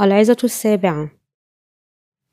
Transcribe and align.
العظة 0.00 0.36
السابعة. 0.44 1.10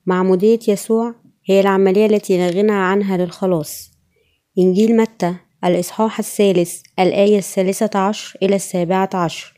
معمودية 0.05 0.59
يسوع 0.68 1.15
هي 1.45 1.59
العملية 1.59 2.05
التي 2.05 2.38
لا 2.38 2.50
غنى 2.50 2.71
عنها 2.71 3.18
للخلاص. 3.18 3.91
إنجيل 4.59 4.97
متى 4.97 5.36
الإصحاح 5.64 6.20
الثالث 6.20 6.82
الآية 7.00 7.38
الثالثة 7.38 8.00
عشر 8.00 8.39
إلى 8.43 8.55
السابعة 8.55 9.09
عشر. 9.14 9.54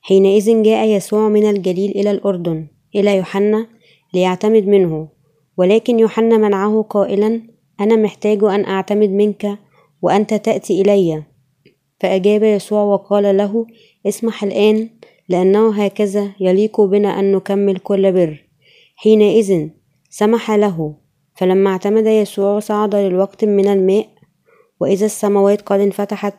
حينئذ 0.00 0.62
جاء 0.62 0.88
يسوع 0.88 1.28
من 1.28 1.50
الجليل 1.50 1.90
إلى 1.90 2.10
الأردن 2.10 2.68
إلى 2.94 3.16
يوحنا 3.16 3.66
ليعتمد 4.14 4.66
منه. 4.66 5.08
ولكن 5.56 5.98
يوحنا 5.98 6.36
منعه 6.36 6.82
قائلا 6.82 7.42
أنا 7.80 7.96
محتاج 7.96 8.44
أن 8.44 8.64
أعتمد 8.64 9.10
منك 9.10 9.58
وأنت 10.02 10.34
تأتي 10.34 10.80
إلي. 10.80 11.22
فأجاب 12.00 12.42
يسوع 12.42 12.82
وقال 12.82 13.36
له 13.36 13.66
اسمح 14.06 14.44
الآن 14.44 14.90
لأنه 15.30 15.84
هكذا 15.84 16.32
يليق 16.40 16.80
بنا 16.80 17.20
أن 17.20 17.32
نكمل 17.32 17.76
كل 17.78 18.12
بر. 18.12 18.44
حينئذ 18.96 19.68
سمح 20.10 20.50
له 20.50 20.94
فلما 21.34 21.70
اعتمد 21.70 22.06
يسوع 22.06 22.60
صعد 22.60 22.94
للوقت 22.94 23.44
من 23.44 23.68
الماء 23.68 24.06
وإذا 24.80 25.06
السماوات 25.06 25.62
قد 25.62 25.80
انفتحت 25.80 26.34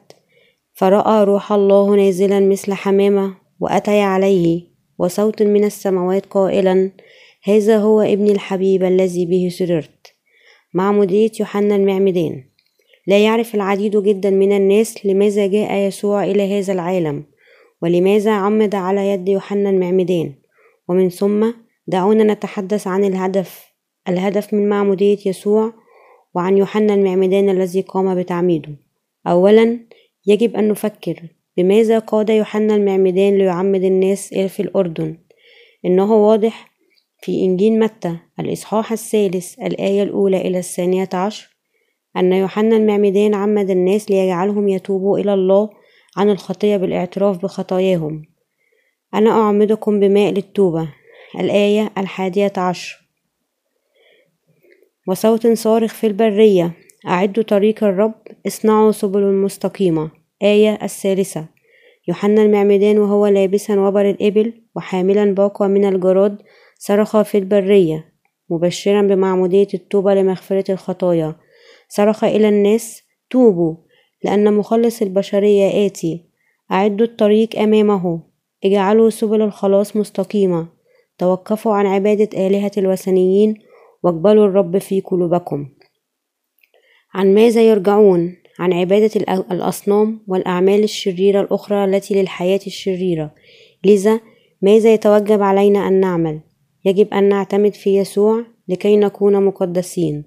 فرأى 0.73 1.23
روح 1.23 1.51
الله 1.51 1.95
نازلا 1.95 2.39
مثل 2.39 2.73
حمامة 2.73 3.33
وأتي 3.59 3.99
عليه 4.01 4.61
وصوت 4.97 5.43
من 5.43 5.63
السماوات 5.63 6.25
قائلا 6.25 6.91
هذا 7.43 7.77
هو 7.77 8.01
ابن 8.01 8.29
الحبيب 8.29 8.83
الذي 8.83 9.25
به 9.25 9.49
سررت. 9.51 10.07
معمودية 10.73 11.31
يوحنا 11.39 11.75
المعمدان. 11.75 12.43
لا 13.07 13.23
يعرف 13.23 13.55
العديد 13.55 13.97
جدا 13.97 14.29
من 14.29 14.51
الناس 14.51 15.05
لماذا 15.05 15.47
جاء 15.47 15.75
يسوع 15.87 16.23
إلى 16.23 16.59
هذا 16.59 16.73
العالم. 16.73 17.30
ولماذا 17.81 18.31
عمد 18.31 18.75
على 18.75 19.09
يد 19.09 19.29
يوحنا 19.29 19.69
المعمدان 19.69 20.33
ومن 20.87 21.09
ثم 21.09 21.51
دعونا 21.87 22.33
نتحدث 22.33 22.87
عن 22.87 23.03
الهدف 23.03 23.71
الهدف 24.07 24.53
من 24.53 24.69
معمودية 24.69 25.17
يسوع 25.25 25.73
وعن 26.35 26.57
يوحنا 26.57 26.93
المعمدان 26.93 27.49
الذي 27.49 27.81
قام 27.81 28.15
بتعميده. 28.15 28.75
أولا 29.27 29.79
يجب 30.27 30.55
أن 30.55 30.69
نفكر 30.69 31.21
بماذا 31.57 31.99
قاد 31.99 32.29
يوحنا 32.29 32.75
المعمدان 32.75 33.37
ليعمد 33.37 33.83
الناس 33.83 34.33
في 34.33 34.59
الأردن. 34.59 35.17
إنه 35.85 36.13
واضح 36.13 36.71
في 37.21 37.45
إنجيل 37.45 37.79
متى 37.79 38.17
الإصحاح 38.39 38.91
الثالث 38.91 39.59
الآية 39.59 40.03
الأولى 40.03 40.41
إلى 40.41 40.59
الثانية 40.59 41.09
عشر 41.13 41.49
أن 42.17 42.33
يوحنا 42.33 42.77
المعمدان 42.77 43.33
عمد 43.35 43.69
الناس 43.69 44.11
ليجعلهم 44.11 44.67
يتوبوا 44.67 45.19
إلى 45.19 45.33
الله 45.33 45.69
عن 46.17 46.29
الخطية 46.29 46.77
بالاعتراف 46.77 47.37
بخطاياهم. 47.37 48.25
أنا 49.13 49.29
أعمدكم 49.29 49.99
بماء 49.99 50.31
للتوبة. 50.31 50.89
الآية 51.39 51.91
الحادية 51.97 52.53
عشر. 52.57 53.07
وصوت 55.07 55.47
صارخ 55.47 55.93
في 55.93 56.07
البرية. 56.07 56.71
أعدوا 57.07 57.43
طريق 57.43 57.83
الرب. 57.83 58.13
اصنعوا 58.47 58.91
سبل 58.91 59.33
مستقيمة. 59.33 60.11
آية 60.43 60.79
الثالثة. 60.83 61.45
يوحنا 62.07 62.41
المعمدان 62.41 62.97
وهو 62.97 63.27
لابسا 63.27 63.79
وبر 63.79 64.09
الإبل 64.09 64.53
وحاملا 64.75 65.25
باقة 65.33 65.67
من 65.67 65.85
الجراد 65.85 66.37
صرخ 66.79 67.21
في 67.21 67.37
البرية. 67.37 68.11
مبشرا 68.49 69.01
بمعمودية 69.01 69.67
التوبة 69.73 70.13
لمغفرة 70.13 70.71
الخطايا. 70.71 71.35
صرخ 71.89 72.23
إلى 72.23 72.49
الناس 72.49 73.01
توبوا. 73.29 73.75
لأن 74.23 74.53
مخلص 74.53 75.01
البشرية 75.01 75.85
آتي. 75.85 76.25
أعدوا 76.71 77.05
الطريق 77.05 77.59
أمامه. 77.59 78.19
اجعلوا 78.65 79.09
سبل 79.09 79.41
الخلاص 79.41 79.95
مستقيمة. 79.95 80.67
توقفوا 81.17 81.73
عن 81.73 81.85
عبادة 81.85 82.47
آلهة 82.47 82.71
الوثنيين 82.77 83.55
واقبلوا 84.03 84.45
الرب 84.45 84.77
في 84.77 85.01
قلوبكم. 85.01 85.69
عن 87.13 87.33
ماذا 87.33 87.61
يرجعون؟ 87.61 88.35
عن 88.59 88.73
عبادة 88.73 89.21
الأصنام 89.51 90.19
والأعمال 90.27 90.83
الشريرة 90.83 91.41
الأخرى 91.41 91.85
التي 91.85 92.21
للحياة 92.21 92.59
الشريرة. 92.67 93.31
لذا 93.85 94.19
ماذا 94.61 94.93
يتوجب 94.93 95.41
علينا 95.41 95.87
أن 95.87 95.99
نعمل؟ 95.99 96.39
يجب 96.85 97.13
أن 97.13 97.29
نعتمد 97.29 97.73
في 97.73 97.97
يسوع 97.97 98.43
لكي 98.67 98.97
نكون 98.97 99.45
مقدسين. 99.45 100.23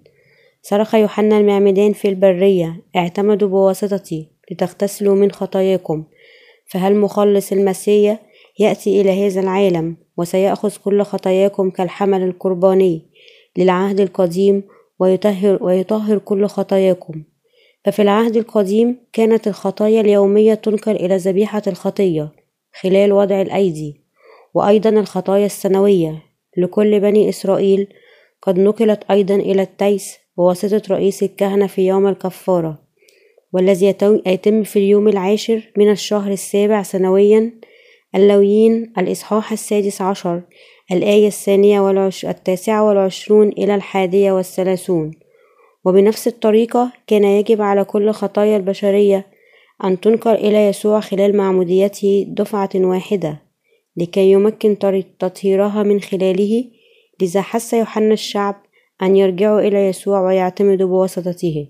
صرخ 0.66 0.94
يوحنا 0.94 1.38
المعمدان 1.38 1.92
في 1.92 2.08
البرية 2.08 2.80
اعتمدوا 2.96 3.48
بواسطتي 3.48 4.28
لتغتسلوا 4.50 5.14
من 5.14 5.32
خطاياكم 5.32 6.04
فهل 6.66 6.96
مخلص 6.96 7.52
المسيح 7.52 8.22
يأتي 8.58 9.00
إلى 9.00 9.26
هذا 9.26 9.40
العالم 9.40 9.96
وسيأخذ 10.16 10.76
كل 10.84 11.02
خطاياكم 11.02 11.70
كالحمل 11.70 12.22
القرباني 12.22 13.02
للعهد 13.56 14.00
القديم 14.00 14.62
ويطهر, 14.98 15.64
ويطهر 15.64 16.18
كل 16.18 16.46
خطاياكم؟ 16.46 17.24
ففي 17.84 18.02
العهد 18.02 18.36
القديم 18.36 18.96
كانت 19.12 19.48
الخطايا 19.48 20.00
اليومية 20.00 20.54
تنكر 20.54 20.92
إلى 20.96 21.16
ذبيحة 21.16 21.62
الخطية 21.66 22.32
خلال 22.80 23.12
وضع 23.12 23.42
الأيدي 23.42 24.00
وأيضا 24.54 24.90
الخطايا 24.90 25.46
السنوية. 25.46 26.22
لكل 26.56 27.00
بني 27.00 27.28
إسرائيل 27.28 27.88
قد 28.42 28.58
نقلت 28.58 29.02
أيضا 29.10 29.34
إلى 29.34 29.62
التيس 29.62 30.23
بواسطة 30.36 30.82
رئيس 30.94 31.22
الكهنة 31.22 31.66
في 31.66 31.86
يوم 31.86 32.06
الكفارة 32.06 32.78
والذي 33.52 33.86
يتم 34.26 34.62
في 34.62 34.78
اليوم 34.78 35.08
العاشر 35.08 35.72
من 35.76 35.90
الشهر 35.90 36.32
السابع 36.32 36.82
سنويا 36.82 37.52
اللويين 38.14 38.92
الإصحاح 38.98 39.52
السادس 39.52 40.02
عشر 40.02 40.42
الآية 40.92 41.26
الثانية 41.26 41.80
والعش... 41.80 42.26
التاسعة 42.26 42.88
والعشرون 42.88 43.48
إلى 43.48 43.74
الحادية 43.74 44.32
والثلاثون. 44.32 45.10
وبنفس 45.84 46.28
الطريقة 46.28 46.92
كان 47.06 47.24
يجب 47.24 47.62
على 47.62 47.84
كل 47.84 48.10
خطايا 48.10 48.56
البشرية 48.56 49.26
أن 49.84 50.00
تنكر 50.00 50.34
إلى 50.34 50.66
يسوع 50.66 51.00
خلال 51.00 51.36
معموديته 51.36 52.26
دفعة 52.28 52.70
واحدة 52.74 53.42
لكي 53.96 54.30
يمكن 54.30 54.78
تطهيرها 55.18 55.82
من 55.82 56.00
خلاله 56.00 56.64
لذا 57.22 57.42
حث 57.42 57.72
يوحنا 57.72 58.12
الشعب 58.12 58.63
أن 59.02 59.16
يرجعوا 59.16 59.60
إلى 59.60 59.88
يسوع 59.88 60.20
ويعتمدوا 60.20 60.88
بواسطته. 60.88 61.68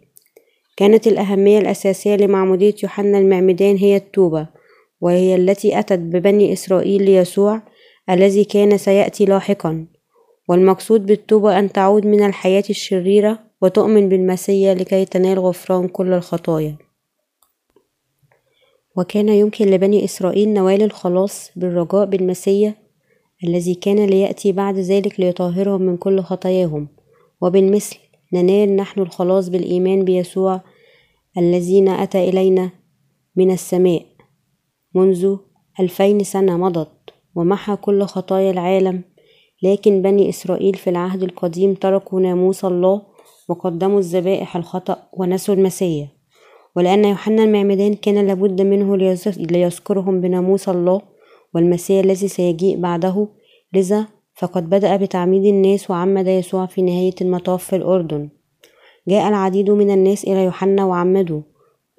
كانت 0.76 1.06
الأهمية 1.06 1.58
الأساسية 1.58 2.16
لمعمودية 2.16 2.74
يوحنا 2.82 3.18
المعمدان 3.18 3.76
هي 3.76 3.96
التوبة 3.96 4.48
وهي 5.00 5.34
التي 5.34 5.78
أتت 5.78 5.98
ببني 5.98 6.52
إسرائيل 6.52 7.02
ليسوع 7.02 7.62
الذي 8.10 8.44
كان 8.44 8.78
سيأتي 8.78 9.24
لاحقا. 9.24 9.86
والمقصود 10.48 11.06
بالتوبة 11.06 11.58
أن 11.58 11.72
تعود 11.72 12.06
من 12.06 12.26
الحياة 12.26 12.64
الشريرة 12.70 13.38
وتؤمن 13.62 14.08
بالمسيا 14.08 14.74
لكي 14.74 15.04
تنال 15.04 15.38
غفران 15.38 15.88
كل 15.88 16.12
الخطايا. 16.12 16.76
وكان 18.96 19.28
يمكن 19.28 19.66
لبني 19.66 20.04
إسرائيل 20.04 20.48
نوال 20.48 20.82
الخلاص 20.82 21.50
بالرجاء 21.56 22.04
بالمسيا 22.04 22.74
الذي 23.44 23.74
كان 23.74 24.06
ليأتي 24.06 24.52
بعد 24.52 24.78
ذلك 24.78 25.20
ليطهرهم 25.20 25.82
من 25.82 25.96
كل 25.96 26.20
خطاياهم. 26.20 26.88
وبالمثل 27.40 27.96
ننال 28.32 28.76
نحن 28.76 29.00
الخلاص 29.00 29.48
بالإيمان 29.48 30.04
بيسوع 30.04 30.60
الذين 31.38 31.88
أتى 31.88 32.28
إلينا 32.28 32.70
من 33.36 33.50
السماء 33.50 34.06
منذ 34.94 35.36
ألفين 35.80 36.24
سنة 36.24 36.56
مضت 36.56 37.10
ومحى 37.34 37.76
كل 37.76 38.02
خطايا 38.02 38.50
العالم 38.50 39.02
لكن 39.62 40.02
بني 40.02 40.28
إسرائيل 40.28 40.74
في 40.74 40.90
العهد 40.90 41.22
القديم 41.22 41.74
تركوا 41.74 42.20
ناموس 42.20 42.64
الله 42.64 43.02
وقدموا 43.48 43.98
الذبائح 43.98 44.56
الخطأ 44.56 45.08
ونسوا 45.12 45.54
المسيح. 45.54 46.08
ولأن 46.76 47.04
يوحنا 47.04 47.44
المعمدان 47.44 47.94
كان 47.94 48.26
لابد 48.26 48.62
منه 48.62 48.96
ليذكرهم 49.36 50.20
بناموس 50.20 50.68
الله 50.68 51.02
والمسيح 51.54 52.04
الذي 52.04 52.28
سيجيء 52.28 52.80
بعده 52.80 53.28
لذا 53.72 54.06
فقد 54.34 54.70
بدأ 54.70 54.96
بتعميد 54.96 55.44
الناس 55.44 55.90
وعمد 55.90 56.26
يسوع 56.26 56.66
في 56.66 56.82
نهاية 56.82 57.14
المطاف 57.20 57.64
في 57.64 57.76
الأردن. 57.76 58.28
جاء 59.08 59.28
العديد 59.28 59.70
من 59.70 59.90
الناس 59.90 60.24
إلى 60.24 60.44
يوحنا 60.44 60.84
وعمدوا 60.84 61.40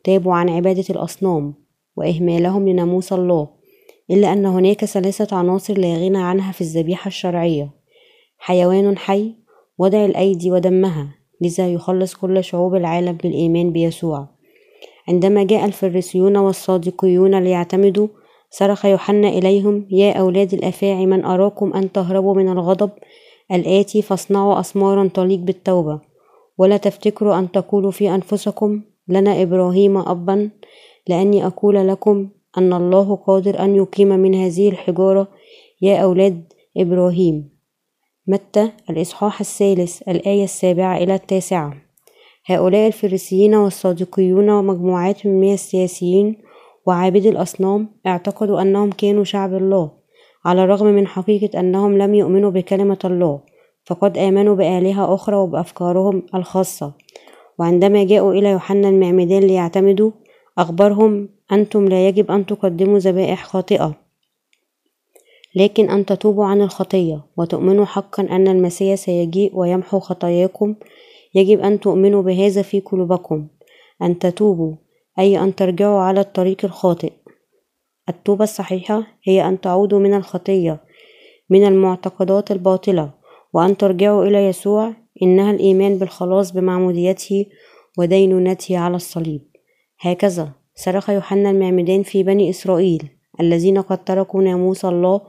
تابوا 0.04 0.34
عن 0.34 0.50
عبادة 0.50 0.84
الأصنام 0.90 1.54
وإهمالهم 1.96 2.70
لناموس 2.70 3.14
الله 3.14 3.48
إلا 4.12 4.34
أن 4.34 4.46
هناك 4.46 4.86
ثلاثة 4.86 5.38
عناصر 5.38 5.78
لا 5.78 5.98
غنى 5.98 6.18
عنها 6.18 6.52
في 6.52 6.62
الذبيحة 6.62 7.08
الشرعية. 7.08 7.70
حيوان 8.38 8.98
حي 8.98 9.36
وضع 9.78 10.06
الأيدي 10.06 10.52
ودمها 10.52 11.08
لذا 11.42 11.74
يخلص 11.74 12.16
كل 12.16 12.44
شعوب 12.44 12.76
العالم 12.76 13.14
بالإيمان 13.14 13.72
بيسوع. 13.72 14.28
عندما 15.08 15.44
جاء 15.44 15.66
الفريسيون 15.66 16.38
والصادقيون 16.38 17.40
ليعتمدوا 17.40 18.08
صرخ 18.58 18.86
يوحنا 18.86 19.28
إليهم 19.28 19.88
يا 19.90 20.14
أولاد 20.14 20.54
الأفاعي 20.54 21.06
من 21.06 21.26
أراكم 21.26 21.74
أن 21.74 21.92
تهربوا 21.92 22.34
من 22.34 22.50
الغضب 22.50 22.90
الآتي 23.52 24.02
فاصنعوا 24.02 24.60
أسمارا 24.60 25.10
تليق 25.14 25.40
بالتوبة. 25.40 26.00
ولا 26.58 26.78
تفتكروا 26.78 27.40
أن 27.40 27.52
تقولوا 27.52 27.92
في 27.92 28.16
أنفسكم 28.16 28.82
لنا 29.08 29.42
إبراهيم 29.42 29.98
أبا 29.98 30.50
لأني 31.08 31.46
أقول 31.46 31.88
لكم 31.88 32.30
أن 32.58 32.74
الله 32.74 33.16
قادر 33.16 33.60
أن 33.60 33.76
يقيم 33.76 34.08
من 34.08 34.36
هذه 34.36 34.70
الحجارة 34.70 35.28
يا 35.82 35.98
أولاد 35.98 36.44
إبراهيم. 36.78 37.50
متى؟ 38.28 38.72
الإصحاح 38.90 39.40
الثالث 39.40 40.02
الآية 40.10 40.44
السابعة 40.44 40.98
إلى 40.98 41.16
التاسعة. 41.16 41.74
هؤلاء 42.46 42.88
الفريسيين 42.88 43.56
والصادقيون 43.56 44.50
ومجموعات 44.50 45.26
من 45.26 45.54
السياسيين 45.54 46.45
وعابدي 46.86 47.30
الأصنام 47.30 47.90
اعتقدوا 48.08 48.62
أنهم 48.62 48.92
كانوا 48.92 49.24
شعب 49.24 49.54
الله 49.54 49.92
على 50.46 50.64
الرغم 50.64 50.88
من 50.88 51.08
حقيقة 51.08 51.60
أنهم 51.60 51.98
لم 51.98 52.14
يؤمنوا 52.14 52.52
بكلمة 52.52 53.00
الله 53.06 53.40
فقد 53.86 54.18
آمنوا 54.18 54.56
بآلهة 54.56 55.16
أخرى 55.16 55.36
وبأفكارهم 55.36 56.24
الخاصة. 56.36 56.94
وعندما 57.60 58.04
جاءوا 58.04 58.34
إلى 58.34 58.50
يوحنا 58.50 58.90
المعمدان 58.90 59.44
ليعتمدوا 59.44 60.12
أخبرهم 60.58 61.30
أنتم 61.52 61.88
لا 61.88 62.08
يجب 62.08 62.32
أن 62.32 62.46
تقدموا 62.46 63.00
ذبائح 63.00 63.46
خاطئة. 63.46 63.96
لكن 65.56 65.90
أن 65.90 66.06
تتوبوا 66.06 66.46
عن 66.46 66.62
الخطية 66.62 67.26
وتؤمنوا 67.38 67.86
حقا 67.86 68.24
أن 68.24 68.48
المسيح 68.48 68.96
سيجيء 68.96 69.52
ويمحو 69.56 70.00
خطاياكم 70.00 70.76
يجب 71.36 71.60
أن 71.60 71.80
تؤمنوا 71.80 72.22
بهذا 72.22 72.62
في 72.62 72.80
قلوبكم. 72.80 73.48
أن 74.02 74.20
تتوبوا 74.20 74.76
أي 75.20 75.40
أن 75.44 75.56
ترجعوا 75.56 76.00
على 76.00 76.20
الطريق 76.20 76.66
الخاطئ. 76.66 77.12
التوبة 78.10 78.44
الصحيحة 78.44 79.04
هي 79.24 79.48
أن 79.48 79.62
تعودوا 79.62 80.00
من 80.00 80.14
الخطية 80.14 80.80
من 81.50 81.68
المعتقدات 81.68 82.52
الباطلة 82.52 83.12
وأن 83.54 83.78
ترجعوا 83.78 84.26
إلى 84.26 84.46
يسوع 84.46 84.94
إنها 85.22 85.52
الإيمان 85.52 85.98
بالخلاص 85.98 86.52
بمعموديته 86.52 87.46
ودينونته 87.98 88.78
على 88.78 88.96
الصليب. 88.96 89.42
هكذا 90.00 90.52
صرخ 90.76 91.10
يوحنا 91.10 91.52
المعمدان 91.52 92.04
في 92.04 92.24
بني 92.24 92.50
إسرائيل 92.50 93.04
الذين 93.40 93.82
قد 93.82 94.04
تركوا 94.04 94.44
ناموس 94.44 94.86
الله 94.86 95.22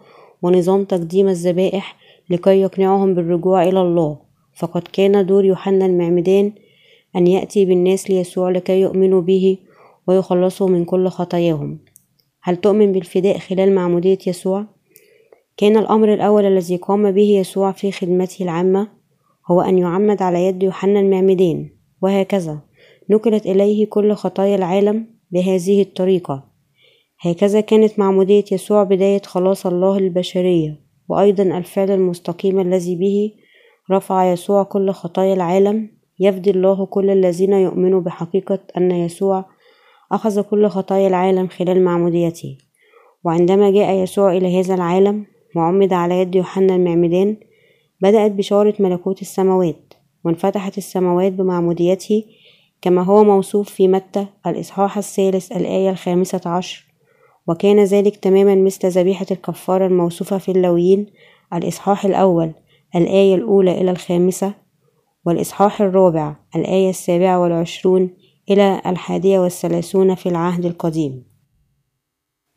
ونظام 0.43 0.85
تقديم 0.85 1.29
الذبائح 1.29 1.97
لكي 2.31 2.61
يقنعهم 2.61 3.15
بالرجوع 3.15 3.62
إلى 3.62 3.81
الله. 3.81 4.19
فقد 4.56 4.83
كان 4.83 5.27
دور 5.27 5.44
يوحنا 5.44 5.87
المعمدان 5.87 6.53
أن 7.17 7.27
يأتي 7.27 7.65
بالناس 7.65 8.11
ليسوع 8.11 8.50
لكي 8.50 8.81
يؤمنوا 8.81 9.21
به 9.21 9.59
ويخلصوا 10.08 10.69
من 10.69 10.85
كل 10.85 11.08
خطاياهم 11.08 11.79
هل 12.43 12.56
تؤمن 12.56 12.93
بالفداء 12.93 13.38
خلال 13.38 13.75
معمودية 13.75 14.19
يسوع؟ 14.26 14.64
كان 15.56 15.76
الأمر 15.76 16.14
الأول 16.14 16.44
الذي 16.44 16.76
قام 16.76 17.11
به 17.11 17.38
يسوع 17.38 17.73
في 17.73 17.93
خدمته 17.93 18.43
العامة 18.43 18.88
هو 19.50 19.61
أن 19.61 19.79
يعمد 19.79 20.23
على 20.23 20.47
يد 20.47 20.62
يوحنا 20.62 21.00
المعمدان 21.00 21.70
وهكذا 22.03 22.61
نقلت 23.11 23.47
إليه 23.47 23.87
كل 23.87 24.12
خطايا 24.12 24.56
العالم 24.56 25.06
بهذه 25.31 25.82
الطريقة 25.82 26.44
هكذا 27.20 27.61
كانت 27.61 27.99
معمودية 27.99 28.44
يسوع 28.52 28.82
بداية 28.82 29.23
خلاص 29.23 29.67
الله 29.67 30.00
للبشرية 30.00 30.81
وأيضا 31.09 31.43
الفعل 31.43 31.91
المستقيم 31.91 32.61
الذي 32.61 32.97
به 32.97 33.32
رفع 33.91 34.32
يسوع 34.32 34.62
كل 34.62 34.91
خطايا 34.91 35.35
العالم 35.35 35.91
يفدي 36.20 36.50
الله 36.50 36.87
كل 36.87 37.11
الذين 37.11 37.52
يؤمنوا 37.52 38.00
بحقيقة 38.00 38.59
أن 38.76 38.91
يسوع 38.91 39.44
أخذ 40.12 40.43
كل 40.43 40.69
خطايا 40.69 41.08
العالم 41.08 41.49
خلال 41.49 41.85
معموديته. 41.85 42.58
وعندما 43.25 43.70
جاء 43.70 43.94
يسوع 43.94 44.37
إلى 44.37 44.61
هذا 44.61 44.75
العالم 44.75 45.26
وعمد 45.56 45.93
على 45.93 46.20
يد 46.20 46.35
يوحنا 46.35 46.75
المعمدان 46.76 47.37
بدأت 48.00 48.32
بشارة 48.32 48.75
ملكوت 48.79 49.23
السماوات 49.23 49.94
وانفتحت 50.25 50.79
السماوات 50.79 51.32
بمعموديته 51.32 52.25
كما 52.82 53.03
هو 53.03 53.25
موصوف 53.25 53.70
في 53.70 53.88
متى 53.88 54.26
الإصحاح 54.47 54.99
الثالث 54.99 55.53
الآية 55.53 55.91
الخامسة 55.91 56.41
عشر. 56.47 56.87
وكان 57.49 57.85
ذلك 57.85 58.17
تماما 58.17 58.55
مثل 58.55 58.88
ذبيحة 58.88 59.26
الكفارة 59.31 59.87
الموصوفة 59.87 60.38
في 60.38 60.52
اللويين 60.52 61.06
الإصحاح 61.55 62.05
الأول 62.05 62.52
الآية 62.97 63.35
الأولى 63.35 63.81
إلى 63.81 63.91
الخامسة 63.91 64.55
والإصحاح 65.26 65.81
الرابع 65.81 66.37
الآية 66.56 66.91
السابعة 66.91 67.41
والعشرون 67.41 68.11
إلى 68.51 68.83
الحادية 68.87 69.39
والثلاثون 69.39 70.15
في 70.15 70.29
العهد 70.29 70.65
القديم. 70.65 71.25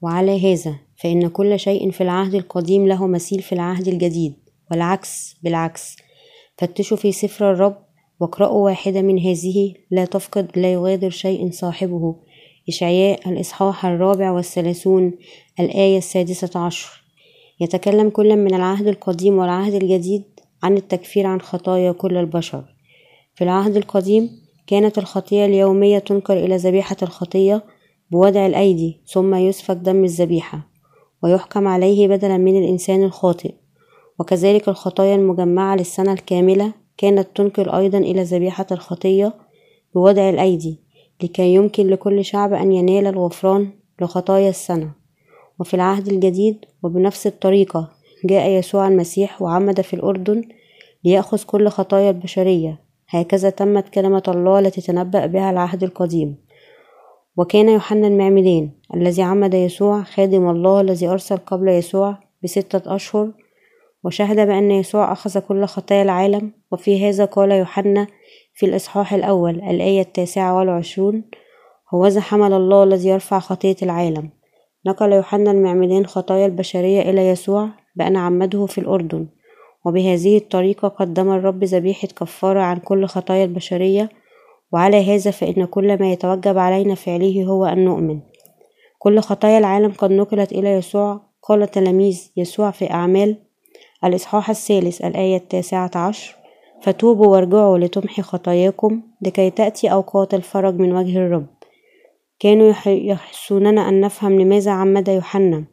وعلى 0.02 0.54
هذا 0.54 0.76
فإن 1.04 1.28
كل 1.28 1.60
شيء 1.60 1.92
في 1.92 2.02
العهد 2.02 2.36
القديم 2.36 2.88
له 2.88 3.08
مثيل 3.08 3.42
في 3.42 3.54
العهد 3.54 3.88
الجديد 3.88 4.34
والعكس 4.72 5.36
بالعكس. 5.44 5.98
فتشوا 6.58 6.98
في 6.98 7.12
سفر 7.12 7.52
الرب 7.52 7.78
واقرأوا 8.20 8.66
واحدة 8.66 9.02
من 9.02 9.20
هذه 9.20 9.74
لا 9.92 10.06
تفقد 10.06 10.52
لا 10.56 10.74
يغادر 10.74 11.10
شيء 11.10 11.52
صاحبه. 11.52 12.16
إشعياء 12.70 13.30
الإصحاح 13.30 13.86
الرابع 13.86 14.32
والثلاثون 14.32 15.14
الآية 15.60 15.98
السادسة 15.98 16.60
عشر. 16.60 17.04
يتكلم 17.62 18.10
كل 18.10 18.36
من 18.36 18.54
العهد 18.54 18.88
القديم 18.88 19.38
والعهد 19.38 19.74
الجديد 19.74 20.24
عن 20.64 20.78
التكفير 20.78 21.28
عن 21.28 21.42
خطايا 21.42 21.92
كل 21.92 22.18
البشر. 22.18 22.64
في 23.36 23.44
العهد 23.44 23.78
القديم 23.78 24.49
كانت 24.70 24.98
الخطية 24.98 25.46
اليومية 25.46 26.00
تنكر 26.00 26.34
إلى 26.34 26.56
ذبيحة 26.56 26.96
الخطية 27.02 27.64
بوضع 28.12 28.46
الأيدي 28.46 29.02
ثم 29.06 29.36
يسفك 29.36 29.76
دم 29.76 30.04
الذبيحة 30.04 30.70
ويحكم 31.24 31.68
عليه 31.68 32.08
بدلا 32.08 32.38
من 32.38 32.64
الإنسان 32.64 33.04
الخاطئ. 33.04 33.54
وكذلك 34.20 34.70
الخطايا 34.70 35.16
المجمعة 35.16 35.76
للسنة 35.76 36.14
الكاملة 36.14 36.74
كانت 36.98 37.28
تنكر 37.36 37.78
أيضا 37.78 37.98
إلى 37.98 38.24
ذبيحة 38.24 38.66
الخطية 38.72 39.34
بوضع 39.96 40.30
الأيدي 40.30 40.80
لكي 41.24 41.54
يمكن 41.54 41.88
لكل 41.88 42.26
شعب 42.26 42.54
أن 42.54 42.72
ينال 42.72 43.08
الغفران 43.08 43.70
لخطايا 44.02 44.50
السنة. 44.50 44.92
وفي 45.60 45.74
العهد 45.74 46.08
الجديد 46.08 46.66
وبنفس 46.84 47.28
الطريقة 47.28 47.92
جاء 48.26 48.50
يسوع 48.50 48.88
المسيح 48.88 49.42
وعمد 49.42 49.82
في 49.82 49.94
الأردن 49.94 50.44
ليأخذ 51.04 51.44
كل 51.44 51.70
خطايا 51.70 52.10
البشرية 52.10 52.89
هكذا 53.10 53.50
تمت 53.50 53.90
كلمة 53.90 54.24
الله 54.28 54.60
التي 54.60 54.82
تنبأ 54.82 55.26
بها 55.26 55.52
العهد 55.52 55.84
القديم. 55.84 56.38
وكان 57.38 57.70
يوحنا 57.70 58.08
المعمدان 58.08 58.70
الذي 58.96 59.22
عمد 59.22 59.54
يسوع 59.54 60.04
خادم 60.04 60.50
الله 60.50 60.82
الذي 60.82 61.08
أرسل 61.08 61.38
قبل 61.38 61.68
يسوع 61.68 62.18
بستة 62.44 62.96
أشهر 62.96 63.32
وشهد 64.04 64.48
بأن 64.48 64.72
يسوع 64.72 65.12
أخذ 65.12 65.40
كل 65.40 65.66
خطايا 65.66 66.02
العالم. 66.02 66.52
وفي 66.72 67.10
هذا 67.10 67.26
قال 67.26 67.52
يوحنا 67.52 68.08
في 68.54 68.66
الإصحاح 68.66 69.14
الأول 69.14 69.56
الآية 69.56 70.02
التاسعة 70.02 70.58
والعشرون 70.58 71.24
هوذا 71.94 72.22
حمل 72.22 72.54
الله 72.54 72.84
الذي 72.84 73.10
يرفع 73.10 73.40
خطية 73.40 73.76
العالم 73.84 74.30
نقل 74.88 75.12
يوحنا 75.12 75.52
المعمدان 75.52 76.06
خطايا 76.06 76.46
البشرية 76.46 77.02
إلى 77.02 77.28
يسوع 77.28 77.70
بأن 77.96 78.18
عمده 78.18 78.66
في 78.66 78.78
الأردن. 78.78 79.28
وبهذه 79.86 80.38
الطريقة 80.38 80.88
قدم 80.88 81.32
الرب 81.32 81.64
ذبيحة 81.64 82.08
كفارة 82.08 82.60
عن 82.60 82.78
كل 82.78 83.06
خطايا 83.06 83.44
البشرية 83.44 84.10
وعلى 84.72 85.16
هذا 85.16 85.32
فإن 85.32 85.66
كل 85.66 86.00
ما 86.00 86.12
يتوجب 86.12 86.58
علينا 86.58 86.96
فعله 86.96 87.46
هو 87.46 87.66
أن 87.66 87.86
نؤمن. 87.86 88.20
كل 89.00 89.20
خطايا 89.20 89.58
العالم 89.58 89.92
قد 89.92 90.12
نقلت 90.12 90.52
إلى 90.52 90.70
يسوع 90.70 91.22
قال 91.44 91.72
تلاميذ 91.72 92.32
يسوع 92.38 92.72
في 92.72 92.92
أعمال 92.92 93.38
الإصحاح 94.04 94.50
الثالث 94.50 95.02
الآية 95.02 95.38
التاسعة 95.38 95.92
عشر 95.96 96.36
فتوبوا 96.82 97.28
وارجعوا 97.28 97.78
لتمحي 97.78 98.22
خطاياكم 98.22 99.02
لكي 99.22 99.50
تأتي 99.50 99.92
أوقات 99.92 100.34
الفرج 100.34 100.76
من 100.76 100.96
وجه 100.96 101.18
الرب. 101.18 101.48
كانوا 102.40 102.74
يحسوننا 102.88 103.90
أن 103.90 104.02
نفهم 104.02 104.42
لماذا 104.42 104.72
عمد 104.72 105.08
يوحنا. 105.08 105.64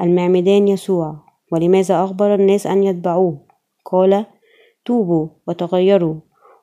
المعمدان 0.00 0.68
يسوع 0.68 1.25
ولماذا 1.52 2.04
أخبر 2.04 2.34
الناس 2.34 2.66
أن 2.66 2.84
يتبعوه؟ 2.84 3.38
قال 3.84 4.26
توبوا 4.84 5.28
وتغيروا 5.48 6.14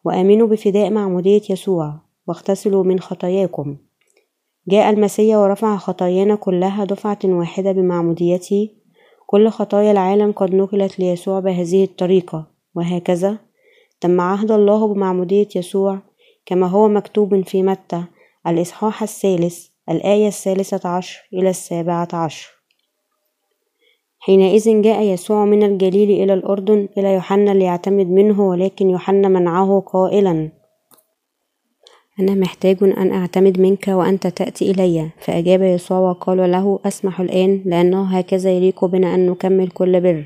وآمنوا 0.06 0.48
بفداء 0.48 0.90
معمودية 0.90 1.42
يسوع 1.50 1.94
واغتسلوا 2.28 2.84
من 2.84 3.00
خطاياكم. 3.00 3.78
جاء 4.68 4.90
المسيح 4.90 5.38
ورفع 5.38 5.78
خطايانا 5.78 6.36
كلها 6.36 6.86
دفعة 6.86 7.20
واحدة 7.26 7.72
بمعموديته. 7.72 8.70
كل 9.28 9.50
خطايا 9.50 9.92
العالم 9.92 10.32
قد 10.32 10.56
نقلت 10.56 11.00
ليسوع 11.00 11.40
بهذه 11.40 11.84
الطريقة 11.84 12.48
وهكذا 12.76 13.38
تم 14.02 14.22
عهد 14.22 14.52
الله 14.52 14.88
بمعمودية 14.88 15.48
يسوع 15.56 16.00
كما 16.46 16.68
هو 16.68 16.88
مكتوب 16.88 17.42
في 17.42 17.64
متى 17.64 18.04
الإصحاح 18.48 19.04
الثالث 19.04 19.68
الآية 19.90 20.28
الثالثة 20.28 20.90
عشر 20.90 21.30
إلى 21.34 21.50
السابعة 21.50 22.08
عشر. 22.14 22.63
حينئذ 24.26 24.82
جاء 24.82 25.02
يسوع 25.02 25.46
من 25.46 25.64
الجليل 25.64 26.24
إلى 26.24 26.34
الأردن 26.34 26.88
إلى 26.98 27.14
يوحنا 27.14 27.52
ليعتمد 27.52 28.08
منه 28.08 28.50
ولكن 28.50 28.90
يوحنا 28.90 29.28
منعه 29.28 29.80
قائلا. 29.80 30.52
أنا 32.20 32.36
محتاج 32.36 32.78
أن 32.84 33.12
أعتمد 33.12 33.60
منك 33.60 33.88
وأنت 33.88 34.28
تأتي 34.28 34.72
إلي. 34.72 35.10
فأجاب 35.20 35.62
يسوع 35.62 35.98
وقال 35.98 36.52
له 36.52 36.80
أسمح 36.86 37.20
الآن 37.20 37.62
لأنه 37.66 38.18
هكذا 38.18 38.52
يليق 38.52 38.86
بنا 38.86 39.16
أن 39.16 39.30
نكمل 39.30 39.70
كل 39.70 40.02
بر. 40.02 40.26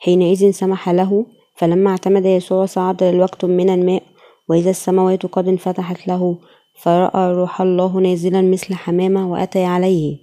حينئذ 0.00 0.50
سمح 0.50 0.88
له. 0.88 1.26
فلما 1.56 1.90
اعتمد 1.90 2.24
يسوع 2.24 2.66
صعد 2.66 3.02
للوقت 3.02 3.44
من 3.44 3.70
الماء 3.70 4.02
وإذا 4.48 4.70
السماوات 4.70 5.26
قد 5.26 5.48
انفتحت 5.48 6.08
له 6.08 6.36
فرأى 6.82 7.32
روح 7.32 7.60
الله 7.60 8.00
نازلا 8.00 8.42
مثل 8.42 8.74
حمامة 8.74 9.32
وأتى 9.32 9.64
عليه. 9.64 10.16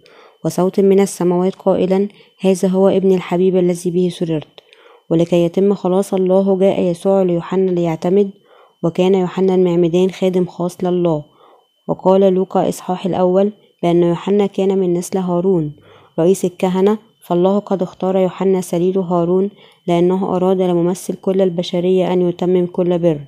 وصوت 0.47 0.79
من 0.79 0.99
السماوات 0.99 1.55
قائلا 1.55 2.07
هذا 2.39 2.67
هو 2.67 2.87
ابن 2.89 3.11
الحبيب 3.15 3.57
الذي 3.57 3.91
به 3.91 4.09
سررت. 4.11 4.47
ولكي 5.09 5.45
يتم 5.45 5.73
خلاص 5.73 6.13
الله 6.13 6.57
جاء 6.57 6.81
يسوع 6.81 7.21
ليوحنا 7.21 7.71
ليعتمد 7.71 8.29
وكان 8.83 9.15
يوحنا 9.15 9.55
المعمدان 9.55 10.11
خادم 10.11 10.45
خاص 10.45 10.83
لله. 10.83 11.23
وقال 11.87 12.33
لوقا 12.33 12.69
إصحاح 12.69 13.05
الأول 13.05 13.51
بأن 13.83 14.03
يوحنا 14.03 14.45
كان 14.45 14.77
من 14.77 14.93
نسل 14.93 15.17
هارون 15.17 15.71
رئيس 16.19 16.45
الكهنة 16.45 16.97
فالله 17.21 17.59
قد 17.59 17.81
اختار 17.81 18.17
يوحنا 18.17 18.61
سليل 18.61 18.97
هارون 18.97 19.49
لأنه 19.87 20.35
أراد 20.35 20.61
لممثل 20.61 21.15
كل 21.15 21.41
البشرية 21.41 22.13
أن 22.13 22.29
يتمم 22.29 22.65
كل 22.65 22.99
بر. 22.99 23.19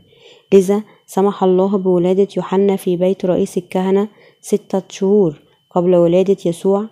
لذا 0.53 0.83
سمح 1.07 1.43
الله 1.43 1.77
بولادة 1.77 2.27
يوحنا 2.37 2.75
في 2.75 2.97
بيت 2.97 3.25
رئيس 3.25 3.57
الكهنة 3.57 4.07
ستة 4.41 4.81
شهور 4.89 5.39
قبل 5.69 5.95
ولادة 5.95 6.37
يسوع 6.45 6.85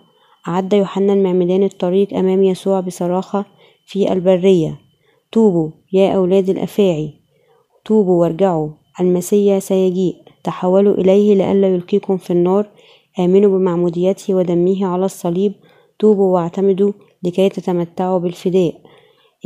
أعد 0.48 0.72
يوحنا 0.72 1.12
المعمدان 1.12 1.62
الطريق 1.62 2.14
أمام 2.14 2.42
يسوع 2.42 2.80
بصراخة 2.80 3.44
في 3.86 4.12
البرية. 4.12 4.78
توبوا 5.32 5.70
يا 5.92 6.12
أولاد 6.12 6.50
الأفاعي 6.50 7.14
توبوا 7.84 8.20
وارجعوا 8.20 8.70
المسيا 9.00 9.58
سيجيء 9.58 10.16
تحولوا 10.44 10.94
إليه 10.94 11.34
لئلا 11.34 11.68
يلقيكم 11.68 12.16
في 12.16 12.30
النار 12.30 12.66
آمنوا 13.18 13.58
بمعموديته 13.58 14.34
ودمه 14.34 14.86
على 14.86 15.04
الصليب 15.04 15.52
توبوا 15.98 16.34
واعتمدوا 16.34 16.92
لكي 17.22 17.48
تتمتعوا 17.48 18.18
بالفداء. 18.18 18.74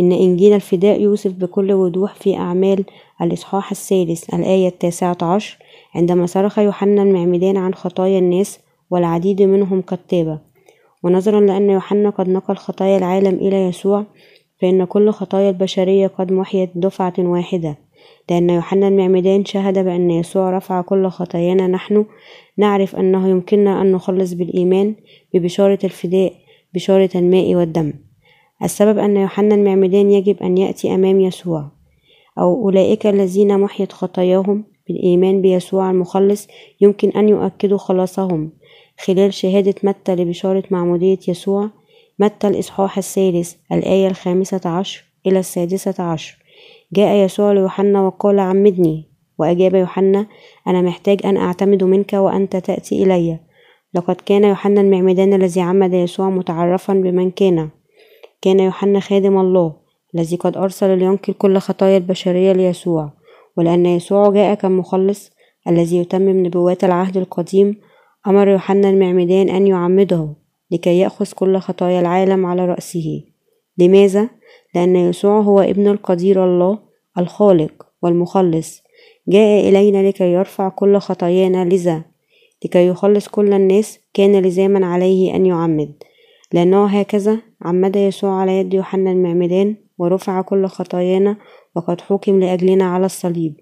إن 0.00 0.12
إنجيل 0.12 0.52
الفداء 0.52 1.00
يوصف 1.00 1.32
بكل 1.32 1.72
وضوح 1.72 2.14
في 2.14 2.36
أعمال 2.36 2.84
الإصحاح 3.22 3.70
الثالث 3.70 4.34
الآية 4.34 4.68
التاسعة 4.68 5.18
عشر 5.22 5.58
عندما 5.94 6.26
صرخ 6.26 6.58
يوحنا 6.58 7.02
المعمدان 7.02 7.56
عن 7.56 7.74
خطايا 7.74 8.18
الناس 8.18 8.58
والعديد 8.90 9.42
منهم 9.42 9.82
قد 9.82 9.98
ونظرا 11.02 11.40
لأن 11.40 11.70
يوحنا 11.70 12.10
قد 12.10 12.28
نقل 12.28 12.56
خطايا 12.56 12.98
العالم 12.98 13.34
إلى 13.34 13.56
يسوع 13.56 14.04
فإن 14.62 14.84
كل 14.84 15.10
خطايا 15.10 15.50
البشرية 15.50 16.06
قد 16.06 16.32
محيت 16.32 16.70
دفعة 16.74 17.14
واحدة. 17.18 17.78
لأن 18.30 18.50
يوحنا 18.50 18.88
المعمدان 18.88 19.44
شهد 19.44 19.78
بأن 19.78 20.10
يسوع 20.10 20.56
رفع 20.56 20.80
كل 20.80 21.08
خطايانا 21.08 21.66
نحن. 21.66 22.04
نعرف 22.56 22.96
أنه 22.96 23.28
يمكننا 23.28 23.82
أن 23.82 23.92
نخلص 23.92 24.32
بالإيمان 24.32 24.94
ببشارة 25.34 25.78
الفداء 25.84 26.32
بشارة 26.74 27.10
الماء 27.14 27.54
والدم. 27.54 27.92
السبب 28.62 28.98
أن 28.98 29.16
يوحنا 29.16 29.54
المعمدان 29.54 30.10
يجب 30.10 30.42
أن 30.42 30.58
يأتي 30.58 30.94
أمام 30.94 31.20
يسوع. 31.20 31.70
أو 32.38 32.64
أولئك 32.64 33.06
الذين 33.06 33.60
محيت 33.60 33.92
خطاياهم 33.92 34.64
بالإيمان 34.88 35.42
بيسوع 35.42 35.90
المخلص 35.90 36.48
يمكن 36.80 37.08
أن 37.10 37.28
يؤكدوا 37.28 37.78
خلاصهم. 37.78 38.52
خلال 38.98 39.34
شهادة 39.34 39.74
متى 39.82 40.14
لبشارة 40.14 40.64
معمودية 40.70 41.18
يسوع 41.28 41.70
متى 42.18 42.48
الإصحاح 42.48 42.98
الثالث 42.98 43.54
الآية 43.72 44.06
الخامسة 44.06 44.60
عشر 44.64 45.04
إلى 45.26 45.38
السادسة 45.38 46.04
عشر. 46.04 46.38
جاء 46.92 47.24
يسوع 47.24 47.52
ليوحنا 47.52 48.02
وقال 48.02 48.38
عمدني 48.38 49.08
وأجاب 49.38 49.74
يوحنا 49.74 50.26
أنا 50.66 50.82
محتاج 50.82 51.26
أن 51.26 51.36
أعتمد 51.36 51.84
منك 51.84 52.12
وأنت 52.12 52.56
تأتي 52.56 53.02
إلي. 53.02 53.38
لقد 53.94 54.16
كان 54.26 54.44
يوحنا 54.44 54.80
المعمدان 54.80 55.32
الذي 55.32 55.60
عمد 55.60 55.92
يسوع 55.92 56.30
متعرفا 56.30 56.92
بمن 56.92 57.30
كان. 57.30 57.68
كان 58.42 58.60
يوحنا 58.60 59.00
خادم 59.00 59.38
الله 59.38 59.72
الذي 60.14 60.36
قد 60.36 60.56
أرسل 60.56 60.98
لينقل 60.98 61.32
كل 61.32 61.58
خطايا 61.58 61.96
البشرية 61.96 62.52
ليسوع. 62.52 63.10
ولأن 63.56 63.86
يسوع 63.86 64.30
جاء 64.30 64.54
كمخلص 64.54 65.30
الذي 65.68 65.96
يتمم 65.96 66.46
نبوات 66.46 66.84
العهد 66.84 67.16
القديم 67.16 67.80
أمر 68.26 68.48
يوحنا 68.48 68.90
المعمدان 68.90 69.48
أن 69.48 69.66
يعمده 69.66 70.28
لكي 70.70 70.98
يأخذ 70.98 71.32
كل 71.32 71.58
خطايا 71.58 72.00
العالم 72.00 72.46
على 72.46 72.66
رأسه. 72.66 73.24
لماذا؟ 73.78 74.30
لأن 74.74 74.96
يسوع 74.96 75.40
هو 75.40 75.60
ابن 75.60 75.88
القدير 75.88 76.44
الله 76.44 76.78
الخالق 77.18 77.86
والمخلص. 78.02 78.82
جاء 79.28 79.68
إلينا 79.68 80.08
لكي 80.08 80.32
يرفع 80.32 80.68
كل 80.68 80.98
خطايانا 80.98 81.64
لذا 81.64 82.02
لكي 82.64 82.86
يخلص 82.86 83.28
كل 83.28 83.52
الناس 83.52 83.98
كان 84.14 84.42
لزاما 84.42 84.86
عليه 84.86 85.36
أن 85.36 85.46
يعمد. 85.46 85.94
لأنه 86.52 86.86
هكذا 86.86 87.38
عمد 87.62 87.96
يسوع 87.96 88.30
على 88.40 88.58
يد 88.58 88.74
يوحنا 88.74 89.12
المعمدان 89.12 89.76
ورفع 89.98 90.40
كل 90.40 90.66
خطايانا 90.66 91.36
وقد 91.76 92.00
حكم 92.00 92.40
لأجلنا 92.40 92.84
على 92.84 93.06
الصليب. 93.06 93.54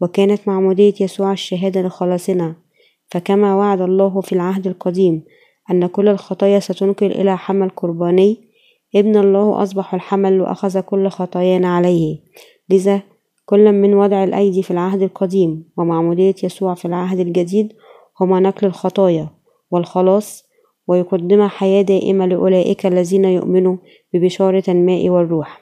وكانت 0.00 0.48
معمودية 0.48 0.94
يسوع 1.00 1.32
الشهادة 1.32 1.82
لخلاصنا. 1.82 2.65
فكما 3.08 3.56
وعد 3.56 3.80
الله 3.80 4.20
في 4.20 4.32
العهد 4.32 4.66
القديم 4.66 5.24
أن 5.70 5.86
كل 5.86 6.08
الخطايا 6.08 6.60
ستنقل 6.60 7.12
إلى 7.12 7.36
حمل 7.36 7.68
قرباني 7.68 8.46
ابن 8.96 9.16
الله 9.16 9.62
أصبح 9.62 9.94
الحمل 9.94 10.40
وأخذ 10.40 10.80
كل 10.80 11.08
خطايانا 11.08 11.76
عليه. 11.76 12.18
لذا 12.70 13.02
كل 13.44 13.72
من 13.72 13.94
وضع 13.94 14.24
الأيدي 14.24 14.62
في 14.62 14.70
العهد 14.70 15.02
القديم 15.02 15.68
ومعمودية 15.76 16.34
يسوع 16.42 16.74
في 16.74 16.84
العهد 16.84 17.20
الجديد 17.20 17.72
هما 18.20 18.40
نقل 18.40 18.66
الخطايا 18.66 19.28
والخلاص 19.70 20.44
ويقدم 20.86 21.46
حياة 21.46 21.82
دائمة 21.82 22.26
لأولئك 22.26 22.86
الذين 22.86 23.24
يؤمنوا 23.24 23.76
ببشارة 24.14 24.64
الماء 24.68 25.08
والروح. 25.08 25.60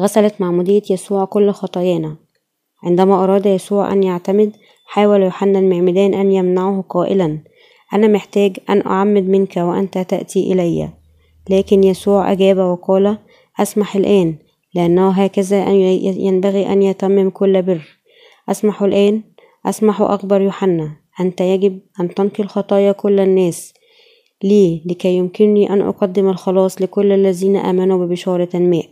غسلت 0.00 0.40
معمودية 0.40 0.82
يسوع 0.90 1.24
كل 1.24 1.50
خطايانا. 1.50 2.16
عندما 2.82 3.24
أراد 3.24 3.46
يسوع 3.46 3.92
أن 3.92 4.02
يعتمد 4.02 4.56
حاول 4.92 5.22
يوحنا 5.22 5.58
المعمدان 5.58 6.14
أن 6.14 6.32
يمنعه 6.32 6.84
قائلا 6.88 7.38
أنا 7.94 8.08
محتاج 8.08 8.56
أن 8.70 8.86
أعمد 8.86 9.28
منك 9.28 9.56
وأنت 9.56 9.98
تأتي 9.98 10.52
إلي. 10.52 10.88
لكن 11.50 11.84
يسوع 11.84 12.32
أجاب 12.32 12.58
وقال 12.58 13.18
أسمح 13.60 13.96
الآن 13.96 14.34
لأنه 14.74 15.10
هكذا 15.10 15.68
ينبغي 16.00 16.72
أن 16.72 16.82
يتمم 16.82 17.30
كل 17.30 17.62
بر. 17.62 17.80
أسمح 18.48 18.82
الآن 18.82 19.22
أسمح 19.66 20.00
أكبر 20.00 20.40
يوحنا 20.40 20.90
أنت 21.20 21.40
يجب 21.40 21.78
أن 22.00 22.14
تنقل 22.14 22.46
خطايا 22.46 22.92
كل 22.92 23.20
الناس 23.20 23.74
لي 24.42 24.82
لكي 24.86 25.16
يمكنني 25.16 25.72
أن 25.72 25.80
أقدم 25.80 26.28
الخلاص 26.28 26.82
لكل 26.82 27.12
الذين 27.12 27.56
آمنوا 27.56 28.06
ببشارة 28.06 28.48
الماء 28.54 28.86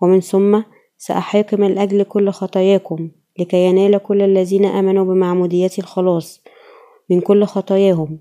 ومن 0.00 0.20
ثم 0.20 0.60
سأحاكم 0.98 1.64
لأجل 1.64 2.02
كل 2.02 2.30
خطاياكم. 2.30 3.08
لكي 3.38 3.66
ينال 3.66 3.98
كل 3.98 4.22
الذين 4.22 4.64
آمنوا 4.64 5.04
بمعمودية 5.04 5.70
الخلاص 5.78 6.42
من 7.10 7.20
كل 7.20 7.44
خطاياهم. 7.44 8.18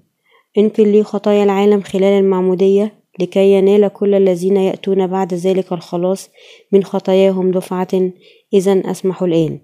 انقل 0.57 0.87
لي 0.87 1.03
خطايا 1.03 1.43
العالم 1.43 1.81
خلال 1.81 2.23
المعمودية 2.23 2.93
لكي 3.19 3.51
ينال 3.51 3.87
كل 3.87 4.15
الذين 4.15 4.57
يأتون 4.57 5.07
بعد 5.07 5.33
ذلك 5.33 5.73
الخلاص 5.73 6.29
من 6.71 6.83
خطاياهم 6.83 7.51
دفعة 7.51 8.11
إذا 8.53 8.91
أسمح 8.91 9.23
الآن. 9.23 9.59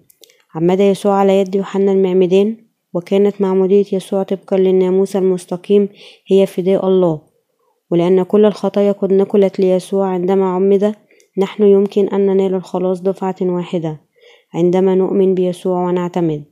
عمد 0.54 0.80
يسوع 0.80 1.14
على 1.14 1.38
يد 1.40 1.54
يوحنا 1.54 1.92
المعمدان 1.92 2.56
وكانت 2.94 3.40
معمودية 3.40 3.84
يسوع 3.92 4.22
طبقا 4.22 4.56
للناموس 4.56 5.16
المستقيم 5.16 5.88
هي 6.26 6.46
فداء 6.46 6.86
الله. 6.86 7.20
ولأن 7.90 8.22
كل 8.22 8.44
الخطايا 8.44 8.92
قد 8.92 9.12
نقلت 9.12 9.60
ليسوع 9.60 10.06
عندما 10.06 10.46
عمد 10.46 10.94
نحن 11.38 11.62
يمكن 11.62 12.08
أن 12.08 12.26
ننال 12.26 12.54
الخلاص 12.54 13.00
دفعة 13.00 13.36
واحدة. 13.42 14.00
عندما 14.54 14.94
نؤمن 14.94 15.34
بيسوع 15.34 15.86
ونعتمد. 15.88 16.44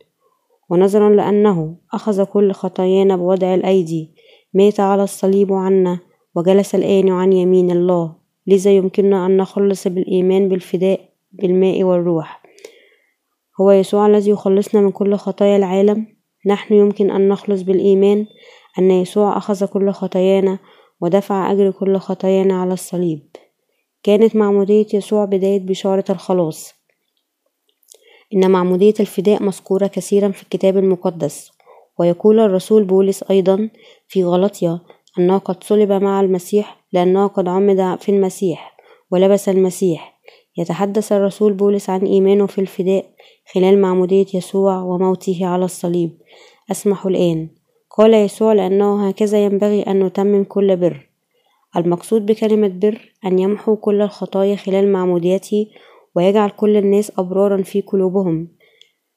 ونظرا 0.71 1.11
لأنه 1.11 1.77
أخذ 1.93 2.25
كل 2.25 2.53
خطايانا 2.53 3.17
بوضع 3.17 3.55
الأيدي. 3.55 4.11
مات 4.55 4.81
على 4.81 5.03
الصليب 5.03 5.53
عنا 5.53 5.99
وجلس 6.35 6.75
الآن 6.75 7.09
عن 7.09 7.33
يمين 7.33 7.71
الله. 7.71 8.15
لذا 8.47 8.71
يمكننا 8.71 9.27
أن 9.27 9.37
نخلص 9.37 9.89
بالإيمان 9.89 10.49
بالفداء 10.49 11.01
بالماء 11.33 11.83
والروح. 11.83 12.43
هو 13.61 13.71
يسوع 13.71 14.07
الذي 14.07 14.31
يخلصنا 14.31 14.81
من 14.81 14.91
كل 14.91 15.15
خطايا 15.15 15.57
العالم؟ 15.57 16.07
نحن 16.47 16.75
يمكن 16.75 17.11
أن 17.11 17.29
نخلص 17.29 17.63
بالإيمان 17.63 18.27
أن 18.79 18.91
يسوع 18.91 19.37
أخذ 19.37 19.67
كل 19.67 19.91
خطايانا 19.91 20.59
ودفع 21.01 21.53
أجر 21.53 21.71
كل 21.71 21.97
خطايانا 21.97 22.61
على 22.61 22.73
الصليب. 22.73 23.21
كانت 24.03 24.37
معمودية 24.37 24.87
يسوع 24.95 25.25
بداية 25.25 25.61
بشارة 25.61 26.05
الخلاص. 26.11 26.82
إن 28.35 28.51
معمودية 28.51 28.95
الفداء 29.01 29.43
مذكورة 29.43 29.87
كثيرا 29.87 30.29
في 30.29 30.43
الكتاب 30.43 30.77
المقدس 30.77 31.51
ويقول 31.99 32.41
الرسول 32.41 32.85
بولس 32.85 33.23
أيضا 33.31 33.69
في 34.09 34.25
غلطية 34.25 34.81
أنه 35.19 35.39
قد 35.39 35.65
صلب 35.65 35.93
مع 35.93 36.21
المسيح 36.21 36.85
لأنه 36.93 37.27
قد 37.27 37.49
عمد 37.49 37.99
في 38.01 38.09
المسيح 38.09 38.77
ولبس 39.11 39.49
المسيح 39.49 40.13
يتحدث 40.57 41.13
الرسول 41.13 41.53
بولس 41.53 41.91
عن 41.91 42.01
إيمانه 42.01 42.47
في 42.47 42.61
الفداء 42.61 43.05
خلال 43.55 43.81
معمودية 43.81 44.27
يسوع 44.35 44.83
وموته 44.83 45.47
على 45.47 45.65
الصليب. 45.65 46.11
أسمح 46.71 47.07
الآن. 47.07 47.49
قال 47.91 48.15
يسوع 48.15 48.53
لأنه 48.53 49.09
هكذا 49.09 49.45
ينبغي 49.45 49.83
أن 49.83 50.03
نتمم 50.03 50.45
كل 50.45 50.77
بر. 50.77 51.09
المقصود 51.77 52.27
بكلمة 52.27 52.69
بر 52.69 53.13
أن 53.27 53.39
يمحو 53.39 53.77
كل 53.77 54.03
الخطايا 54.03 54.57
خلال 54.57 54.93
معموديته 54.93 55.67
ويجعل 56.17 56.51
كل 56.51 56.77
الناس 56.77 57.13
أبرارا 57.19 57.63
في 57.63 57.81
قلوبهم. 57.81 58.49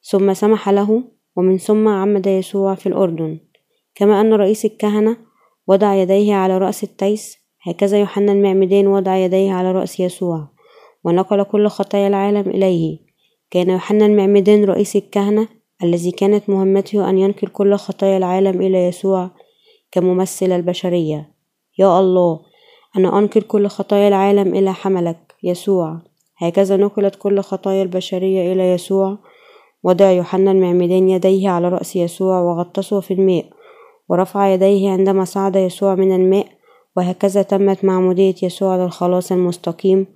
ثم 0.02 0.34
سمح 0.34 0.70
له 0.70 1.04
ومن 1.36 1.58
ثم 1.58 1.88
عمد 1.88 2.28
يسوع 2.28 2.76
في 2.76 2.88
الأردن. 2.90 3.40
كما 3.96 4.22
أن 4.22 4.34
رئيس 4.34 4.66
الكهنة 4.66 5.18
وضع 5.68 5.96
يديه 5.96 6.34
على 6.34 6.58
رأس 6.58 6.84
التيس 6.84 7.38
هكذا 7.68 8.00
يوحنا 8.00 8.32
المعمدان 8.32 8.88
وضع 8.88 9.16
يديه 9.16 9.52
على 9.52 9.72
رأس 9.72 10.00
يسوع 10.00 10.48
ونقل 11.04 11.44
كل 11.44 11.68
خطايا 11.68 12.08
العالم 12.08 12.50
إليه. 12.50 13.00
كان 13.52 13.70
يوحنا 13.70 14.06
المعمدان 14.06 14.64
رئيس 14.64 14.96
الكهنة 14.96 15.48
الذي 15.84 16.12
كانت 16.12 16.50
مهمته 16.50 17.10
أن 17.10 17.18
ينقل 17.18 17.48
كل 17.48 17.76
خطايا 17.76 18.18
العالم 18.18 18.62
إلى 18.62 18.88
يسوع 18.88 19.32
كممثل 19.92 20.52
البشرية. 20.52 21.34
يا 21.80 22.00
الله 22.00 22.40
أنا 22.98 23.20
أنقل 23.20 23.42
كل 23.42 23.68
خطايا 23.68 24.08
العالم 24.08 24.56
إلى 24.56 24.74
حملك 24.74 25.36
يسوع. 25.44 26.02
هكذا 26.38 26.78
نقلت 26.78 27.16
كل 27.16 27.42
خطايا 27.42 27.84
البشرية 27.84 28.54
إلى 28.54 28.72
يسوع 28.72 29.18
وضع 29.84 30.12
يوحنا 30.12 30.52
المعمدان 30.52 31.10
يديه 31.10 31.50
على 31.50 31.70
رأس 31.70 31.96
يسوع 31.96 32.40
وغطسه 32.40 33.00
في 33.00 33.14
الماء 33.14 33.46
ورفع 34.10 34.48
يديه 34.48 34.90
عندما 34.90 35.26
صعد 35.26 35.56
يسوع 35.56 35.96
من 35.96 36.16
الماء 36.16 36.48
وهكذا 36.98 37.42
تمت 37.42 37.86
معمودية 37.86 38.36
يسوع 38.44 38.78
للخلاص 38.78 39.32
المستقيم 39.32 40.08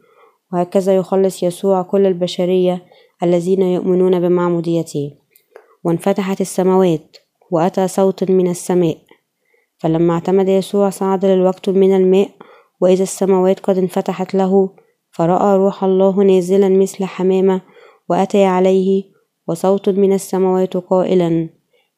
وهكذا 0.53 0.95
يخلص 0.95 1.43
يسوع 1.43 1.81
كل 1.81 2.05
البشرية 2.05 2.85
الذين 3.23 3.61
يؤمنون 3.61 4.19
بمعموديته. 4.19 5.11
وانفتحت 5.83 6.41
السماوات 6.41 7.17
وأتى 7.51 7.87
صوت 7.87 8.31
من 8.31 8.47
السماء. 8.49 8.97
فلما 9.77 10.13
اعتمد 10.13 10.49
يسوع 10.49 10.89
صعد 10.89 11.25
للوقت 11.25 11.69
من 11.69 11.95
الماء 11.95 12.29
وإذا 12.81 13.03
السماوات 13.03 13.59
قد 13.59 13.77
انفتحت 13.77 14.35
له 14.35 14.69
فرأى 15.19 15.57
روح 15.57 15.83
الله 15.83 16.23
نازلا 16.23 16.69
مثل 16.69 17.05
حمامة 17.05 17.61
وأتى 18.09 18.43
عليه 18.43 19.03
وصوت 19.47 19.89
من 19.89 20.13
السماوات 20.13 20.77
قائلا 20.77 21.49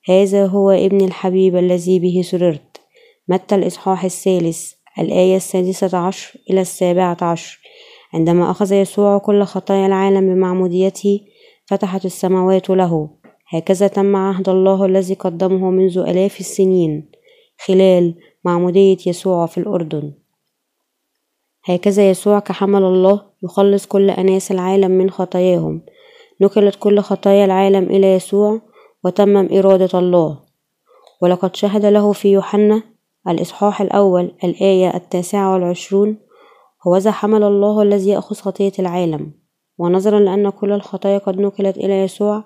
هذا 0.10 0.46
هو 0.46 0.72
ابن 0.72 1.06
الحبيب 1.06 1.56
الذي 1.56 2.00
به 2.00 2.22
سررت. 2.26 2.82
متى 3.28 3.56
الإصحاح 3.56 4.04
الثالث؟ 4.04 4.74
الآية 5.00 5.36
السادسة 5.36 5.98
عشر 5.98 6.40
إلى 6.50 6.62
السابعة 6.62 7.18
عشر. 7.22 7.60
عندما 8.14 8.52
أخذ 8.52 8.72
يسوع 8.74 9.18
كل 9.18 9.44
خطايا 9.44 9.86
العالم 9.86 10.36
بمعموديته 10.36 11.20
فتحت 11.66 12.06
السماوات 12.06 12.70
له. 12.70 13.10
هكذا 13.50 13.88
تم 13.88 14.16
عهد 14.16 14.50
الله 14.50 14.86
الذي 14.86 15.14
قدمه 15.14 15.72
منذ 15.72 15.98
آلاف 15.98 16.40
السنين 16.40 17.12
خلال 17.66 18.16
معمودية 18.46 18.98
يسوع 19.08 19.46
في 19.46 19.58
الأردن. 19.58 20.21
هكذا 21.66 22.10
يسوع 22.10 22.40
كحمل 22.40 22.84
الله 22.84 23.22
يخلص 23.44 23.86
كل 23.86 24.10
أناس 24.10 24.52
العالم 24.52 24.92
من 24.92 25.10
خطاياهم. 25.10 25.82
نقلت 26.42 26.76
كل 26.76 27.00
خطايا 27.00 27.46
العالم 27.46 27.84
إلى 27.84 28.14
يسوع 28.14 28.62
وتمم 29.04 29.50
إرادة 29.52 30.00
الله. 30.00 30.40
ولقد 31.22 31.56
شهد 31.56 31.86
له 31.86 32.12
في 32.12 32.32
يوحنا 32.32 32.84
الإصحاح 33.28 33.82
الأول 33.82 34.32
الآية 34.44 34.96
التاسعة 34.96 35.54
والعشرون 35.54 36.18
هوذا 36.88 37.12
حمل 37.12 37.44
الله 37.44 37.82
الذي 37.82 38.10
يأخذ 38.10 38.36
خطية 38.36 38.72
العالم. 38.80 39.32
ونظرا 39.78 40.20
لأن 40.20 40.50
كل 40.50 40.72
الخطايا 40.72 41.18
قد 41.18 41.40
نقلت 41.40 41.78
إلى 41.78 42.04
يسوع 42.04 42.44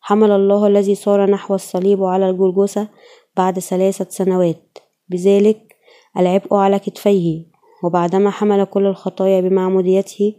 حمل 0.00 0.30
الله 0.30 0.66
الذي 0.66 0.94
صار 0.94 1.30
نحو 1.30 1.54
الصليب 1.54 2.04
على 2.04 2.30
الجلجثة 2.30 2.88
بعد 3.36 3.58
ثلاثة 3.58 4.06
سنوات. 4.08 4.78
بذلك 5.08 5.76
العبء 6.18 6.54
على 6.54 6.78
كتفيه. 6.78 7.57
وبعدما 7.84 8.30
حمل 8.30 8.64
كل 8.64 8.86
الخطايا 8.86 9.40
بمعموديته 9.40 10.34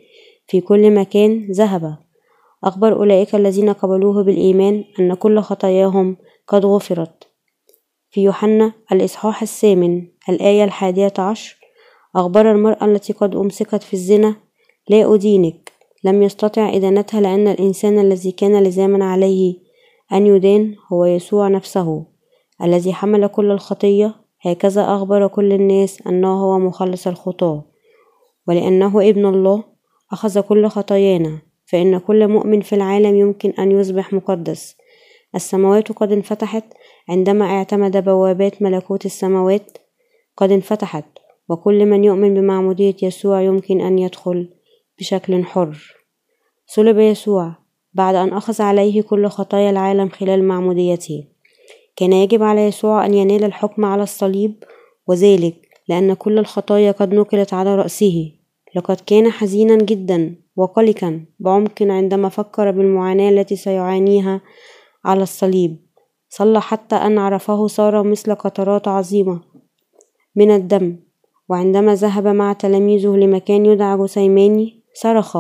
في 0.48 0.62
كل 0.62 0.94
مكان 0.94 1.48
ذهب. 1.52 1.98
أخبر 2.64 2.94
أولئك 2.94 3.36
الذين 3.36 3.70
قبلوه 3.70 4.24
بالإيمان 4.24 4.84
أن 5.00 5.14
كل 5.14 5.40
خطاياهم 5.40 6.18
قد 6.48 6.66
غفرت. 6.66 7.30
في 8.12 8.22
يوحنا 8.24 8.74
الإصحاح 8.92 9.42
الثامن 9.42 10.08
الآية 10.30 10.64
الحادية 10.64 11.14
عشر 11.20 11.58
أخبر 12.16 12.52
المرأة 12.52 12.86
التي 12.86 13.14
قد 13.14 13.36
أمسكت 13.36 13.84
في 13.84 13.94
الزنا 13.94 14.36
لا 14.90 15.16
أدينك 15.16 15.72
لم 16.04 16.24
يستطع 16.24 16.76
إدانتها 16.76 17.22
لأن 17.22 17.48
الإنسان 17.48 18.00
الذي 18.00 18.32
كان 18.32 18.64
لزاما 18.64 19.06
عليه 19.06 19.56
أن 20.14 20.28
يدان 20.28 20.76
هو 20.94 21.06
يسوع 21.06 21.48
نفسه 21.48 22.06
الذي 22.64 22.94
حمل 22.94 23.28
كل 23.28 23.52
الخطية 23.52 24.16
هكذا 24.42 24.96
أخبر 24.96 25.28
كل 25.28 25.54
الناس 25.54 26.08
أنه 26.08 26.44
هو 26.44 26.60
مخلص 26.60 27.08
الخطاة 27.08 27.64
ولأنه 28.48 29.10
ابن 29.10 29.26
الله 29.26 29.64
أخذ 30.12 30.40
كل 30.40 30.68
خطايانا 30.68 31.42
فإن 31.66 31.98
كل 31.98 32.28
مؤمن 32.28 32.62
في 32.62 32.76
العالم 32.76 33.16
يمكن 33.16 33.50
أن 33.50 33.72
يصبح 33.72 34.14
مقدس. 34.14 34.76
السماوات 35.36 35.92
قد 35.92 36.12
انفتحت 36.12 36.64
عندما 37.10 37.46
اعتمد 37.46 38.04
بوابات 38.04 38.62
ملكوت 38.62 39.06
السماوات. 39.06 39.78
قد 40.38 40.52
انفتحت 40.52 41.06
وكل 41.50 41.86
من 41.86 42.04
يؤمن 42.04 42.34
بمعمودية 42.34 42.96
يسوع 43.04 43.42
يمكن 43.42 43.82
أن 43.82 44.00
يدخل 44.00 44.50
بشكل 45.00 45.44
حر. 45.44 45.96
صلب 46.66 46.98
يسوع 46.98 47.56
بعد 47.94 48.16
أن 48.16 48.34
أخذ 48.34 48.62
عليه 48.62 49.02
كل 49.02 49.28
خطايا 49.28 49.70
العالم 49.70 50.10
خلال 50.10 50.44
معموديته. 50.44 51.28
كان 52.00 52.14
يجب 52.14 52.44
على 52.44 52.62
يسوع 52.62 53.06
أن 53.06 53.14
ينال 53.14 53.44
الحكم 53.44 53.86
على 53.86 54.04
الصليب 54.04 54.64
وذلك 55.08 55.56
لأن 55.90 56.14
كل 56.14 56.40
الخطايا 56.40 56.92
قد 56.92 57.14
نقلت 57.14 57.54
على 57.54 57.76
رأسه. 57.76 58.32
لقد 58.76 59.00
كان 59.08 59.32
حزينا 59.32 59.76
جدا 59.76 60.36
وقلقا 60.56 61.26
بعمق 61.40 61.82
عندما 61.82 62.30
فكر 62.30 62.72
بالمعاناة 62.72 63.30
التي 63.30 63.56
سيعانيها 63.56 64.42
على 65.06 65.24
الصليب. 65.24 65.78
صلى 66.30 66.62
حتى 66.62 66.96
أن 66.96 67.18
عرفه 67.18 67.68
صار 67.68 68.04
مثل 68.04 68.36
قطرات 68.36 68.88
عظيمة 68.88 69.42
من 70.36 70.52
الدم 70.52 71.00
وعندما 71.50 71.96
ذهب 71.96 72.28
مع 72.28 72.54
تلاميذه 72.54 73.08
لمكان 73.08 73.66
يدعى 73.66 73.98
جثيماني 73.98 74.84
صرخ 74.94 75.38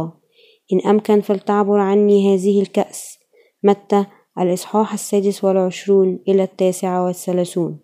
إن 0.73 0.79
أمكن 0.87 1.21
فلتعبر 1.21 1.79
عني 1.79 2.35
هذه 2.35 2.61
الكأس. 2.61 3.19
متى 3.63 4.05
الإصحاح 4.39 4.93
السادس 4.93 5.43
والعشرون 5.43 6.19
إلى 6.27 6.43
التاسع 6.43 7.01
والثلاثون. 7.01 7.79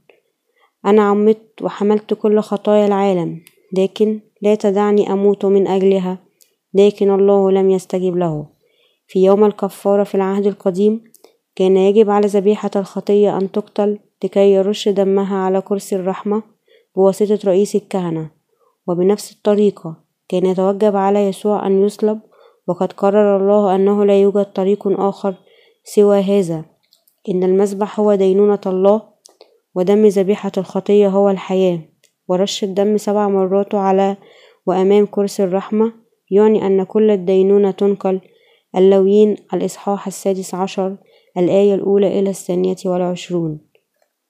أنا 0.85 1.01
عمدت 1.01 1.61
وحملت 1.61 2.13
كل 2.13 2.39
خطايا 2.39 2.87
العالم 2.87 3.41
لكن 3.77 4.19
لا 4.41 4.55
تدعني 4.55 5.11
أموت 5.13 5.45
من 5.45 5.67
أجلها 5.67 6.17
لكن 6.73 7.11
الله 7.11 7.51
لم 7.51 7.69
يستجب 7.69 8.17
له. 8.17 8.45
في 9.07 9.23
يوم 9.23 9.45
الكفارة 9.45 10.03
في 10.03 10.15
العهد 10.15 10.47
القديم 10.47 11.03
كان 11.55 11.77
يجب 11.77 12.09
على 12.09 12.27
ذبيحة 12.27 12.71
الخطية 12.75 13.37
أن 13.37 13.51
تقتل 13.51 13.99
لكي 14.23 14.53
يرش 14.53 14.89
دمها 14.89 15.37
على 15.37 15.61
كرسي 15.61 15.95
الرحمة 15.95 16.43
بواسطة 16.95 17.39
رئيس 17.45 17.75
الكهنة. 17.75 18.29
وبنفس 18.87 19.31
الطريقة 19.31 19.95
كان 20.29 20.45
يتوجب 20.45 20.95
على 20.95 21.27
يسوع 21.27 21.67
أن 21.67 21.85
يصلب 21.85 22.19
وقد 22.67 22.93
قرر 22.93 23.37
الله 23.37 23.75
أنه 23.75 24.05
لا 24.05 24.21
يوجد 24.21 24.45
طريق 24.45 24.87
آخر 24.87 25.35
سوى 25.87 26.19
هذا. 26.19 26.65
إن 27.29 27.43
المذبح 27.43 27.99
هو 27.99 28.15
دينونة 28.15 28.61
الله 28.65 29.01
ودم 29.75 30.05
ذبيحة 30.05 30.51
الخطية 30.57 31.07
هو 31.07 31.29
الحياة. 31.29 31.79
ورش 32.27 32.63
الدم 32.63 32.97
سبع 32.97 33.27
مرات 33.27 33.75
على 33.75 34.17
وأمام 34.65 35.05
كرسي 35.05 35.43
الرحمة 35.43 35.93
يعني 36.31 36.65
أن 36.65 36.83
كل 36.83 37.11
الدينونة 37.11 37.71
تنقل. 37.71 38.21
اللويين 38.75 39.35
الإصحاح 39.53 40.07
السادس 40.07 40.55
عشر 40.55 40.97
الآية 41.37 41.75
الأولى 41.75 42.19
إلى 42.19 42.29
الثانية 42.29 42.75
والعشرون. 42.85 43.59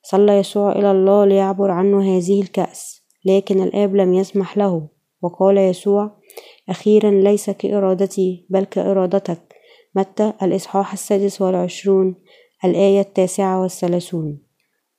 صلى 0.03 0.37
يسوع 0.37 0.71
إلى 0.71 0.91
الله 0.91 1.25
ليعبر 1.25 1.71
عنه 1.71 2.17
هذه 2.17 2.41
الكأس 2.41 3.03
لكن 3.25 3.63
الآب 3.63 3.95
لم 3.95 4.13
يسمح 4.13 4.57
له 4.57 4.87
وقال 5.21 5.57
يسوع 5.57 6.11
أخيرا 6.69 7.11
ليس 7.11 7.49
كإرادتي 7.49 8.45
بل 8.49 8.63
كإرادتك. 8.63 9.54
متى؟ 9.95 10.33
الإصحاح 10.43 10.93
السادس 10.93 11.41
والعشرون 11.41 12.15
الآية 12.65 13.01
التاسعة 13.01 13.61
والثلاثون. 13.61 14.39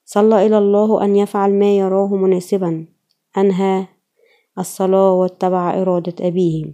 صلى 0.05 0.45
إلى 0.45 0.57
الله 0.57 1.03
أن 1.03 1.15
يفعل 1.15 1.53
ما 1.53 1.77
يراه 1.77 2.15
مناسبا. 2.15 2.87
أنهى 3.37 3.87
الصلاة 4.59 5.13
واتبع 5.13 5.81
إرادة 5.81 6.27
أبيه. 6.27 6.73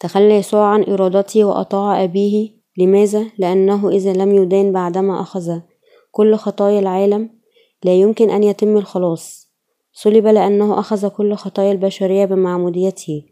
تخلى 0.00 0.36
يسوع 0.36 0.66
عن 0.66 0.82
إرادته 0.82 1.44
وأطاع 1.44 2.04
أبيه. 2.04 2.50
لماذا؟ 2.78 3.26
لأنه 3.38 3.88
إذا 3.88 4.12
لم 4.12 4.34
يدان 4.34 4.72
بعدما 4.72 5.20
أخذ. 5.20 5.60
كل 6.10 6.36
خطايا 6.36 6.78
العالم 6.78 7.30
لا 7.84 7.94
يمكن 7.94 8.30
أن 8.30 8.42
يتم 8.42 8.76
الخلاص. 8.76 9.50
صلب 9.92 10.26
لأنه 10.26 10.78
أخذ 10.78 11.08
كل 11.08 11.34
خطايا 11.34 11.72
البشرية 11.72 12.24
بمعموديته. 12.24 13.24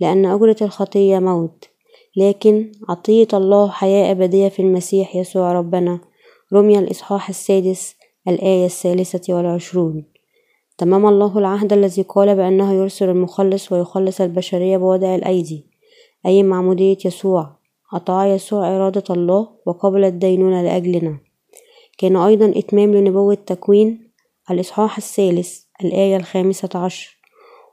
لأن 0.00 0.26
أجرة 0.26 0.56
الخطية 0.62 1.18
موت. 1.18 1.71
لكن 2.16 2.72
عطية 2.88 3.28
الله 3.34 3.70
حياة 3.70 4.12
أبدية 4.12 4.48
في 4.48 4.62
المسيح 4.62 5.16
يسوع 5.16 5.52
ربنا. 5.52 6.00
رمي 6.52 6.78
الإصحاح 6.78 7.28
السادس 7.28 7.94
الآية 8.28 8.66
الثالثة 8.66 9.34
والعشرون. 9.34 10.04
تمام 10.78 11.06
الله 11.06 11.38
العهد 11.38 11.72
الذي 11.72 12.02
قال 12.02 12.36
بأنه 12.36 12.72
يرسل 12.72 13.08
المخلص 13.08 13.72
ويخلص 13.72 14.20
البشرية 14.20 14.76
بوضع 14.76 15.14
الأيدي. 15.14 15.66
أي 16.26 16.42
معمودية 16.42 16.96
يسوع؟ 17.04 17.56
أطاع 17.94 18.26
يسوع 18.26 18.76
إرادة 18.76 19.04
الله 19.10 19.48
وقبل 19.66 20.04
الدينونة 20.04 20.62
لأجلنا. 20.62 21.18
كان 21.98 22.16
أيضا 22.16 22.52
إتمام 22.56 22.94
لنبوة 22.94 23.34
تكوين. 23.34 24.12
الإصحاح 24.50 24.96
الثالث 24.96 25.60
الآية 25.84 26.16
الخامسة 26.16 26.68
عشر. 26.74 27.18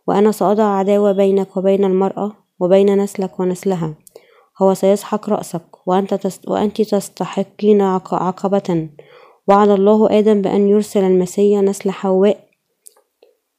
وأنا 0.08 0.32
سأضع 0.32 0.64
عداوة 0.64 1.12
بينك 1.12 1.58
وبين 1.58 1.86
المرأة 1.86 2.32
وبين 2.60 2.98
نسلك 2.98 3.40
ونسلها. 3.40 3.96
هو 4.62 4.74
سيسحق 4.74 5.30
رأسك 5.30 5.88
وأنت, 5.88 6.14
تست 6.14 6.48
وأنت 6.48 6.82
تستحقين 6.82 7.82
عقبة. 7.82 8.90
وعد 9.48 9.70
الله 9.70 10.20
آدم 10.20 10.42
بأن 10.42 10.68
يرسل 10.68 11.04
المسيح 11.04 11.62
نسل 11.62 11.92
حواء 11.92 12.50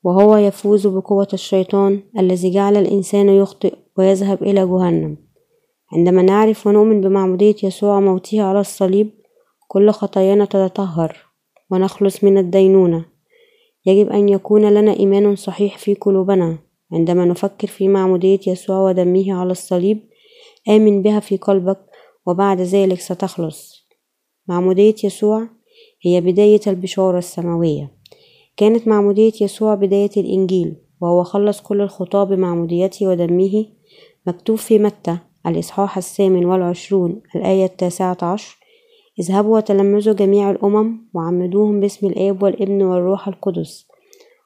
وهو 0.05 0.37
يفوز 0.37 0.87
بقوة 0.87 1.29
الشيطان 1.33 2.03
الذي 2.19 2.51
جعل 2.51 2.77
الإنسان 2.77 3.29
يخطئ 3.29 3.75
ويذهب 3.99 4.43
إلى 4.43 4.67
جهنم. 4.67 5.17
عندما 5.93 6.23
نعرف 6.23 6.67
ونؤمن 6.67 7.01
بمعمودية 7.01 7.55
يسوع 7.63 7.97
وموته 7.97 8.43
على 8.43 8.61
الصليب 8.61 9.11
كل 9.69 9.91
خطايانا 9.91 10.45
تتطهر 10.45 11.17
ونخلص 11.71 12.25
من 12.25 12.39
الدينونة. 12.39 13.05
يجب 13.87 14.11
أن 14.11 14.29
يكون 14.29 14.71
لنا 14.75 14.93
إيمان 14.93 15.37
صحيح 15.37 15.79
في 15.79 15.95
قلوبنا. 15.95 16.59
عندما 16.93 17.25
نفكر 17.25 17.69
في 17.69 17.89
معمودية 17.89 18.41
يسوع 18.47 18.79
ودمه 18.81 19.35
على 19.35 19.53
الصليب 19.53 20.10
آمن 20.71 21.03
بها 21.03 21.21
في 21.21 21.37
قلبك 21.37 21.79
وبعد 22.27 22.61
ذلك 22.61 23.01
ستخلص. 23.01 23.87
معمودية 24.49 24.95
يسوع 25.05 25.49
هي 26.03 26.21
بداية 26.21 26.61
البشارة 26.67 27.19
السماوية. 27.19 27.91
كانت 28.57 28.89
معمودية 28.89 29.33
يسوع 29.41 29.75
بداية 29.75 30.11
الإنجيل 30.17 30.77
وهو 31.01 31.25
خلص 31.25 31.61
كل 31.61 31.81
الخطاة 31.81 32.25
بمعموديته 32.25 33.09
ودمه 33.09 33.67
مكتوب 34.27 34.57
في 34.57 34.79
متى 34.79 35.19
الإصحاح 35.47 35.97
الثامن 35.97 36.45
والعشرون 36.45 37.23
الآية 37.37 37.65
التاسعة 37.65 38.19
عشر 38.23 38.59
اذهبوا 39.21 39.57
وتلمذوا 39.57 40.15
جميع 40.15 40.51
الأمم 40.51 41.09
وعمدوهم 41.15 41.81
باسم 41.81 42.07
الآب 42.07 42.43
والابن 42.43 42.83
والروح 42.83 43.29
القدس 43.29 43.87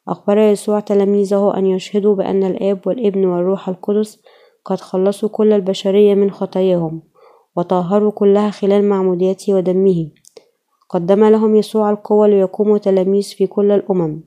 أخبر 0.08 0.38
يسوع 0.38 0.80
تلاميذه 0.80 1.52
أن 1.56 1.66
يشهدوا 1.66 2.14
بأن 2.14 2.44
الآب 2.44 2.80
والابن 2.87 3.24
والروح 3.24 3.68
القدس 3.68 4.22
قد 4.64 4.81
خلصوا 4.81 5.29
كل 5.29 5.53
البشرية 5.53 6.14
من 6.14 6.31
خطاياهم 6.31 7.03
وطهروا 7.57 8.11
كلها 8.11 8.50
خلال 8.50 8.88
معموديته 8.88 9.55
ودمه. 9.55 10.11
قدم 10.88 11.24
لهم 11.24 11.57
يسوع 11.57 11.90
القوة 11.90 12.27
ليقوموا 12.27 12.79
تلاميذ 12.79 13.22
في 13.22 13.46
كل 13.46 13.72
الأمم 13.72 14.20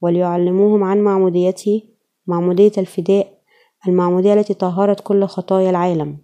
وليعلموهم 0.00 0.84
عن 0.84 1.00
معموديته 1.00 1.82
معمودية 2.26 2.72
الفداء 2.78 3.38
المعمودية 3.88 4.34
التي 4.34 4.54
طهرت 4.54 5.00
كل 5.00 5.24
خطايا 5.24 5.70
العالم. 5.70 6.18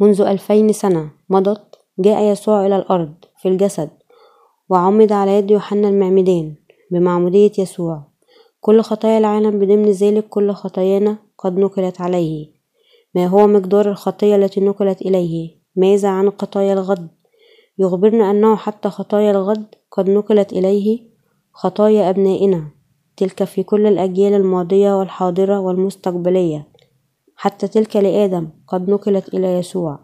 منذ 0.00 0.20
ألفين 0.20 0.72
سنة 0.72 1.10
مضت 1.30 1.78
جاء 1.98 2.22
يسوع 2.22 2.66
إلى 2.66 2.76
الأرض 2.76 3.14
في 3.42 3.48
الجسد 3.48 3.90
وعمد 4.68 5.12
على 5.12 5.30
يد 5.38 5.50
يوحنا 5.50 5.88
المعمدان 5.88 6.54
بمعمودية 6.90 7.52
يسوع. 7.58 8.02
كل 8.60 8.80
خطايا 8.80 9.18
العالم 9.18 9.58
بضمن 9.58 9.90
ذلك 9.90 10.28
كل 10.28 10.52
خطايانا 10.52 11.16
قد 11.38 11.58
نقلت 11.58 12.00
عليه. 12.00 12.46
ما 13.14 13.26
هو 13.26 13.46
مقدار 13.46 13.90
الخطية 13.90 14.36
التي 14.36 14.60
نقلت 14.60 15.02
إليه؟ 15.02 15.50
ماذا 15.76 16.08
عن 16.08 16.30
خطايا 16.30 16.72
الغد؟ 16.72 17.08
يخبرنا 17.78 18.30
أنه 18.30 18.56
حتى 18.56 18.88
خطايا 18.88 19.30
الغد 19.30 19.74
قد 19.90 20.10
نقلت 20.10 20.52
إليه 20.52 21.00
خطايا 21.52 22.10
أبنائنا 22.10 22.64
تلك 23.16 23.44
في 23.44 23.62
كل 23.62 23.86
الأجيال 23.86 24.34
الماضية 24.34 24.98
والحاضرة 24.98 25.60
والمستقبلية. 25.60 26.68
حتى 27.36 27.68
تلك 27.68 27.96
لآدم 27.96 28.48
قد 28.68 28.90
نقلت 28.90 29.34
إلى 29.34 29.58
يسوع. 29.58 29.98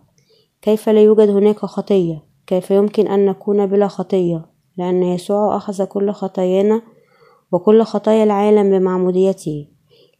كيف 0.63 0.89
لا 0.89 1.03
يوجد 1.03 1.29
هناك 1.29 1.59
خطية؟ 1.59 2.23
كيف 2.47 2.71
يمكن 2.71 3.07
أن 3.07 3.27
نكون 3.27 3.67
بلا 3.67 3.89
خطية؟ 3.89 4.47
لأن 4.77 5.03
يسوع 5.03 5.57
أخذ 5.57 5.85
كل 5.85 6.11
خطايانا 6.11 6.83
وكل 7.55 7.83
خطايا 7.83 8.25
العالم 8.25 8.79
بمعموديته 8.79 9.67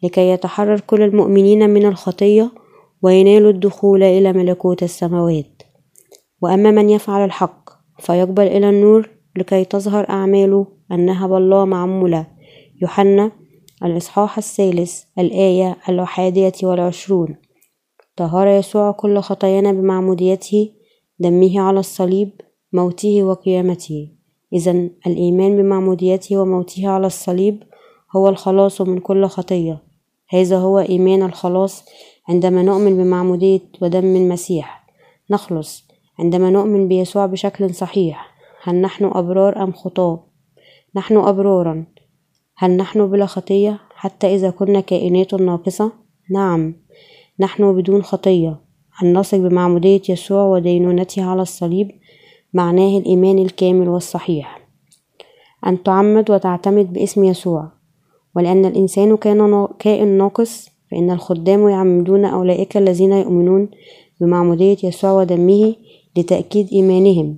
لكي 0.03 0.29
يتحرر 0.29 0.79
كل 0.79 1.01
المؤمنين 1.01 1.69
من 1.69 1.85
الخطية 1.85 2.51
وينالوا 3.01 3.51
الدخول 3.51 4.03
إلى 4.03 4.33
ملكوت 4.33 4.83
السماوات. 4.83 5.61
وأما 6.41 6.71
من 6.71 6.89
يفعل 6.89 7.25
الحق 7.25 7.69
فيقبل 7.99 8.43
إلى 8.43 8.69
النور 8.69 9.09
لكي 9.35 9.65
تظهر 9.65 10.09
أعماله 10.09 10.67
أنها 10.91 11.27
بالله 11.27 11.65
معمولة. 11.65 12.27
يوحنا 12.81 13.31
الإصحاح 13.83 14.37
الثالث 14.37 15.03
الآية 15.19 15.77
الحادية 15.89 16.53
والعشرون. 16.63 17.35
طهر 18.15 18.47
يسوع 18.47 18.91
كل 18.91 19.19
خطايانا 19.19 19.71
بمعموديته 19.71 20.69
دمه 21.19 21.59
على 21.59 21.79
الصليب 21.79 22.31
موته 22.73 23.23
وقيامته. 23.23 24.14
إذا 24.55 24.89
الإيمان 25.07 25.57
بمعموديته 25.57 26.37
وموته 26.37 26.87
على 26.87 27.07
الصليب 27.07 27.63
هو 28.15 28.29
الخلاص 28.29 28.81
من 28.81 28.99
كل 28.99 29.25
خطية. 29.25 29.83
هذا 30.29 30.57
هو 30.57 30.79
إيمان 30.79 31.23
الخلاص 31.23 31.85
عندما 32.29 32.63
نؤمن 32.63 32.97
بمعمودية 32.97 33.61
ودم 33.81 34.15
المسيح. 34.15 34.85
نخلص. 35.29 35.87
عندما 36.19 36.49
نؤمن 36.49 36.87
بيسوع 36.87 37.25
بشكل 37.25 37.75
صحيح 37.75 38.35
هل 38.63 38.75
نحن 38.75 39.05
أبرار 39.05 39.63
أم 39.63 39.71
خطاة؟ 39.71 40.23
نحن 40.95 41.17
أبرارا. 41.17 41.85
هل 42.57 42.71
نحن 42.77 43.07
بلا 43.07 43.25
خطية 43.25 43.79
حتى 43.95 44.35
إذا 44.35 44.49
كنا 44.49 44.79
كائنات 44.79 45.33
ناقصة؟ 45.33 45.91
نعم. 46.31 46.75
نحن 47.39 47.75
بدون 47.75 48.03
خطية. 48.03 48.61
أن 49.03 49.19
نثق 49.19 49.37
بمعمودية 49.37 50.01
يسوع 50.09 50.43
ودينونته 50.43 51.23
على 51.23 51.41
الصليب؟ 51.41 51.91
معناه 52.55 52.97
الإيمان 52.97 53.39
الكامل 53.39 53.89
والصحيح. 53.89 54.67
أن 55.67 55.83
تعمد 55.83 56.31
وتعتمد 56.31 56.93
باسم 56.93 57.23
يسوع. 57.23 57.71
ولأن 58.35 58.65
الإنسان 58.65 59.17
كان 59.17 59.67
كائن 59.79 60.07
ناقص 60.07 60.69
فإن 60.91 61.11
الخدام 61.11 61.69
يعمدون 61.69 62.25
أولئك 62.25 62.77
الذين 62.77 63.11
يؤمنون 63.11 63.69
بمعمودية 64.21 64.77
يسوع 64.83 65.11
ودمه 65.11 65.75
لتأكيد 66.17 66.69
إيمانهم. 66.73 67.37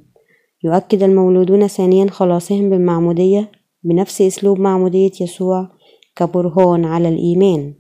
يؤكد 0.64 1.04
المولودون 1.04 1.68
ثانيا 1.68 2.10
خلاصهم 2.10 2.70
بالمعمودية 2.70 3.52
بنفس 3.84 4.22
أسلوب 4.22 4.60
معمودية 4.60 5.12
يسوع 5.22 5.70
كبرهان 6.16 6.86
على 6.86 7.10
الإيمان. 7.10 7.74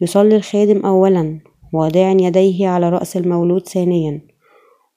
يصلي 0.00 0.36
الخادم 0.36 0.86
أولا 0.86 1.40
واضعا 1.72 2.16
يديه 2.20 2.68
على 2.68 2.88
رأس 2.88 3.16
المولود 3.16 3.68
ثانيا 3.68 4.20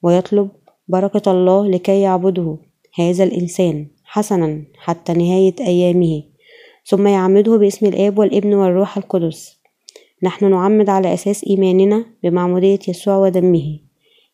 ويطلب 0.02 0.48
بركة 0.88 1.30
الله 1.30 1.68
لكي 1.68 2.00
يعبده 2.00 2.56
هذا 2.94 3.24
الإنسان 3.24 3.86
حسنا 4.04 4.62
حتى 4.78 5.12
نهاية 5.12 5.54
أيامه. 5.60 6.22
ثم 6.86 7.06
يعمده 7.06 7.56
باسم 7.56 7.86
الآب 7.86 8.18
والابن 8.18 8.54
والروح 8.54 8.96
القدس. 8.96 9.58
نحن 10.22 10.50
نعمد 10.50 10.88
على 10.88 11.14
أساس 11.14 11.44
إيماننا 11.44 12.04
بمعمودية 12.22 12.78
يسوع 12.88 13.16
ودمه. 13.16 13.78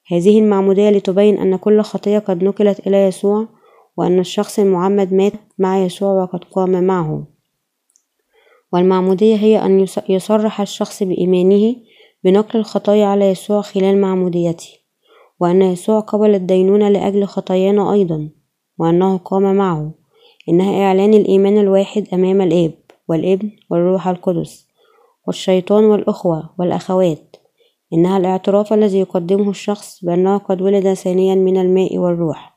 هذه 0.07 0.39
المعمودية 0.39 0.91
لتبين 0.91 1.39
أن 1.39 1.57
كل 1.57 1.81
خطية 1.83 2.19
قد 2.19 2.45
نقلت 2.45 2.87
إلى 2.87 2.97
يسوع 2.97 3.49
وأن 3.97 4.19
الشخص 4.19 4.59
المعمد 4.59 5.13
مات 5.13 5.33
مع 5.59 5.85
يسوع 5.85 6.23
وقد 6.23 6.45
قام 6.45 6.85
معه. 6.85 7.27
والمعمودية 8.73 9.37
هي 9.37 9.65
أن 9.65 9.87
يصرح 10.09 10.61
الشخص 10.61 11.03
بإيمانه 11.03 11.77
بنقل 12.25 12.59
الخطايا 12.59 13.07
على 13.07 13.25
يسوع 13.25 13.61
خلال 13.61 14.01
معموديته. 14.01 14.84
وأن 15.41 15.63
يسوع 15.63 16.01
قبل 16.01 16.35
الدينونة 16.35 16.89
لأجل 16.89 17.25
خطايانا 17.25 17.93
أيضا 17.93 18.31
وأنه 18.79 19.17
قام 19.17 19.55
معه 19.55 19.95
إنها 20.49 20.87
إعلان 20.87 21.15
الإيمان 21.15 21.59
الواحد 21.59 22.09
أمام 22.13 22.41
الآب 22.41 22.75
والابن 23.09 23.51
والروح 23.71 24.09
القدس 24.09 24.67
والشيطان 25.27 25.85
والأخوة 25.85 26.51
والأخوات 26.59 27.37
إنها 27.93 28.19
الاعتراف 28.19 28.73
الذي 28.73 28.99
يقدمه 29.01 29.51
الشخص 29.51 30.05
بأنه 30.05 30.39
قد 30.39 30.63
ولد 30.63 30.95
ثانيا 30.95 31.35
من 31.35 31.57
الماء 31.57 31.99
والروح. 31.99 32.55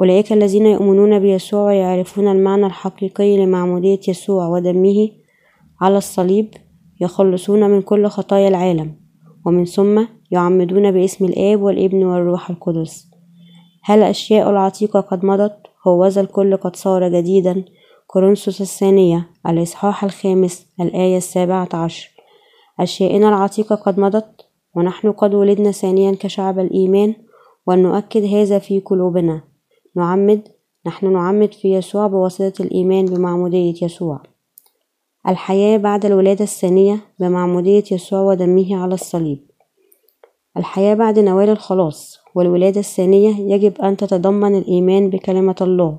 أولئك 0.00 0.32
الذين 0.32 0.66
يؤمنون 0.66 1.18
بيسوع 1.18 1.62
ويعرفون 1.66 2.28
المعنى 2.28 2.66
الحقيقي 2.66 3.36
لمعمودية 3.36 4.00
يسوع 4.08 4.48
ودمه 4.48 5.10
على 5.80 5.98
الصليب 5.98 6.54
يخلصون 7.00 7.70
من 7.70 7.82
كل 7.82 8.06
خطايا 8.06 8.48
العالم 8.48 8.96
ومن 9.46 9.64
ثم 9.64 10.04
يعمدون 10.30 10.90
باسم 10.90 11.24
الآب 11.24 11.62
والابن 11.62 12.04
والروح 12.04 12.50
القدس. 12.50 13.06
هل 13.82 13.98
الأشياء 13.98 14.50
العتيقة 14.50 15.00
قد 15.00 15.24
مضت؟ 15.24 15.56
هوذا 15.86 16.20
الكل 16.20 16.56
قد 16.56 16.76
صار 16.76 17.08
جديدا. 17.08 17.64
كورنثوس 18.06 18.60
الثانية 18.60 19.28
الإصحاح 19.48 20.04
الخامس 20.04 20.66
الآية 20.80 21.16
السابعة 21.16 21.68
عشر. 21.74 22.10
أشيائنا 22.80 23.28
العتيقة 23.28 23.74
قد 23.74 24.00
مضت؟ 24.00 24.46
ونحن 24.74 25.12
قد 25.12 25.34
ولدنا 25.34 25.70
ثانيا 25.70 26.16
كشعب 26.20 26.58
الإيمان 26.58 27.14
ونؤكد 27.66 28.24
هذا 28.24 28.58
في 28.58 28.80
قلوبنا. 28.80 29.40
نعمد 29.96 30.48
نحن 30.86 31.12
نعمد 31.12 31.54
في 31.54 31.74
يسوع 31.74 32.06
بواسطة 32.06 32.62
الإيمان 32.62 33.04
بمعمودية 33.04 33.74
يسوع. 33.84 34.22
الحياة 35.28 35.76
بعد 35.78 36.06
الولادة 36.06 36.44
الثانية 36.44 37.00
بمعمودية 37.20 37.84
يسوع 37.92 38.20
ودمه 38.20 38.76
على 38.82 38.94
الصليب. 38.94 39.55
الحياة 40.56 40.94
بعد 40.94 41.18
نوال 41.18 41.48
الخلاص 41.48 42.18
والولادة 42.34 42.80
الثانية 42.80 43.54
يجب 43.54 43.80
أن 43.80 43.96
تتضمن 43.96 44.58
الإيمان 44.58 45.10
بكلمة 45.10 45.56
الله. 45.60 45.98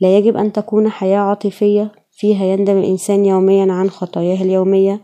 لا 0.00 0.16
يجب 0.18 0.36
أن 0.36 0.52
تكون 0.52 0.88
حياة 0.88 1.18
عاطفية 1.18 1.92
فيها 2.10 2.44
يندم 2.44 2.78
الإنسان 2.78 3.24
يوميا 3.24 3.72
عن 3.72 3.90
خطاياه 3.90 4.42
اليومية. 4.42 5.00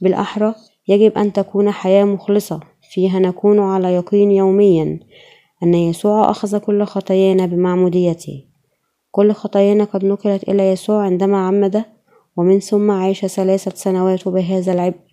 بالأحرى 0.00 0.54
يجب 0.88 1.18
أن 1.18 1.32
تكون 1.32 1.70
حياة 1.70 2.04
مخلصة 2.04 2.60
فيها 2.92 3.18
نكون 3.18 3.60
على 3.60 3.94
يقين 3.94 4.30
يوميا 4.30 5.00
أن 5.62 5.74
يسوع 5.74 6.30
أخذ 6.30 6.58
كل 6.58 6.84
خطايانا 6.84 7.46
بمعموديته. 7.46 8.44
كل 9.10 9.32
خطايانا 9.32 9.84
قد 9.84 10.04
نقلت 10.04 10.48
إلى 10.48 10.68
يسوع 10.68 11.02
عندما 11.02 11.46
عمد 11.46 11.84
ومن 12.36 12.60
ثم 12.60 12.90
عاش 12.90 13.26
ثلاثة 13.26 13.72
سنوات 13.74 14.28
بهذا 14.28 14.72
العبء. 14.72 15.05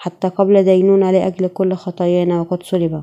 حتى 0.00 0.28
قبل 0.28 0.62
دينونة 0.62 1.10
لأجل 1.10 1.46
كل 1.46 1.74
خطايانا 1.74 2.40
وقد 2.40 2.62
صلب. 2.62 3.02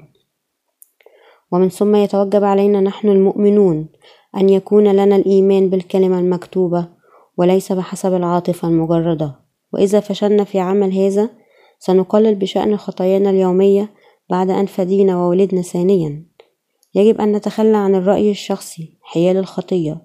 ومن 1.51 1.69
ثم 1.69 1.95
يتوجب 1.95 2.43
علينا 2.43 2.81
نحن 2.81 3.09
المؤمنون 3.09 3.89
أن 4.37 4.49
يكون 4.49 4.87
لنا 4.87 5.15
الإيمان 5.15 5.69
بالكلمة 5.69 6.19
المكتوبة 6.19 6.87
وليس 7.37 7.71
بحسب 7.71 8.13
العاطفة 8.13 8.67
المجردة. 8.67 9.35
وإذا 9.73 9.99
فشلنا 9.99 10.43
في 10.43 10.59
عمل 10.59 10.93
هذا 10.93 11.29
سنقلل 11.79 12.35
بشأن 12.35 12.77
خطايانا 12.77 13.29
اليومية 13.29 13.89
بعد 14.29 14.49
أن 14.49 14.65
فدينا 14.65 15.17
وولدنا 15.17 15.61
ثانيا. 15.61 16.25
يجب 16.95 17.21
أن 17.21 17.31
نتخلى 17.31 17.77
عن 17.77 17.95
الرأي 17.95 18.31
الشخصي 18.31 18.97
حيال 19.01 19.37
الخطية 19.37 20.01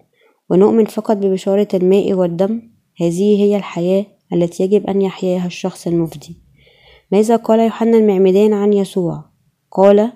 ونؤمن 0.50 0.84
فقط 0.84 1.16
ببشارة 1.16 1.68
الماء 1.74 2.12
والدم. 2.14 2.62
هذه 3.00 3.42
هي 3.42 3.56
الحياة 3.56 4.06
التي 4.32 4.62
يجب 4.62 4.86
أن 4.86 5.02
يحياها 5.02 5.46
الشخص 5.46 5.86
المفدي. 5.86 6.49
ماذا 7.12 7.36
قال 7.36 7.60
يوحنا 7.60 7.96
المعمدان 7.96 8.52
عن 8.52 8.72
يسوع؟ 8.72 9.24
قال 9.70 10.12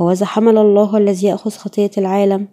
هوذا 0.00 0.26
حمل 0.26 0.58
الله 0.58 0.96
الذي 0.96 1.26
يأخذ 1.26 1.50
خطية 1.50 1.90
العالم. 1.98 2.48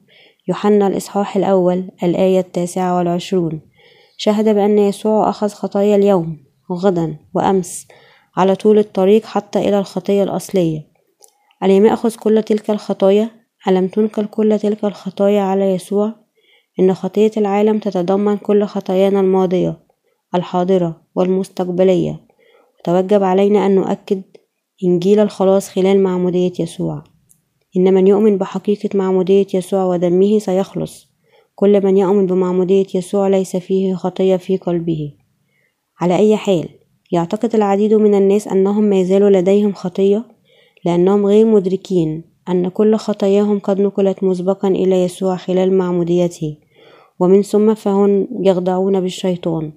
يوحنا 0.48 0.88
الإصحاح 0.88 1.38
الأول 1.38 1.92
الآية 2.04 2.40
التاسعة 2.40 2.98
والعشرون. 2.98 3.62
شهد 4.18 4.56
بأن 4.56 4.78
يسوع 4.80 5.30
أخذ 5.30 5.48
خطايا 5.50 5.96
اليوم 5.96 6.38
وغدا 6.70 7.18
وأمس 7.34 7.88
على 8.38 8.56
طول 8.56 8.80
الطريق 8.80 9.26
حتى 9.26 9.60
إلى 9.60 9.80
الخطية 9.80 10.24
الأصلية. 10.24 10.88
ألم 11.64 11.86
يأخذ 11.86 12.16
كل 12.16 12.44
تلك 12.44 12.70
الخطايا؟ 12.70 13.30
ألم 13.68 13.88
تنقل 13.88 14.26
كل 14.26 14.60
تلك 14.60 14.86
الخطايا 14.86 15.42
على 15.42 15.74
يسوع؟ 15.74 16.14
إن 16.80 16.94
خطية 16.94 17.32
العالم 17.38 17.80
تتضمن 17.80 18.38
كل 18.38 18.66
خطايانا 18.66 19.20
الماضية 19.20 19.80
الحاضرة 20.36 21.02
والمستقبلية. 21.16 22.25
وتوجب 22.88 23.24
علينا 23.24 23.66
أن 23.66 23.76
نؤكد 23.76 24.22
إنجيل 24.84 25.20
الخلاص 25.20 25.70
خلال 25.70 26.04
معمودية 26.04 26.52
يسوع. 26.60 27.04
إن 27.78 27.94
من 27.94 28.08
يؤمن 28.08 28.38
بحقيقة 28.38 28.90
معمودية 28.98 29.48
يسوع 29.54 29.84
ودمه 29.86 30.40
سيخلص. 30.40 31.08
كل 31.56 31.86
من 31.86 31.98
يؤمن 31.98 32.26
بمعمودية 32.26 32.86
يسوع 32.96 33.28
ليس 33.28 33.56
فيه 33.56 33.96
خطية 33.96 34.36
في 34.36 34.58
قلبه. 34.58 35.14
على 36.00 36.16
أي 36.16 36.38
حال 36.38 36.70
يعتقد 37.12 37.56
العديد 37.56 37.94
من 37.94 38.16
الناس 38.16 38.48
أنهم 38.48 38.84
ما 38.84 39.04
زالوا 39.04 39.30
لديهم 39.30 39.74
خطية؟ 39.74 40.26
لأنهم 40.86 41.26
غير 41.26 41.46
مدركين 41.46 42.24
أن 42.50 42.70
كل 42.70 42.96
خطاياهم 42.96 43.60
قد 43.60 43.82
نقلت 43.82 44.24
مسبقا 44.24 44.68
إلى 44.68 45.04
يسوع 45.04 45.36
خلال 45.36 45.78
معموديته. 45.78 46.58
ومن 47.20 47.42
ثم 47.42 47.74
فهم 47.74 48.28
يخضعون 48.42 49.02
بالشيطان. 49.02 49.72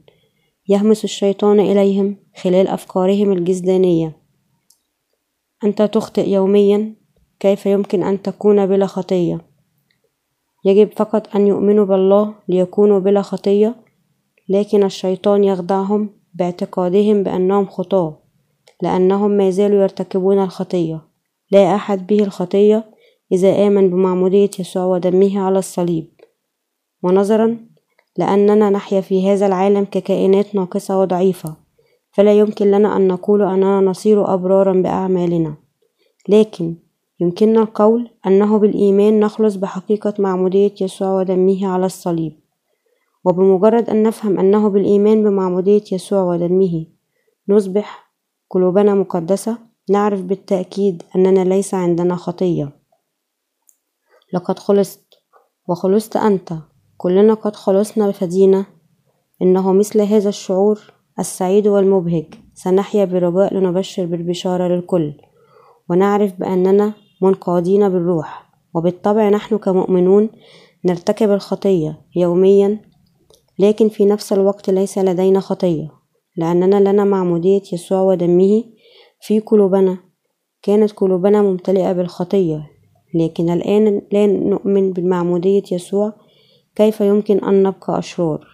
يهمس 0.69 1.05
الشيطان 1.05 1.61
إليهم 1.61 2.17
خلال 2.37 2.69
أفكارهم 2.69 3.33
الجسدانية. 3.33 4.17
أنت 5.65 5.83
تخطئ 5.83 6.29
يوميا 6.29 6.95
كيف 7.41 7.67
يمكن 7.67 8.03
أن 8.03 8.23
تكون 8.23 8.67
بلا 8.67 8.87
خطية؟ 8.87 9.41
يجب 10.65 10.91
فقط 10.97 11.37
أن 11.37 11.47
يؤمنوا 11.47 11.85
بالله 11.85 12.35
ليكونوا 12.49 12.99
بلا 12.99 13.23
خطية 13.23 13.75
لكن 14.49 14.85
الشيطان 14.85 15.45
يخدعهم 15.45 16.11
باعتقادهم 16.35 17.23
بأنهم 17.23 17.67
خطاة 17.67 18.19
لأنهم 18.83 19.31
ما 19.31 19.51
زالوا 19.51 19.83
يرتكبون 19.83 20.43
الخطية. 20.43 21.03
لا 21.51 21.75
أحد 21.75 22.07
به 22.07 22.23
الخطية 22.25 22.85
إذا 23.33 23.67
آمن 23.67 23.91
بمعمودية 23.91 24.51
يسوع 24.59 24.85
ودمه 24.85 25.41
على 25.41 25.59
الصليب. 25.59 26.11
ونظرا 27.03 27.59
لأننا 28.19 28.71
نحيا 28.71 29.01
في 29.01 29.31
هذا 29.33 29.47
العالم 29.47 29.85
ككائنات 29.85 30.55
ناقصة 30.55 31.01
وضعيفة. 31.01 31.57
فلا 32.13 32.33
يمكن 32.33 32.71
لنا 32.71 32.97
أن 32.97 33.09
نقول 33.09 33.43
أننا 33.43 33.81
نصير 33.81 34.35
أبرارا 34.35 34.73
بأعمالنا. 34.73 35.55
لكن 36.29 36.75
يمكننا 37.21 37.61
القول 37.61 38.11
أنه 38.27 38.59
بالإيمان 38.59 39.21
نخلص 39.21 39.55
بحقيقة 39.55 40.15
معمودية 40.19 40.75
يسوع 40.81 41.21
ودمه 41.21 41.67
على 41.69 41.87
الصليب. 41.87 42.33
وبمجرد 43.25 43.91
أن 43.91 44.03
نفهم 44.03 44.39
أنه 44.39 44.69
بالإيمان 44.69 45.23
بمعمودية 45.23 45.85
يسوع 45.93 46.23
ودمه 46.23 46.87
نصبح 47.49 48.13
قلوبنا 48.51 48.95
مقدسة 48.95 49.59
نعرف 49.91 50.23
بالتأكيد 50.23 51.03
أننا 51.17 51.45
ليس 51.45 51.75
عندنا 51.75 52.17
خطية. 52.17 52.73
لقد 54.33 54.59
خلصت 54.59 55.15
وخلصت 55.69 56.17
أنت. 56.17 56.53
كلنا 56.99 57.35
قد 57.35 57.57
خلصنا 57.57 58.09
بفدينا 58.09 58.67
إنه 59.43 59.73
مثل 59.73 60.01
هذا 60.01 60.29
الشعور 60.29 60.81
السعيد 61.19 61.67
والمبهج. 61.67 62.27
سنحيا 62.55 63.05
برجاء 63.05 63.55
لنبشر 63.55 64.07
بالبشارة 64.07 64.69
للكل. 64.69 65.13
ونعرف 65.91 66.33
بأننا 66.35 66.93
منقادين 67.23 67.89
بالروح. 67.89 68.51
وبالطبع 68.75 69.29
نحن 69.29 69.59
كمؤمنون 69.59 70.29
نرتكب 70.85 71.31
الخطية 71.31 72.01
يوميا. 72.17 72.81
لكن 73.59 73.89
في 73.89 74.05
نفس 74.05 74.33
الوقت 74.33 74.71
ليس 74.71 74.99
لدينا 74.99 75.41
خطية. 75.41 75.89
لأننا 76.37 76.91
لنا 76.91 77.05
معمودية 77.05 77.63
يسوع 77.73 78.01
ودمه 78.01 78.65
في 79.21 79.41
قلوبنا. 79.41 79.99
كانت 80.63 80.93
قلوبنا 80.93 81.43
ممتلئة 81.43 81.93
بالخطية. 81.93 82.71
لكن 83.15 83.51
الآن 83.51 84.03
لا 84.13 84.27
نؤمن 84.27 84.93
بالمعمودية 84.93 85.63
يسوع 85.73 86.28
كيف 86.79 87.01
يمكن 87.01 87.45
أن 87.45 87.62
نبقى 87.62 87.99
أشرار؟ 87.99 88.47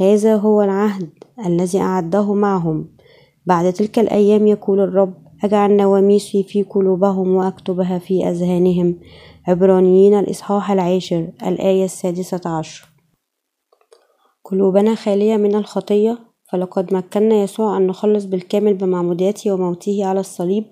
هذا 0.00 0.36
هو 0.36 0.62
العهد 0.62 1.10
الذي 1.46 1.78
أعده 1.80 2.34
معهم. 2.34 2.88
بعد 3.46 3.72
تلك 3.72 3.98
الأيام 3.98 4.46
يقول 4.46 4.80
الرب 4.80 5.14
أجعل 5.44 5.76
نواميسي 5.76 6.42
في 6.42 6.62
قلوبهم 6.62 7.34
وأكتبها 7.34 7.98
في 7.98 8.28
أذهانهم. 8.28 9.00
عبرانيين 9.48 10.18
الإصحاح 10.18 10.70
العاشر 10.70 11.28
الآية 11.46 11.84
السادسة 11.84 12.40
عشر. 12.46 12.88
قلوبنا 14.44 14.94
خالية 14.94 15.36
من 15.36 15.54
الخطية 15.54 16.18
فلقد 16.52 16.94
مكنا 16.94 17.34
يسوع 17.34 17.76
أن 17.76 17.86
نخلص 17.86 18.24
بالكامل 18.24 18.74
بمعموديته 18.74 19.52
وموته 19.52 20.04
على 20.04 20.20
الصليب 20.20 20.64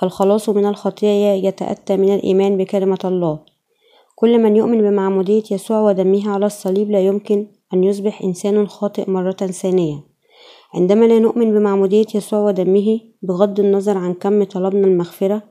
فالخلاص 0.00 0.48
من 0.48 0.66
الخطية 0.66 1.32
يتأتى 1.48 1.96
من 1.96 2.14
الإيمان 2.14 2.56
بكلمة 2.56 2.98
الله. 3.04 3.51
كل 4.22 4.42
من 4.42 4.56
يؤمن 4.56 4.82
بمعمودية 4.82 5.42
يسوع 5.50 5.80
ودمه 5.80 6.30
على 6.30 6.46
الصليب 6.46 6.90
لا 6.90 7.00
يمكن 7.00 7.46
أن 7.74 7.84
يصبح 7.84 8.22
إنسان 8.22 8.66
خاطئ 8.68 9.10
مرة 9.10 9.32
ثانية. 9.32 10.04
عندما 10.74 11.04
لا 11.04 11.18
نؤمن 11.18 11.50
بمعمودية 11.50 12.06
يسوع 12.14 12.40
ودمه 12.40 13.00
بغض 13.22 13.60
النظر 13.60 13.98
عن 13.98 14.14
كم 14.14 14.44
طلبنا 14.44 14.86
المغفرة 14.86 15.42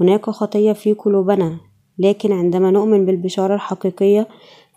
هناك 0.00 0.30
خطية 0.30 0.72
في 0.72 0.92
قلوبنا. 0.92 1.60
لكن 1.98 2.32
عندما 2.32 2.70
نؤمن 2.70 3.06
بالبشارة 3.06 3.54
الحقيقية 3.54 4.28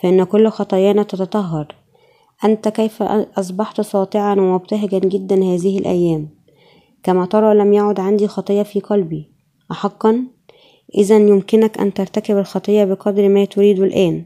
فإن 0.04 0.24
كل 0.24 0.50
خطايانا 0.50 1.04
تتطهر. 1.04 1.76
أنت 2.46 2.68
كيف 2.68 3.04
أصبحت 3.38 3.82
ساطعا 3.82 4.36
ومبتهجا 4.36 5.00
جدا 5.00 5.36
هذه 5.36 5.80
الأيام؟ 5.80 6.30
كما 7.04 7.26
ترى 7.26 7.54
لم 7.56 7.74
يعد 7.74 8.00
عندي 8.00 8.28
خطية 8.28 8.64
في 8.64 8.80
قلبي. 8.80 9.32
أحقا؟ 9.72 10.28
إذا 10.98 11.18
يمكنك 11.18 11.80
أن 11.80 11.94
ترتكب 11.94 12.38
الخطية 12.38 12.84
بقدر 12.84 13.30
ما 13.30 13.46
تريد 13.46 13.80
الآن. 13.80 14.26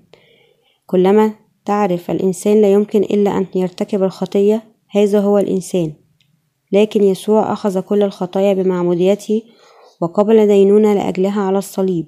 كلما 0.85 1.33
تعرف 1.65 2.11
الإنسان 2.11 2.61
لا 2.61 2.73
يمكن 2.73 3.03
إلا 3.03 3.37
أن 3.37 3.45
يرتكب 3.55 4.03
الخطية 4.03 4.63
هذا 4.89 5.19
هو 5.19 5.37
الإنسان. 5.37 5.93
لكن 6.71 7.03
يسوع 7.03 7.53
أخذ 7.53 7.79
كل 7.79 8.03
الخطايا 8.03 8.53
بمعموديته 8.53 9.41
وقبل 10.01 10.47
دينونة 10.47 10.93
لأجلها 10.93 11.41
على 11.41 11.57
الصليب. 11.57 12.05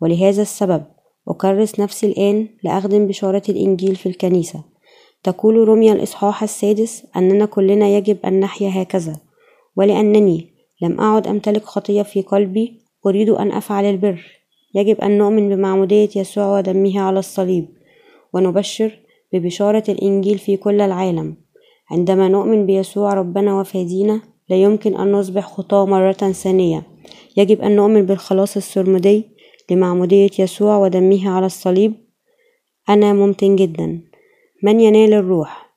ولهذا 0.00 0.42
السبب 0.42 0.84
أكرس 1.28 1.80
نفسي 1.80 2.06
الآن 2.06 2.48
لأخدم 2.64 3.06
بشارة 3.06 3.42
الإنجيل 3.48 3.96
في 3.96 4.08
الكنيسة. 4.08 4.64
تقول 5.22 5.68
رمية 5.68 5.92
الإصحاح 5.92 6.42
السادس 6.42 7.06
أننا 7.16 7.46
كلنا 7.46 7.88
يجب 7.88 8.18
أن 8.24 8.40
نحيا 8.40 8.82
هكذا. 8.82 9.16
ولأنني 9.76 10.54
لم 10.82 11.00
أعد 11.00 11.26
أمتلك 11.26 11.64
خطية 11.64 12.02
في 12.02 12.22
قلبي 12.22 12.77
أريد 13.06 13.28
أن 13.30 13.52
أفعل 13.52 13.84
البر. 13.84 14.24
يجب 14.74 15.00
أن 15.00 15.18
نؤمن 15.18 15.48
بمعمودية 15.48 16.08
يسوع 16.16 16.58
ودمه 16.58 17.00
على 17.00 17.18
الصليب 17.18 17.68
ونبشر 18.32 18.98
ببشارة 19.32 19.84
الإنجيل 19.88 20.38
في 20.38 20.56
كل 20.56 20.80
العالم. 20.80 21.36
عندما 21.90 22.28
نؤمن 22.28 22.66
بيسوع 22.66 23.14
ربنا 23.14 23.60
وفادينا 23.60 24.20
لا 24.48 24.56
يمكن 24.56 24.96
أن 24.96 25.12
نصبح 25.12 25.46
خطاة 25.46 25.86
مرة 25.86 26.12
ثانية. 26.12 26.82
يجب 27.36 27.60
أن 27.60 27.76
نؤمن 27.76 28.06
بالخلاص 28.06 28.56
السرمدي 28.56 29.24
لمعمودية 29.70 30.30
يسوع 30.38 30.76
ودمه 30.76 31.30
على 31.30 31.46
الصليب. 31.46 31.94
أنا 32.88 33.12
ممتن 33.12 33.56
جدا. 33.56 34.02
من 34.62 34.80
ينال 34.80 35.14
الروح؟ 35.14 35.68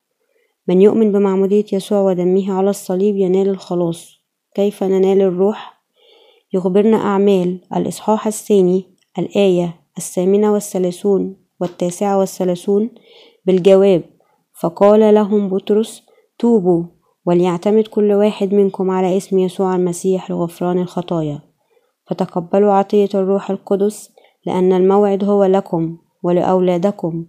من 0.68 0.82
يؤمن 0.82 1.12
بمعمودية 1.12 1.66
يسوع 1.74 2.02
ودمه 2.02 2.54
على 2.54 2.70
الصليب 2.70 3.16
ينال 3.18 3.50
الخلاص. 3.50 4.18
كيف 4.56 4.84
ننال 4.84 5.22
الروح؟ 5.22 5.81
يخبرنا 6.54 6.98
أعمال 6.98 7.60
الإصحاح 7.76 8.28
الثاني 8.28 8.86
الآية 9.20 9.76
الثامنة 9.98 10.54
والثلاثون 10.54 11.36
والتاسعة 11.62 12.18
والثلاثون 12.20 12.90
بالجواب 13.46 14.04
فقال 14.60 15.14
لهم 15.14 15.50
بطرس 15.50 16.04
توبوا 16.40 16.84
وليعتمد 17.26 17.88
كل 17.88 18.12
واحد 18.12 18.54
منكم 18.54 18.92
على 18.92 19.18
اسم 19.18 19.40
يسوع 19.40 19.76
المسيح 19.76 20.32
لغفران 20.32 20.80
الخطايا. 20.80 21.40
فتقبلوا 22.08 22.74
عطية 22.74 23.10
الروح 23.14 23.52
القدس 23.52 24.12
لأن 24.46 24.74
الموعد 24.74 25.24
هو 25.24 25.44
لكم 25.44 25.98
ولأولادكم 26.24 27.26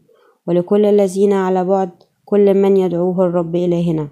ولكل 0.46 0.84
الذين 0.84 1.32
على 1.32 1.64
بعد 1.64 1.90
كل 2.24 2.54
من 2.54 2.76
يدعوه 2.76 3.24
الرب 3.24 3.56
إلهنا. 3.56 4.08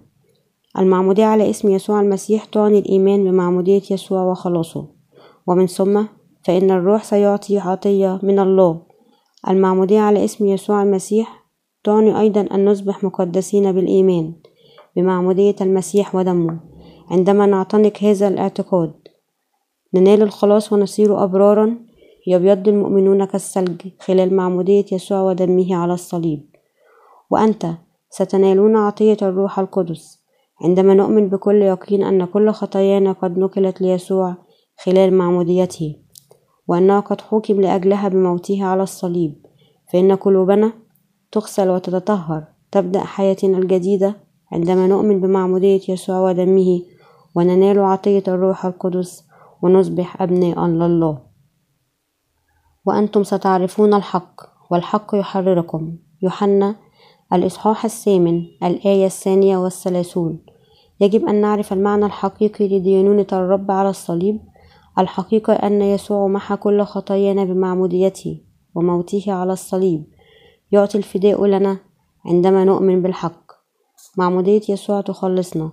المعمودية 0.79 1.25
على 1.25 1.51
اسم 1.51 1.71
يسوع 1.71 2.01
المسيح 2.01 2.45
تعني 2.45 2.79
الإيمان 2.79 3.25
بمعمودية 3.25 3.83
يسوع 3.91 4.23
وخلاصه. 4.23 5.00
ومن 5.51 5.67
ثم 5.67 6.03
فإن 6.45 6.71
الروح 6.71 7.05
سيعطي 7.05 7.59
عطية 7.59 8.21
من 8.23 8.39
الله. 8.39 8.83
المعمودية 9.49 10.01
على 10.01 10.25
اسم 10.25 10.47
يسوع 10.47 10.83
المسيح 10.83 11.45
تعني 11.85 12.21
أيضا 12.21 12.41
أن 12.41 12.65
نصبح 12.65 13.05
مقدسين 13.05 13.73
بالإيمان 13.73 14.35
بمعمودية 14.97 15.57
المسيح 15.61 16.15
ودمه. 16.15 16.61
عندما 17.11 17.47
نعتنق 17.47 17.99
هذا 18.03 18.29
الاعتقاد 18.29 18.93
ننال 19.95 20.23
الخلاص 20.23 20.73
ونصير 20.73 21.25
أبرارا 21.25 21.79
يبيض 22.27 22.69
المؤمنون 22.69 23.25
كالثلج 23.25 23.83
خلال 24.01 24.35
معمودية 24.35 24.85
يسوع 24.93 25.21
ودمه 25.21 25.77
على 25.77 25.95
الصليب. 25.95 26.47
وأنت 27.31 27.67
ستنالون 28.11 28.77
عطية 28.77 29.17
الروح 29.23 29.59
القدس. 29.59 30.21
عندما 30.63 30.95
نؤمن 30.95 31.29
بكل 31.29 31.63
يقين 31.63 32.03
أن 32.03 32.25
كل 32.25 32.51
خطايانا 32.51 33.13
قد 33.13 33.39
نقلت 33.39 33.81
ليسوع 33.81 34.35
خلال 34.85 35.15
معموديته 35.15 35.97
وأنه 36.69 37.01
قد 37.01 37.21
حكم 37.21 37.61
لأجلها 37.61 38.09
بموته 38.09 38.65
على 38.65 38.83
الصليب 38.83 39.47
فإن 39.93 40.13
قلوبنا 40.13 40.73
تغسل 41.33 41.71
وتتطهر 41.71 42.45
تبدأ 42.73 43.01
حياتنا 43.05 43.59
الجديدة 43.59 44.17
عندما 44.53 44.87
نؤمن 44.87 45.21
بمعمودية 45.21 45.81
يسوع 45.89 46.21
ودمه 46.21 46.83
وننال 47.35 47.79
عطية 47.79 48.23
الروح 48.29 48.67
القدس 48.67 49.25
ونصبح 49.63 50.23
أبناء 50.23 50.67
لله. 50.67 51.19
وأنتم 52.87 53.23
ستعرفون 53.23 53.95
الحق 53.95 54.41
والحق 54.71 55.15
يحرركم. 55.15 55.97
يوحنا 56.23 56.77
الإصحاح 57.33 57.85
الثامن 57.85 58.43
الآية 58.63 59.07
الثانية 59.07 59.57
والثلاثون. 59.57 60.45
يجب 61.01 61.27
أن 61.27 61.41
نعرف 61.41 61.73
المعنى 61.73 62.07
الحقيقي 62.07 62.69
لدينونة 62.69 63.27
الرب 63.33 63.71
على 63.71 63.91
الصليب 63.91 64.50
الحقيقة 65.01 65.53
أن 65.53 65.83
يسوع 65.83 66.27
محى 66.27 66.57
كل 66.57 66.83
خطايانا 66.83 67.45
بمعموديته 67.45 68.41
وموته 68.75 69.25
على 69.29 69.53
الصليب. 69.53 70.05
يعطي 70.73 70.99
الفداء 70.99 71.47
لنا 71.47 71.79
عندما 72.27 72.65
نؤمن 72.65 73.03
بالحق. 73.03 73.53
معمودية 74.17 74.61
يسوع 74.69 75.01
تخلصنا. 75.01 75.73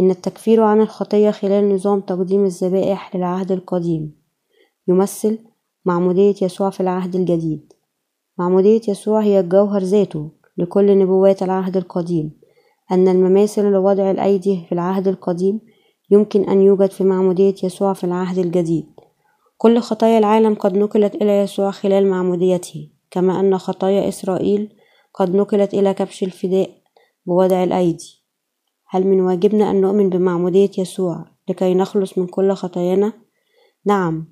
إن 0.00 0.10
التكفير 0.10 0.62
عن 0.62 0.80
الخطية 0.80 1.30
خلال 1.30 1.74
نظام 1.74 2.00
تقديم 2.00 2.44
الذبائح 2.44 3.16
للعهد 3.16 3.52
القديم 3.52 4.18
يمثل 4.88 5.38
معمودية 5.84 6.34
يسوع 6.42 6.70
في 6.70 6.80
العهد 6.80 7.16
الجديد. 7.16 7.72
معمودية 8.38 8.80
يسوع 8.88 9.22
هي 9.22 9.40
الجوهر 9.40 9.82
ذاته 9.82 10.30
لكل 10.56 10.98
نبوات 10.98 11.42
العهد 11.42 11.76
القديم. 11.76 12.38
أن 12.92 13.08
المماثل 13.08 13.64
لوضع 13.64 14.10
الأيدي 14.10 14.64
في 14.68 14.72
العهد 14.72 15.08
القديم 15.08 15.60
يمكن 16.10 16.44
أن 16.48 16.60
يوجد 16.60 16.90
في 16.90 17.04
معمودية 17.04 17.54
يسوع 17.62 17.92
في 17.92 18.04
العهد 18.04 18.38
الجديد. 18.38 18.86
كل 19.58 19.78
خطايا 19.78 20.18
العالم 20.18 20.54
قد 20.54 20.76
نقلت 20.76 21.14
إلى 21.14 21.38
يسوع 21.38 21.70
خلال 21.70 22.10
معموديته 22.10 22.90
كما 23.10 23.40
أن 23.40 23.58
خطايا 23.58 24.08
إسرائيل 24.08 24.72
قد 25.14 25.36
نقلت 25.36 25.74
إلى 25.74 25.94
كبش 25.94 26.22
الفداء 26.22 26.70
بوضع 27.26 27.64
الأيدي. 27.64 28.24
هل 28.88 29.06
من 29.06 29.20
واجبنا 29.20 29.70
أن 29.70 29.80
نؤمن 29.80 30.08
بمعمودية 30.10 30.70
يسوع 30.78 31.24
لكي 31.48 31.74
نخلص 31.74 32.18
من 32.18 32.26
كل 32.26 32.52
خطايانا؟ 32.52 33.12
نعم 33.84 34.26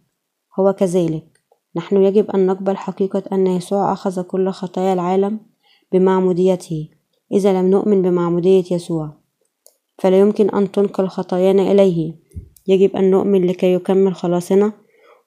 هو 0.58 0.72
كذلك. 0.72 1.40
نحن 1.76 1.96
يجب 1.96 2.30
أن 2.30 2.46
نقبل 2.46 2.76
حقيقة 2.76 3.22
أن 3.32 3.46
يسوع 3.46 3.92
أخذ 3.92 4.22
كل 4.22 4.50
خطايا 4.50 4.92
العالم 4.92 5.40
بمعموديته. 5.92 6.88
إذا 7.32 7.60
لم 7.60 7.70
نؤمن 7.70 8.02
بمعمودية 8.02 8.64
يسوع. 8.70 9.25
فلا 9.98 10.20
يمكن 10.20 10.50
أن 10.50 10.72
تنقل 10.72 11.08
خطايانا 11.08 11.72
إليه. 11.72 12.14
يجب 12.66 12.96
أن 12.96 13.10
نؤمن 13.10 13.46
لكي 13.46 13.72
يكمل 13.72 14.14
خلاصنا 14.14 14.72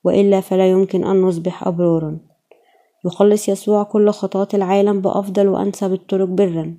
وإلا 0.03 0.41
فلا 0.41 0.69
يمكن 0.69 1.03
أن 1.03 1.21
نصبح 1.21 1.67
أبرارا. 1.67 2.19
يخلص 3.05 3.49
يسوع 3.49 3.83
كل 3.83 4.09
خطاة 4.09 4.47
العالم 4.53 5.01
بأفضل 5.01 5.47
وأنسب 5.47 5.93
الطرق 5.93 6.27
برا 6.27 6.77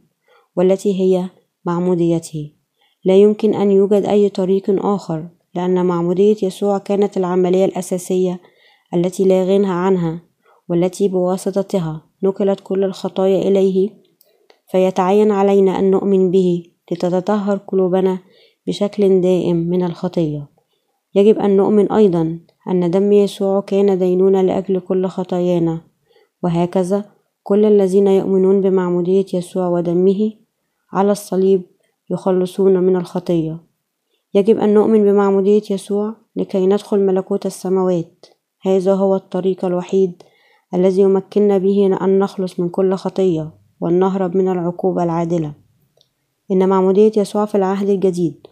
والتي 0.56 1.00
هي 1.00 1.30
معموديته. 1.64 2.52
لا 3.04 3.16
يمكن 3.16 3.54
أن 3.54 3.70
يوجد 3.70 4.04
أي 4.04 4.28
طريق 4.28 4.86
آخر 4.86 5.28
لأن 5.54 5.86
معمودية 5.86 6.36
يسوع 6.42 6.78
كانت 6.78 7.16
العملية 7.16 7.64
الأساسية 7.64 8.40
التي 8.94 9.24
لا 9.24 9.44
غنى 9.44 9.70
عنها 9.70 10.22
والتي 10.68 11.08
بواسطتها 11.08 12.02
نقلت 12.22 12.60
كل 12.60 12.84
الخطايا 12.84 13.48
إليه. 13.48 13.90
فيتعين 14.70 15.30
علينا 15.30 15.78
أن 15.78 15.90
نؤمن 15.90 16.30
به 16.30 16.64
لتتطهر 16.92 17.56
قلوبنا 17.56 18.18
بشكل 18.66 19.20
دائم 19.20 19.56
من 19.56 19.84
الخطية. 19.84 20.48
يجب 21.14 21.38
أن 21.38 21.56
نؤمن 21.56 21.92
أيضا 21.92 22.38
أن 22.70 22.90
دم 22.90 23.12
يسوع 23.12 23.60
كان 23.60 23.98
دينونة 23.98 24.42
لأجل 24.42 24.80
كل 24.80 25.06
خطايانا. 25.06 25.80
وهكذا 26.42 27.04
كل 27.42 27.64
الذين 27.64 28.06
يؤمنون 28.06 28.60
بمعمودية 28.60 29.26
يسوع 29.34 29.68
ودمه 29.68 30.32
على 30.92 31.12
الصليب 31.12 31.62
يخلصون 32.10 32.78
من 32.78 32.96
الخطية. 32.96 33.60
يجب 34.34 34.58
أن 34.58 34.74
نؤمن 34.74 35.04
بمعمودية 35.04 35.62
يسوع 35.70 36.14
لكي 36.36 36.66
ندخل 36.66 37.00
ملكوت 37.00 37.46
السماوات. 37.46 38.26
هذا 38.62 38.94
هو 38.94 39.16
الطريق 39.16 39.64
الوحيد 39.64 40.22
الذي 40.74 41.02
يمكننا 41.02 41.58
به 41.58 41.98
أن 42.02 42.18
نخلص 42.18 42.60
من 42.60 42.68
كل 42.68 42.94
خطية 42.94 43.50
ونهرب 43.80 44.36
من 44.36 44.48
العقوبة 44.48 45.04
العادلة. 45.04 45.54
إن 46.50 46.68
معمودية 46.68 47.12
يسوع 47.16 47.44
في 47.44 47.54
العهد 47.54 47.88
الجديد 47.88 48.46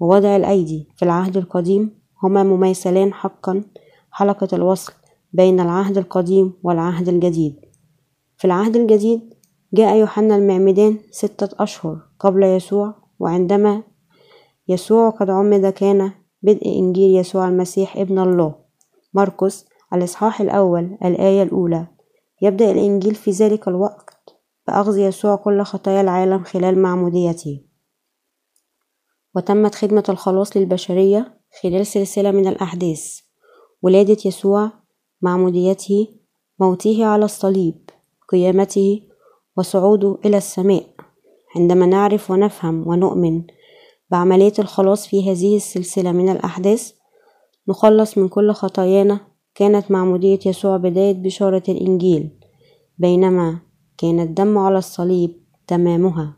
ووضع 0.00 0.36
الأيدي 0.36 0.88
في 0.96 1.04
العهد 1.04 1.36
القديم 1.36 1.98
هما 2.22 2.42
مماثلان 2.42 3.12
حقا 3.12 3.62
حلقة 4.10 4.48
الوصل 4.52 4.92
بين 5.32 5.60
العهد 5.60 5.98
القديم 5.98 6.52
والعهد 6.62 7.08
الجديد. 7.08 7.56
في 8.36 8.44
العهد 8.44 8.76
الجديد 8.76 9.34
جاء 9.74 9.96
يوحنا 9.96 10.36
المعمدان 10.36 10.98
ستة 11.10 11.62
أشهر 11.62 11.98
قبل 12.20 12.42
يسوع 12.42 12.94
وعندما 13.18 13.82
يسوع 14.68 15.10
قد 15.10 15.30
عمد 15.30 15.66
كان 15.66 16.10
بدء 16.42 16.66
إنجيل 16.78 17.16
يسوع 17.16 17.48
المسيح 17.48 17.96
ابن 17.96 18.18
الله. 18.18 18.54
مرقس 19.14 19.66
الإصحاح 19.92 20.40
الأول 20.40 20.98
الآية 21.04 21.42
الأولى. 21.42 21.86
يبدأ 22.42 22.70
الإنجيل 22.70 23.14
في 23.14 23.30
ذلك 23.30 23.68
الوقت 23.68 24.15
بأخذ 24.66 24.98
يسوع 24.98 25.36
كل 25.36 25.62
خطايا 25.62 26.00
العالم 26.00 26.44
خلال 26.44 26.78
معموديته. 26.78 27.60
وتمت 29.34 29.74
خدمة 29.74 30.04
الخلاص 30.08 30.56
للبشرية 30.56 31.40
خلال 31.62 31.86
سلسلة 31.86 32.30
من 32.30 32.46
الأحداث. 32.48 33.20
ولادة 33.82 34.16
يسوع 34.24 34.70
معموديته 35.22 36.08
موته 36.60 37.04
على 37.04 37.24
الصليب 37.24 37.90
قيامته 38.28 39.02
وصعوده 39.56 40.18
إلى 40.24 40.36
السماء. 40.36 40.86
عندما 41.56 41.86
نعرف 41.86 42.30
ونفهم 42.30 42.88
ونؤمن 42.88 43.42
بعملية 44.10 44.52
الخلاص 44.58 45.06
في 45.06 45.30
هذه 45.30 45.56
السلسلة 45.56 46.12
من 46.12 46.28
الأحداث 46.28 46.92
نخلص 47.68 48.18
من 48.18 48.28
كل 48.28 48.52
خطايانا. 48.52 49.20
كانت 49.54 49.90
معمودية 49.90 50.38
يسوع 50.46 50.76
بداية 50.76 51.12
بشارة 51.14 51.62
الإنجيل. 51.68 52.30
بينما 52.98 53.65
كان 53.98 54.20
الدم 54.20 54.58
على 54.58 54.78
الصليب 54.78 55.30
تمامها. 55.66 56.36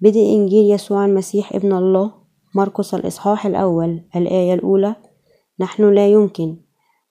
بدء 0.00 0.20
إنجيل 0.20 0.74
يسوع 0.74 1.04
المسيح 1.04 1.52
ابن 1.52 1.72
الله 1.72 2.12
مرقس 2.54 2.94
الإصحاح 2.94 3.46
الأول 3.46 4.04
الآية 4.16 4.54
الأولى 4.54 4.96
نحن 5.60 5.94
لا 5.94 6.08
يمكن 6.08 6.56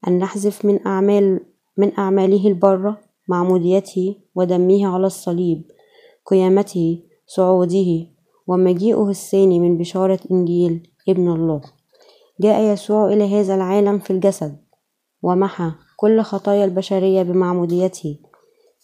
أن 0.07 0.19
نحذف 0.19 0.65
من 0.65 0.87
أعمال 0.87 1.39
من 1.77 1.97
أعماله 1.97 2.47
البرة 2.47 2.97
معموديته 3.29 4.15
ودمه 4.35 4.87
على 4.87 5.07
الصليب 5.07 5.63
قيامته 6.25 7.03
صعوده 7.27 8.07
ومجيئه 8.47 9.09
الثاني 9.09 9.59
من 9.59 9.77
بشارة 9.77 10.19
إنجيل 10.31 10.87
ابن 11.09 11.31
الله. 11.31 11.61
جاء 12.41 12.73
يسوع 12.73 13.13
إلى 13.13 13.39
هذا 13.39 13.55
العالم 13.55 13.99
في 13.99 14.11
الجسد 14.13 14.57
ومحى 15.23 15.71
كل 15.97 16.21
خطايا 16.21 16.65
البشرية 16.65 17.23
بمعموديته 17.23 18.19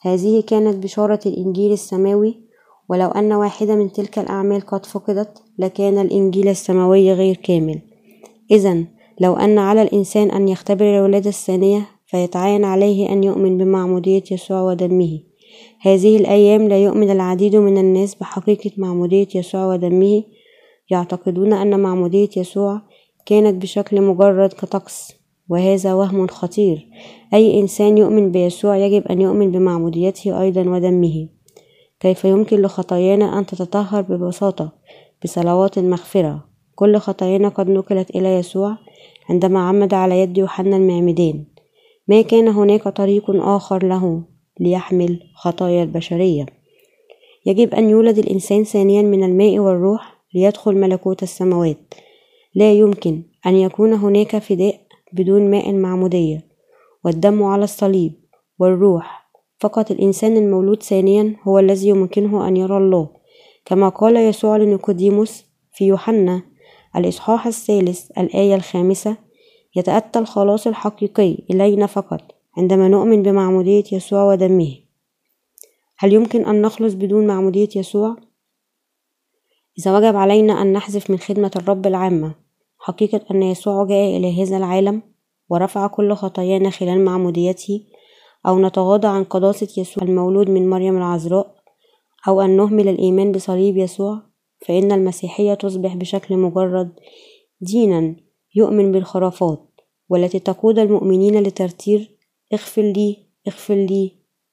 هذه 0.08 0.44
كانت 0.48 0.84
بشارة 0.84 1.20
الإنجيل 1.26 1.72
السماوي 1.72 2.40
ولو 2.90 3.08
أن 3.08 3.34
واحدة 3.34 3.76
من 3.76 3.92
تلك 3.92 4.20
الأعمال 4.20 4.62
قد 4.62 4.86
فقدت 4.86 5.44
لكان 5.60 5.98
الإنجيل 5.98 6.48
السماوي 6.48 7.14
غير 7.14 7.36
كامل. 7.36 7.80
إذا 8.52 8.84
لو 9.20 9.34
أن 9.34 9.58
على 9.60 9.82
الإنسان 9.82 10.32
أن 10.32 10.48
يختبر 10.48 10.86
الولادة 10.86 11.30
الثانية 11.30 11.86
فيتعين 12.06 12.66
عليه 12.66 13.10
أن 13.10 13.24
يؤمن 13.24 13.58
بمعمودية 13.58 14.24
يسوع 14.32 14.62
ودمه. 14.62 15.20
هذه 15.82 16.18
الأيام 16.18 16.68
لا 16.68 16.84
يؤمن 16.84 17.12
العديد 17.12 17.56
من 17.56 17.78
الناس 17.78 18.16
بحقيقة 18.16 18.72
معمودية 18.78 19.28
يسوع 19.36 19.74
ودمه. 19.74 20.24
يعتقدون 20.90 21.54
أن 21.54 21.80
معمودية 21.80 22.30
يسوع 22.38 22.82
كانت 23.26 23.62
بشكل 23.62 24.02
مجرد 24.02 24.54
كطقس. 24.54 25.17
وهذا 25.50 25.94
وهم 25.94 26.28
خطير. 26.28 26.88
أي 27.34 27.60
إنسان 27.60 27.98
يؤمن 27.98 28.32
بيسوع 28.32 28.78
يجب 28.78 29.08
أن 29.08 29.22
يؤمن 29.22 29.52
بمعموديته 29.52 30.42
أيضا 30.42 30.62
ودمه. 30.62 31.28
كيف 32.00 32.26
يمكن 32.26 32.62
لخطايانا 32.62 33.40
أن 33.40 33.46
تتطهر 33.46 34.02
ببساطة؟ 34.02 34.72
بصلوات 35.24 35.78
المغفرة 35.78 36.46
كل 36.76 36.98
خطايانا 36.98 37.50
قد 37.50 37.70
نقلت 37.70 38.10
إلى 38.10 38.36
يسوع 38.36 38.78
عندما 39.30 39.60
عمد 39.60 39.94
على 39.94 40.20
يد 40.20 40.38
يوحنا 40.38 40.78
المعمدان 40.78 41.46
ما 42.08 42.22
كان 42.22 42.48
هناك 42.48 42.88
طريق 42.88 43.24
آخر 43.30 43.86
له 43.86 44.24
ليحمل 44.60 45.20
خطايا 45.36 45.84
البشرية؟ 45.84 46.46
يجب 47.46 47.74
أن 47.74 47.90
يولد 47.90 48.18
الإنسان 48.18 48.64
ثانيا 48.64 49.02
من 49.02 49.24
الماء 49.24 49.60
والروح 49.60 50.18
ليدخل 50.34 50.76
ملكوت 50.76 51.24
السماوات. 51.24 51.94
لا 52.56 52.74
يمكن 52.74 53.24
أن 53.46 53.56
يكون 53.56 53.94
هناك 53.94 54.38
فداء 54.38 54.80
بدون 55.14 55.52
ماء 55.52 55.70
المعمودية 55.70 56.48
والدم 57.04 57.44
على 57.44 57.64
الصليب 57.64 58.14
والروح. 58.60 59.28
فقط 59.60 59.92
الإنسان 59.92 60.38
المولود 60.38 60.84
ثانيا 60.84 61.36
هو 61.44 61.60
الذي 61.60 61.88
يمكنه 61.88 62.48
أن 62.48 62.58
يرى 62.58 62.78
الله 62.78 63.10
كما 63.66 63.90
قال 63.90 64.16
يسوع 64.16 64.58
لنيقوديموس 64.58 65.46
في 65.74 65.88
يوحنا 65.88 66.42
الإصحاح 66.96 67.48
الثالث 67.48 68.12
الآية 68.18 68.56
الخامسة 68.56 69.18
يتأتى 69.76 70.20
الخلاص 70.20 70.68
الحقيقي 70.68 71.38
إلينا 71.50 71.86
فقط 71.86 72.22
عندما 72.58 72.88
نؤمن 72.88 73.24
بمعمودية 73.24 73.84
يسوع 73.92 74.24
ودمه. 74.24 74.76
هل 75.98 76.14
يمكن 76.14 76.46
أن 76.46 76.62
نخلص 76.62 76.94
بدون 76.94 77.28
معمودية 77.28 77.70
يسوع؟ 77.76 78.16
إذا 79.80 79.98
وجب 79.98 80.16
علينا 80.16 80.62
أن 80.62 80.74
نحذف 80.74 81.10
من 81.10 81.18
خدمة 81.18 81.52
الرب 81.56 81.88
العامة. 81.88 82.36
حقيقة 82.88 83.22
أن 83.32 83.44
يسوع 83.44 83.86
جاء 83.86 84.18
إلى 84.18 84.44
هذا 84.44 84.58
العالم 84.58 85.02
ورفع 85.50 85.88
كل 85.88 86.14
خطايانا 86.14 86.70
خلال 86.70 87.06
معموديته 87.06 87.84
أو 88.48 88.60
نتغاضى 88.60 89.08
عن 89.08 89.24
قداسة 89.24 89.82
يسوع 89.82 90.04
المولود 90.04 90.50
من 90.50 90.70
مريم 90.70 90.98
العذراء 90.98 91.56
أو 92.28 92.42
أن 92.42 92.58
نهمل 92.58 92.88
الإيمان 92.88 93.32
بصليب 93.32 93.78
يسوع 93.78 94.22
فإن 94.68 94.92
المسيحية 94.92 95.54
تصبح 95.54 95.96
بشكل 95.96 96.38
مجرد 96.38 96.92
دينا 97.62 98.16
يؤمن 98.56 98.92
بالخرافات 98.92 99.60
والتي 100.10 100.40
تقود 100.40 100.80
المؤمنين 100.80 101.44
لترتير 101.44 102.18
اغفر 102.54 102.82
لي 102.82 103.18
اغفر 103.48 103.76
لي 103.76 104.12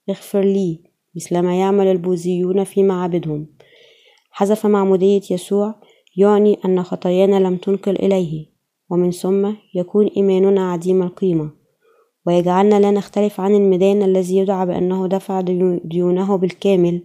اغفر 0.09 0.41
لي 0.41 0.81
مثلما 1.17 1.59
يعمل 1.59 1.87
البوذيون 1.87 2.65
في 2.65 2.83
معابدهم 2.83 3.47
حذف 4.31 4.67
معمودية 4.67 5.23
يسوع 5.31 5.75
يعني 6.17 6.59
أن 6.65 6.83
خطايانا 6.83 7.37
لم 7.37 7.57
تنقل 7.57 7.97
إليه 7.97 8.47
ومن 8.91 9.11
ثم 9.11 9.53
يكون 9.75 10.07
إيماننا 10.07 10.73
عديم 10.73 11.03
القيمة. 11.03 11.51
ويجعلنا 12.27 12.81
لا 12.81 12.91
نختلف 12.91 13.41
عن 13.41 13.55
الميدان 13.55 14.03
الذي 14.03 14.37
يدعى 14.37 14.67
بأنه 14.67 15.07
دفع 15.07 15.41
ديونه 15.85 16.37
بالكامل 16.37 17.03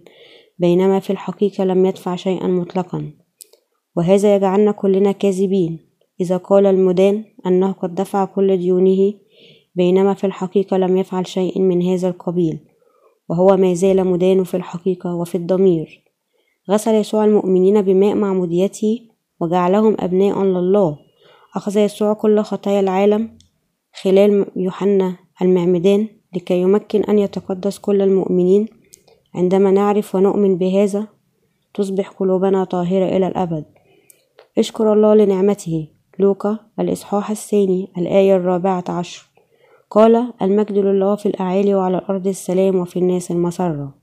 بينما 0.58 1.00
في 1.00 1.10
الحقيقة 1.10 1.64
لم 1.64 1.86
يدفع 1.86 2.16
شيئا 2.16 2.46
مطلقا. 2.46 3.12
وهذا 3.96 4.36
يجعلنا 4.36 4.72
كلنا 4.72 5.12
كاذبين. 5.12 5.78
إذا 6.20 6.36
قال 6.36 6.66
المدان 6.66 7.24
أنه 7.46 7.72
قد 7.72 7.94
دفع 7.94 8.24
كل 8.24 8.56
ديونه 8.56 9.14
بينما 9.74 10.14
في 10.14 10.26
الحقيقة 10.26 10.76
لم 10.76 10.96
يفعل 10.96 11.26
شيء 11.26 11.60
من 11.60 11.82
هذا 11.82 12.08
القبيل. 12.08 12.58
وهو 13.28 13.56
ما 13.56 13.74
زال 13.74 14.06
مدان 14.06 14.44
في 14.44 14.56
الحقيقة 14.56 15.14
وفي 15.14 15.34
الضمير. 15.34 16.09
غسل 16.70 16.94
يسوع 16.94 17.24
المؤمنين 17.24 17.82
بماء 17.82 18.14
معموديته 18.14 19.00
وجعلهم 19.40 19.96
أبناء 20.00 20.42
لله. 20.42 20.98
أخذ 21.56 21.76
يسوع 21.76 22.12
كل 22.12 22.40
خطايا 22.40 22.80
العالم 22.80 23.38
خلال 24.02 24.46
يوحنا 24.56 25.16
المعمدان 25.42 26.08
لكي 26.36 26.60
يمكن 26.60 27.04
أن 27.04 27.18
يتقدس 27.18 27.78
كل 27.78 28.02
المؤمنين 28.02 28.68
عندما 29.34 29.70
نعرف 29.70 30.14
ونؤمن 30.14 30.58
بهذا 30.58 31.06
تصبح 31.74 32.08
قلوبنا 32.10 32.64
طاهرة 32.64 33.16
إلى 33.16 33.26
الأبد. 33.26 33.64
اشكر 34.58 34.92
الله 34.92 35.14
لنعمته. 35.14 35.88
لوقا 36.18 36.58
الإصحاح 36.80 37.30
الثاني 37.30 37.92
الآية 37.98 38.36
الرابعة 38.36 38.84
عشر. 38.88 39.30
قال 39.90 40.32
المجد 40.42 40.78
لله 40.78 41.16
في 41.16 41.26
الأعالي 41.26 41.74
وعلى 41.74 41.98
الأرض 41.98 42.26
السلام 42.26 42.76
وفي 42.76 42.98
الناس 42.98 43.30
المسرة. 43.30 43.99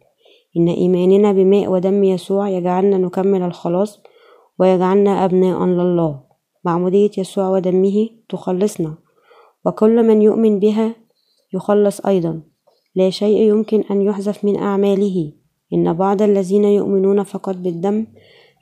إن 0.57 0.69
إيماننا 0.69 1.31
بماء 1.31 1.71
ودم 1.71 2.03
يسوع 2.03 2.49
يجعلنا 2.49 2.97
نكمل 2.97 3.41
الخلاص 3.41 3.99
ويجعلنا 4.59 5.25
أبناء 5.25 5.65
لله. 5.65 6.19
معمودية 6.65 7.11
يسوع 7.17 7.49
ودمه 7.49 8.09
تخلصنا. 8.29 8.93
وكل 9.65 10.07
من 10.07 10.21
يؤمن 10.21 10.59
بها 10.59 10.95
يخلص 11.53 12.05
أيضا. 12.05 12.41
لا 12.95 13.09
شيء 13.09 13.41
يمكن 13.41 13.83
أن 13.91 14.01
يحذف 14.01 14.45
من 14.45 14.57
أعماله. 14.57 15.31
إن 15.73 15.93
بعض 15.93 16.21
الذين 16.21 16.63
يؤمنون 16.63 17.23
فقط 17.23 17.55
بالدم 17.55 18.07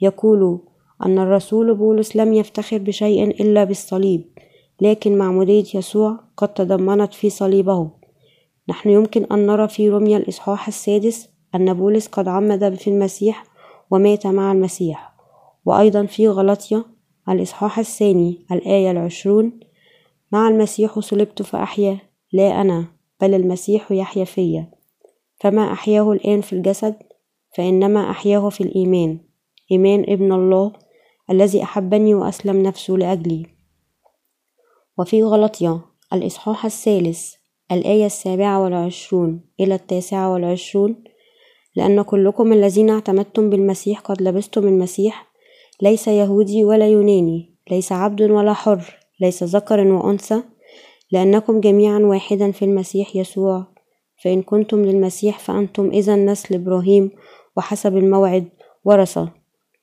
يقولوا 0.02 0.58
أن 1.06 1.20
الرسول 1.20 1.76
بولس 1.76 2.16
لم 2.16 2.34
يفتخر 2.34 2.78
بشيء 2.78 3.24
إلا 3.24 3.64
بالصليب 3.64 4.24
لكن 4.82 5.18
معمودية 5.18 5.66
يسوع 5.76 6.20
قد 6.38 6.54
تضمنت 6.54 7.14
في 7.14 7.30
صليبه. 7.30 7.90
نحن 8.70 8.90
يمكن 8.90 9.24
أن 9.24 9.48
نرى 9.48 9.68
في 9.68 9.90
رمية 9.90 10.18
الإصحاح 10.18 10.68
السادس 10.68 11.35
أن 11.56 11.74
بولس 11.74 12.08
قد 12.08 12.28
عمد 12.28 12.74
في 12.74 12.90
المسيح 12.90 13.44
ومات 13.92 14.28
مع 14.28 14.52
المسيح. 14.52 15.16
وأيضا 15.66 16.06
في 16.06 16.28
غلطية 16.28 16.86
الإصحاح 17.30 17.80
الثاني 17.80 18.46
الآية 18.52 18.92
العشرون 18.92 19.60
مع 20.32 20.48
المسيح 20.48 21.00
صلبت 21.00 21.42
فأحيا 21.42 21.98
لا 22.34 22.62
أنا 22.62 22.86
بل 23.22 23.34
المسيح 23.34 23.92
يحيا 23.92 24.26
فيا. 24.26 24.72
فما 25.42 25.74
أحياه 25.74 26.12
الآن 26.12 26.42
في 26.42 26.54
الجسد 26.54 26.96
فإنما 27.58 28.10
أحياه 28.12 28.50
في 28.50 28.62
الإيمان. 28.62 29.20
إيمان 29.72 30.06
ابن 30.10 30.32
الله 30.32 30.74
الذي 31.30 31.64
أحبني 31.64 32.16
وأسلم 32.16 32.64
نفسه 32.64 32.94
لأجلي. 32.94 33.46
وفي 34.98 35.24
غلطية 35.24 35.82
الإصحاح 36.14 36.66
الثالث 36.66 37.34
الآية 37.72 38.06
السابعة 38.06 38.64
والعشرون 38.64 39.42
إلى 39.60 39.76
التاسعة 39.76 40.34
والعشرون 40.34 41.04
لأن 41.76 42.02
كلكم 42.02 42.54
الذين 42.54 42.90
اعتمدتم 42.90 43.50
بالمسيح 43.50 44.00
قد 44.00 44.22
لبستم 44.22 44.68
المسيح 44.68 45.28
ليس 45.82 46.08
يهودي 46.08 46.64
ولا 46.64 46.88
يوناني 46.88 47.56
ليس 47.72 47.92
عبد 47.92 48.22
ولا 48.22 48.54
حر 48.54 49.00
ليس 49.22 49.44
ذكر 49.44 49.88
وأنثى 49.88 50.44
لأنكم 51.12 51.60
جميعا 51.60 52.00
واحدا 52.00 52.52
في 52.52 52.66
المسيح 52.66 53.16
يسوع. 53.16 53.66
فإن 54.24 54.42
كنتم 54.42 54.86
للمسيح 54.86 55.40
فأنتم 55.40 55.90
إذا 55.90 56.16
نسل 56.16 56.56
إبراهيم 56.56 57.12
وحسب 57.58 57.98
الموعد 57.98 58.46
ورثة. 58.86 59.32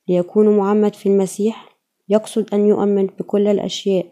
ليكونوا 0.07 0.57
معمد 0.57 0.95
في 0.95 1.09
المسيح 1.09 1.69
يقصد 2.09 2.53
أن 2.53 2.67
يؤمن 2.67 3.05
بكل 3.05 3.47
الأشياء 3.47 4.05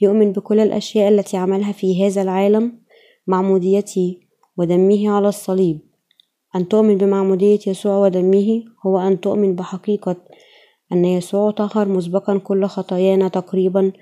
يؤمن 0.00 0.32
بكل 0.32 0.60
الأشياء 0.60 1.08
التي 1.08 1.36
عملها 1.36 1.72
في 1.72 2.06
هذا 2.06 2.22
العالم 2.22 2.78
معموديته 3.26 4.16
ودمه 4.56 5.10
على 5.10 5.28
الصليب. 5.28 5.87
أن 6.58 6.68
تؤمن 6.68 6.98
بمعمودية 6.98 7.58
يسوع 7.66 7.96
ودمه 7.96 8.64
هو 8.86 8.98
أن 8.98 9.20
تؤمن 9.20 9.54
بحقيقة 9.54 10.16
أن 10.92 11.04
يسوع 11.04 11.50
طهر 11.50 11.88
مسبقا 11.88 12.38
كل 12.38 12.66
خطايانا 12.66 13.28
تقريبا 13.28 13.92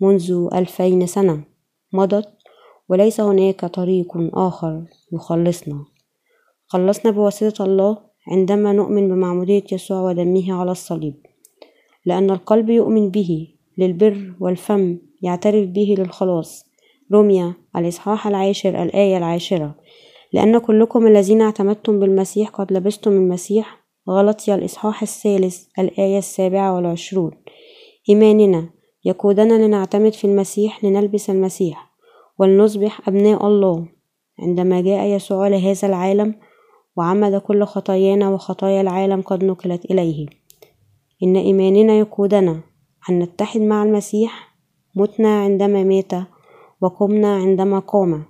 منذ 0.00 0.48
ألفين 0.54 1.06
سنة 1.06 1.44
مضت 1.92 2.28
وليس 2.88 3.20
هناك 3.20 3.64
طريق 3.64 4.08
آخر 4.34 4.84
يخلصنا. 5.12 5.84
خلصنا 6.66 7.10
بواسطة 7.10 7.64
الله 7.64 7.98
عندما 8.28 8.72
نؤمن 8.72 9.08
بمعمودية 9.08 9.64
يسوع 9.72 10.00
ودمه 10.00 10.52
على 10.52 10.70
الصليب 10.70 11.14
لأن 12.06 12.30
القلب 12.30 12.70
يؤمن 12.70 13.10
به 13.10 13.48
للبر 13.78 14.34
والفم 14.40 14.98
يعترف 15.22 15.68
به 15.68 15.94
للخلاص. 15.98 16.64
رمية 17.12 17.56
الإصحاح 17.76 18.26
العاشر 18.26 18.82
الآية 18.82 19.18
العاشرة. 19.18 19.74
لأن 20.34 20.58
كلكم 20.58 21.06
الذين 21.06 21.42
اعتمدتم 21.42 22.00
بالمسيح 22.00 22.48
قد 22.48 22.72
لبستم 22.72 23.12
المسيح. 23.12 23.84
غلطي 24.10 24.54
الإصحاح 24.54 25.02
الثالث 25.02 25.66
الآية 25.78 26.18
السابعة 26.18 26.74
والعشرون. 26.74 27.30
إيماننا 28.08 28.70
يقودنا 29.04 29.66
لنعتمد 29.66 30.12
في 30.12 30.26
المسيح 30.26 30.84
لنلبس 30.84 31.30
المسيح 31.30 31.90
ولنصبح 32.38 33.08
أبناء 33.08 33.46
الله. 33.46 33.86
عندما 34.38 34.80
جاء 34.80 35.06
يسوع 35.06 35.48
لهذا 35.48 35.88
العالم 35.88 36.34
وعمد 36.96 37.36
كل 37.36 37.64
خطايانا 37.64 38.30
وخطايا 38.30 38.80
العالم 38.80 39.20
قد 39.20 39.44
نقلت 39.44 39.84
إليه. 39.84 40.26
إن 41.22 41.36
إيماننا 41.36 41.92
يقودنا 41.98 42.60
أن 43.10 43.18
نتحد 43.18 43.60
مع 43.60 43.82
المسيح. 43.82 44.54
متنا 44.94 45.42
عندما 45.42 45.84
مات 45.84 46.12
وقمنا 46.80 47.34
عندما 47.36 47.78
قام. 47.78 48.24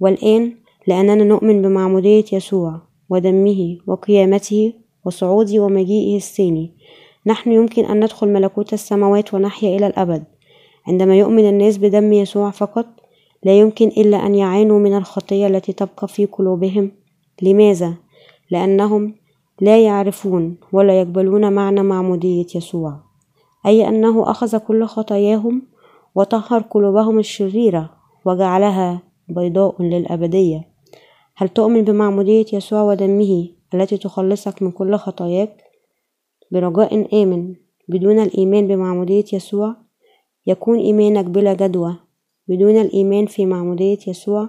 والآن 0.00 0.63
لأننا 0.86 1.24
نؤمن 1.24 1.62
بمعمودية 1.62 2.24
يسوع 2.32 2.80
ودمه 3.10 3.78
وقيامته 3.86 4.72
وصعوده 5.04 5.60
ومجيئه 5.60 6.16
الثاني 6.16 6.72
نحن 7.26 7.52
يمكن 7.52 7.84
أن 7.84 8.04
ندخل 8.04 8.28
ملكوت 8.28 8.72
السماوات 8.72 9.34
ونحيا 9.34 9.76
إلى 9.76 9.86
الأبد. 9.86 10.24
عندما 10.86 11.18
يؤمن 11.18 11.48
الناس 11.48 11.78
بدم 11.78 12.12
يسوع 12.12 12.50
فقط 12.50 12.86
لا 13.42 13.58
يمكن 13.58 13.88
إلا 13.88 14.26
أن 14.26 14.34
يعانوا 14.34 14.78
من 14.78 14.96
الخطية 14.96 15.46
التي 15.46 15.72
تبقى 15.72 16.08
في 16.08 16.26
قلوبهم. 16.26 16.90
لماذا؟ 17.42 17.94
لأنهم 18.50 19.14
لا 19.60 19.84
يعرفون 19.84 20.56
ولا 20.72 21.00
يقبلون 21.00 21.52
معنى 21.52 21.82
معمودية 21.82 22.46
يسوع 22.54 22.96
أي 23.66 23.88
أنه 23.88 24.30
أخذ 24.30 24.58
كل 24.58 24.84
خطاياهم 24.84 25.62
وطهر 26.14 26.60
قلوبهم 26.60 27.18
الشريرة 27.18 27.90
وجعلها 28.24 29.02
بيضاء 29.28 29.82
للأبدية. 29.82 30.73
هل 31.36 31.48
تؤمن 31.48 31.84
بمعمودية 31.84 32.46
يسوع 32.52 32.82
ودمه 32.82 33.48
التي 33.74 33.96
تخلصك 33.96 34.62
من 34.62 34.70
كل 34.70 34.96
خطاياك؟ 34.96 35.64
برجاء 36.52 37.22
آمن 37.22 37.54
بدون 37.88 38.18
الإيمان 38.18 38.68
بمعمودية 38.68 39.24
يسوع. 39.32 39.76
يكون 40.46 40.78
إيمانك 40.78 41.24
بلا 41.24 41.54
جدوى 41.54 41.96
بدون 42.48 42.76
الإيمان 42.80 43.26
في 43.26 43.46
معمودية 43.46 43.98
يسوع. 44.06 44.48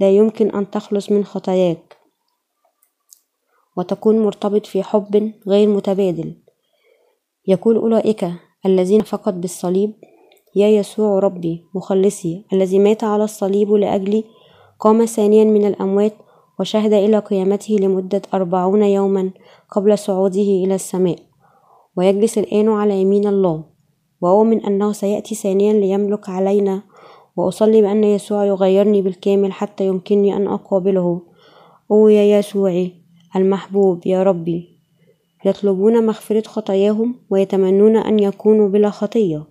لا 0.00 0.10
يمكن 0.10 0.50
أن 0.50 0.70
تخلص 0.70 1.12
من 1.12 1.24
خطاياك. 1.24 1.96
وتكون 3.76 4.18
مرتبط 4.18 4.66
في 4.66 4.82
حب 4.82 5.32
غير 5.48 5.68
متبادل. 5.68 6.36
يقول 7.46 7.76
أولئك 7.76 8.30
الذين 8.66 9.00
فقط 9.00 9.34
بالصليب 9.34 9.92
يا 10.56 10.68
يسوع 10.68 11.18
ربي 11.18 11.64
مخلصي 11.74 12.44
الذي 12.52 12.78
مات 12.78 13.04
على 13.04 13.24
الصليب 13.24 13.72
لأجلي 13.72 14.24
قام 14.82 15.04
ثانيا 15.04 15.44
من 15.44 15.66
الأموات 15.66 16.12
وشهد 16.60 16.92
إلى 16.92 17.18
قيامته 17.18 17.76
لمدة 17.80 18.22
أربعون 18.34 18.82
يوما 18.82 19.30
قبل 19.70 19.98
صعوده 19.98 20.40
إلى 20.64 20.74
السماء 20.74 21.16
ويجلس 21.96 22.38
الآن 22.38 22.68
على 22.68 23.00
يمين 23.00 23.26
الله. 23.26 23.64
وأؤمن 24.20 24.64
أنه 24.64 24.92
سيأتي 24.92 25.34
ثانيا 25.34 25.72
ليملك 25.72 26.28
علينا 26.28 26.82
وأصلي 27.36 27.82
بأن 27.82 28.04
يسوع 28.04 28.44
يغيرني 28.44 29.02
بالكامل 29.02 29.52
حتى 29.52 29.86
يمكنني 29.86 30.36
أن 30.36 30.46
أقابله. 30.46 31.22
أو 31.90 32.08
يا 32.08 32.38
يسوعي 32.38 32.92
المحبوب 33.36 34.06
يا 34.06 34.22
ربي 34.22 34.68
يطلبون 35.44 36.06
مغفرة 36.06 36.42
خطاياهم 36.46 37.14
ويتمنون 37.30 37.96
أن 37.96 38.18
يكونوا 38.18 38.68
بلا 38.68 38.90
خطية. 38.90 39.44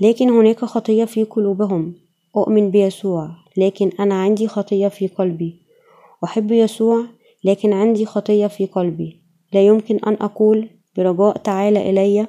لكن 0.00 0.30
هناك 0.30 0.64
خطية 0.64 1.04
في 1.04 1.24
قلوبهم. 1.24 1.94
أؤمن 2.36 2.70
بيسوع. 2.70 3.45
لكن 3.56 3.90
أنا 4.00 4.14
عندي 4.14 4.48
خطية 4.48 4.88
في 4.88 5.06
قلبي. 5.06 5.62
أحب 6.24 6.50
يسوع 6.50 7.04
لكن 7.44 7.72
عندي 7.72 8.06
خطية 8.06 8.46
في 8.46 8.66
قلبي. 8.66 9.22
لا 9.52 9.66
يمكن 9.66 9.98
أن 10.06 10.14
أقول 10.20 10.68
برجاء 10.96 11.36
تعال 11.36 11.76
إلي 11.76 12.26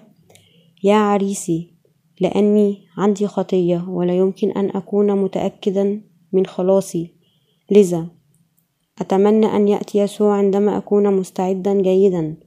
يا 0.83 0.95
عريسي 0.95 1.73
لأني 2.21 2.77
عندي 2.97 3.27
خطية 3.27 3.85
ولا 3.89 4.17
يمكن 4.17 4.51
أن 4.51 4.69
أكون 4.75 5.11
متأكدا 5.15 6.01
من 6.33 6.45
خلاصي. 6.45 7.13
لذا 7.71 8.07
أتمنى 9.01 9.45
أن 9.45 9.67
يأتي 9.67 9.97
يسوع 9.97 10.37
عندما 10.37 10.77
أكون 10.77 11.13
مستعدا 11.13 11.81
جيدا 11.81 12.37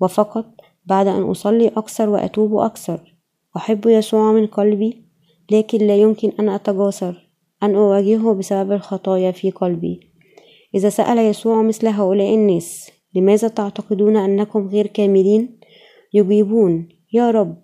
وفقط 0.00 0.46
بعد 0.86 1.06
أن 1.06 1.22
أصلي 1.22 1.68
أكثر 1.68 2.08
وأتوب 2.08 2.56
أكثر. 2.56 3.14
أحب 3.56 3.86
يسوع 3.86 4.32
من 4.32 4.46
قلبي 4.46 5.02
لكن 5.50 5.78
لا 5.78 5.96
يمكن 5.96 6.32
أن 6.40 6.48
أتجاسر 6.48 7.21
أن 7.62 7.74
أواجهه 7.74 8.34
بسبب 8.34 8.72
الخطايا 8.72 9.30
في 9.30 9.50
قلبي. 9.50 10.00
إذا 10.74 10.88
سأل 10.88 11.18
يسوع 11.18 11.62
مثل 11.62 11.86
هؤلاء 11.88 12.34
الناس 12.34 12.90
لماذا 13.14 13.48
تعتقدون 13.48 14.16
أنكم 14.16 14.68
غير 14.68 14.86
كاملين؟ 14.86 15.60
يجيبون 16.14 16.88
يا 17.12 17.30
رب 17.30 17.56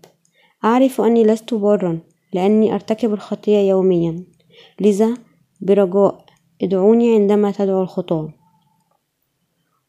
أعرف 0.64 1.00
أني 1.00 1.24
لست 1.24 1.54
برا 1.54 1.98
لأني 2.32 2.74
أرتكب 2.74 3.12
الخطية 3.12 3.58
يوميا. 3.58 4.24
لذا 4.80 5.14
برجاء 5.60 6.24
ادعوني 6.62 7.14
عندما 7.14 7.50
تدعو 7.50 7.82
الخطاة. 7.82 8.28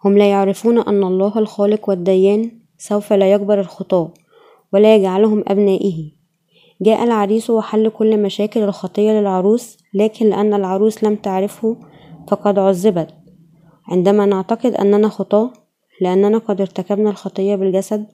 هم 0.05 0.17
لا 0.17 0.29
يعرفون 0.29 0.79
أن 0.79 1.03
الله 1.03 1.39
الخالق 1.39 1.89
والديان 1.89 2.51
سوف 2.77 3.13
لا 3.13 3.33
يجبر 3.33 3.59
الخطاة 3.59 4.13
ولا 4.73 4.95
يجعلهم 4.95 5.43
أبنائه. 5.47 6.18
جاء 6.81 7.03
العريس 7.03 7.49
وحل 7.49 7.89
كل 7.89 8.17
مشاكل 8.17 8.63
الخطية 8.63 9.11
للعروس 9.11 9.77
لكن 9.93 10.29
لأن 10.29 10.53
العروس 10.53 11.03
لم 11.03 11.15
تعرفه 11.15 11.77
فقد 12.27 12.59
عذبت. 12.59 13.09
عندما 13.87 14.25
نعتقد 14.25 14.73
أننا 14.73 15.09
خطاة 15.09 15.53
لأننا 16.01 16.37
قد 16.37 16.61
ارتكبنا 16.61 17.09
الخطية 17.09 17.55
بالجسد 17.55 18.05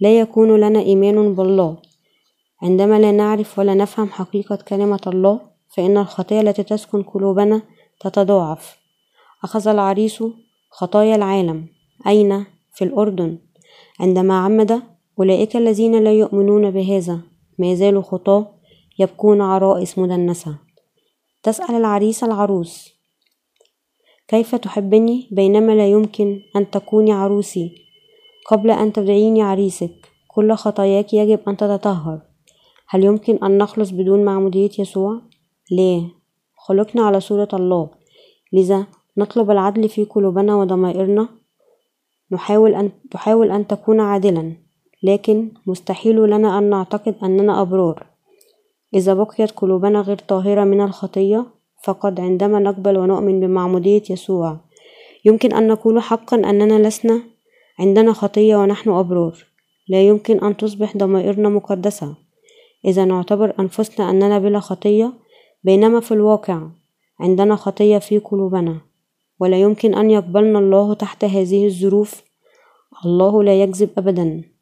لا 0.00 0.18
يكون 0.18 0.60
لنا 0.60 0.80
إيمان 0.80 1.34
بالله. 1.34 1.76
عندما 2.62 2.98
لا 2.98 3.12
نعرف 3.12 3.58
ولا 3.58 3.74
نفهم 3.74 4.08
حقيقة 4.08 4.58
كلمة 4.68 5.00
الله 5.06 5.40
فإن 5.76 5.98
الخطية 5.98 6.40
التي 6.40 6.62
تسكن 6.62 7.02
قلوبنا 7.02 7.62
تتضاعف. 8.00 8.78
أخذ 9.44 9.68
العريس 9.68 10.24
خطايا 10.70 11.16
العالم. 11.16 11.66
أين؟ 12.06 12.44
في 12.74 12.84
الأردن. 12.84 13.38
عندما 14.00 14.38
عمد 14.38 14.82
أولئك 15.18 15.56
الذين 15.56 16.04
لا 16.04 16.12
يؤمنون 16.12 16.70
بهذا. 16.70 17.20
ما 17.58 17.74
زالوا 17.74 18.02
خطاة 18.02 18.54
يبكون 18.98 19.40
عرائس 19.40 19.98
مدنسة 19.98 20.58
تسأل 21.42 21.74
العريس 21.74 22.24
العروس 22.24 22.98
كيف 24.28 24.54
تحبني 24.54 25.28
بينما 25.30 25.72
لا 25.72 25.88
يمكن 25.90 26.40
أن 26.56 26.70
تكوني 26.70 27.12
عروسي؟ 27.12 27.74
قبل 28.50 28.70
أن 28.70 28.92
تدعيني 28.92 29.42
عريسك 29.42 30.08
كل 30.28 30.54
خطاياك 30.54 31.14
يجب 31.14 31.40
أن 31.48 31.56
تتطهر. 31.56 32.20
هل 32.88 33.04
يمكن 33.04 33.38
أن 33.44 33.58
نخلص 33.58 33.90
بدون 33.90 34.24
معمودية 34.24 34.70
يسوع؟ 34.78 35.20
لا 35.70 36.02
خلقنا 36.56 37.02
على 37.02 37.20
صورة 37.20 37.48
الله. 37.52 37.90
لذا 38.52 38.86
نطلب 39.16 39.50
العدل 39.50 39.88
في 39.88 40.04
قلوبنا 40.04 40.56
وضمائرنا 40.56 41.28
نحاول 42.30 42.74
أن 42.74 42.90
تحاول 43.10 43.50
أن 43.50 43.66
تكون 43.66 44.00
عادلا. 44.00 44.56
لكن 45.02 45.50
مستحيل 45.66 46.30
لنا 46.30 46.58
أن 46.58 46.70
نعتقد 46.70 47.14
أننا 47.22 47.62
أبرار. 47.62 48.06
إذا 48.94 49.14
بقيت 49.14 49.50
قلوبنا 49.50 50.00
غير 50.00 50.18
طاهرة 50.18 50.64
من 50.64 50.80
الخطية 50.80 51.46
فقد 51.84 52.20
عندما 52.20 52.58
نقبل 52.58 52.98
ونؤمن 52.98 53.40
بمعمودية 53.40 54.02
يسوع 54.10 54.56
يمكن 55.24 55.52
أن 55.52 55.68
نقول 55.68 56.02
حقا 56.02 56.36
أننا 56.36 56.88
لسنا 56.88 57.20
عندنا 57.78 58.12
خطية 58.12 58.56
ونحن 58.56 58.90
أبرار. 58.90 59.44
لا 59.88 60.02
يمكن 60.02 60.44
أن 60.44 60.56
تصبح 60.56 60.96
ضمائرنا 60.96 61.48
مقدسة. 61.48 62.14
إذا 62.84 63.04
نعتبر 63.04 63.54
أنفسنا 63.60 64.10
أننا 64.10 64.38
بلا 64.38 64.60
خطية 64.60 65.12
بينما 65.64 66.00
في 66.00 66.12
الواقع 66.12 66.60
عندنا 67.20 67.56
خطية 67.56 67.98
في 67.98 68.18
قلوبنا. 68.18 68.80
ولا 69.40 69.60
يمكن 69.60 69.94
أن 69.94 70.10
يقبلنا 70.10 70.58
الله 70.58 70.94
تحت 70.94 71.24
هذه 71.24 71.66
الظروف. 71.66 72.22
الله 73.04 73.42
لا 73.42 73.62
يكذب 73.62 73.90
أبدا. 73.98 74.57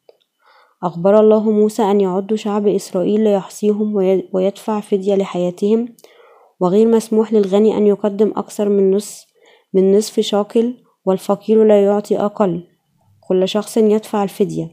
أخبر 0.83 1.19
الله 1.19 1.51
موسى 1.51 1.83
أن 1.83 2.01
يعد 2.01 2.35
شعب 2.35 2.67
إسرائيل 2.67 3.23
ليحصيهم 3.23 3.95
ويدفع 4.33 4.79
فدية 4.79 5.15
لحياتهم 5.15 5.89
وغير 6.59 6.87
مسموح 6.87 7.33
للغني 7.33 7.77
أن 7.77 7.87
يقدم 7.87 8.33
أكثر 8.35 8.69
من 8.69 8.91
نصف 8.91 9.25
من 9.73 9.97
نصف 9.97 10.19
شاكل 10.19 10.73
والفقير 11.05 11.63
لا 11.63 11.83
يعطي 11.83 12.19
أقل. 12.19 12.63
كل 13.27 13.47
شخص 13.47 13.77
يدفع 13.77 14.23
الفدية. 14.23 14.71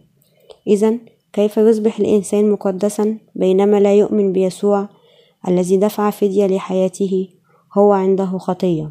إذا 0.66 0.98
كيف 1.32 1.56
يصبح 1.56 1.98
الإنسان 1.98 2.50
مقدسا 2.50 3.18
بينما 3.34 3.80
لا 3.80 3.94
يؤمن 3.94 4.32
بيسوع 4.32 4.88
الذي 5.48 5.76
دفع 5.76 6.10
فدية 6.10 6.46
لحياته 6.46 7.28
هو 7.78 7.92
عنده 7.92 8.38
خطية؟ 8.38 8.90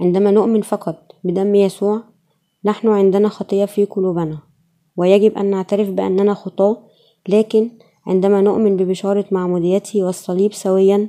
عندما 0.00 0.30
نؤمن 0.30 0.62
فقط 0.62 0.96
بدم 1.24 1.54
يسوع 1.54 2.02
نحن 2.64 2.88
عندنا 2.88 3.28
خطية 3.28 3.64
في 3.64 3.84
قلوبنا. 3.84 4.49
ويجب 5.00 5.38
أن 5.38 5.46
نعترف 5.50 5.88
بأننا 5.88 6.34
خطاة 6.34 6.76
لكن 7.28 7.70
عندما 8.06 8.40
نؤمن 8.40 8.76
ببشارة 8.76 9.24
معموديته 9.30 10.02
والصليب 10.04 10.52
سويا 10.52 11.08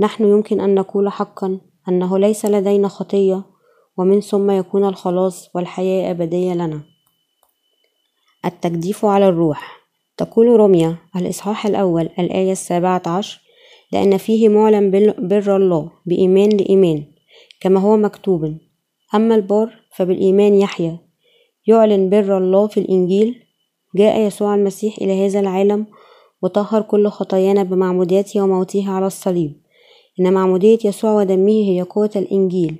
نحن 0.00 0.24
يمكن 0.24 0.60
أن 0.60 0.74
نقول 0.74 1.08
حقا 1.08 1.60
أنه 1.88 2.18
ليس 2.18 2.46
لدينا 2.46 2.88
خطية 2.88 3.44
ومن 3.96 4.20
ثم 4.20 4.50
يكون 4.50 4.84
الخلاص 4.84 5.50
والحياة 5.54 6.10
أبدية 6.10 6.52
لنا. 6.52 6.80
التجديف 8.44 9.04
على 9.04 9.28
الروح. 9.28 9.78
تقول 10.16 10.46
روميا 10.46 10.96
الإصحاح 11.16 11.66
الأول 11.66 12.08
الآية 12.18 12.52
السابعة 12.52 13.02
عشر 13.06 13.40
لأن 13.92 14.16
فيه 14.16 14.48
معلن 14.48 14.90
بر 15.18 15.56
الله 15.56 15.90
بإيمان 16.06 16.48
لإيمان 16.48 17.04
كما 17.60 17.80
هو 17.80 17.96
مكتوب. 17.96 18.58
أما 19.14 19.34
البار 19.34 19.70
فبالإيمان 19.96 20.54
يحيى 20.54 21.07
يعلن 21.68 22.10
بر 22.10 22.38
الله 22.38 22.66
في 22.66 22.80
الإنجيل 22.80 23.42
جاء 23.96 24.20
يسوع 24.20 24.54
المسيح 24.54 24.96
إلى 24.98 25.26
هذا 25.26 25.40
العالم 25.40 25.86
وطهر 26.42 26.82
كل 26.82 27.08
خطايانا 27.08 27.62
بمعموديته 27.62 28.42
وموته 28.42 28.90
على 28.90 29.06
الصليب. 29.06 29.62
إن 30.20 30.32
معمودية 30.32 30.78
يسوع 30.84 31.12
ودمه 31.12 31.52
هي 31.52 31.82
قوة 31.82 32.10
الإنجيل. 32.16 32.76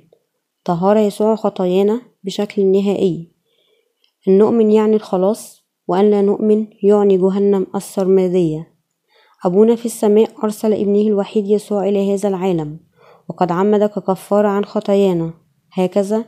طهر 0.65 0.97
يسوع 0.97 1.35
خطايانا 1.35 2.01
بشكل 2.23 2.65
نهائي. 2.65 3.31
أن 4.27 4.37
نؤمن 4.37 4.71
يعني 4.71 4.95
الخلاص 4.95 5.63
وأن 5.87 6.11
لا 6.11 6.21
نؤمن 6.21 6.67
يعني 6.83 7.17
جهنم 7.17 7.67
السرمدية 7.75 8.73
أبونا 9.45 9.75
في 9.75 9.85
السماء 9.85 10.29
أرسل 10.43 10.73
ابنه 10.73 11.01
الوحيد 11.01 11.47
يسوع 11.47 11.89
إلى 11.89 12.13
هذا 12.13 12.29
العالم 12.29 12.79
وقد 13.29 13.51
عمد 13.51 13.83
ككفارة 13.83 14.47
عن 14.47 14.65
خطايانا. 14.65 15.33
هكذا 15.73 16.25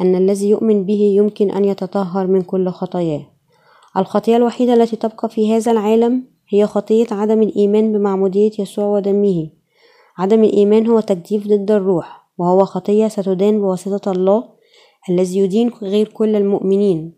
أن 0.00 0.14
الذي 0.14 0.48
يؤمن 0.48 0.84
به 0.84 1.00
يمكن 1.16 1.50
أن 1.50 1.64
يتطهر 1.64 2.26
من 2.26 2.42
كل 2.42 2.68
خطاياه. 2.68 3.26
الخطية 3.96 4.36
الوحيدة 4.36 4.74
التي 4.74 4.96
تبقى 4.96 5.28
في 5.28 5.52
هذا 5.52 5.72
العالم 5.72 6.24
هي 6.48 6.66
خطية 6.66 7.06
عدم 7.10 7.42
الإيمان 7.42 7.92
بمعمودية 7.92 8.50
يسوع 8.58 8.84
ودمه. 8.86 9.50
عدم 10.18 10.44
الإيمان 10.44 10.86
هو 10.86 11.00
تجديف 11.00 11.48
ضد 11.48 11.70
الروح 11.70 12.26
وهو 12.38 12.64
خطية 12.64 13.08
ستدان 13.08 13.60
بواسطة 13.60 14.12
الله 14.12 14.44
الذي 15.10 15.38
يدين 15.38 15.70
غير 15.82 16.08
كل 16.08 16.36
المؤمنين 16.36 17.12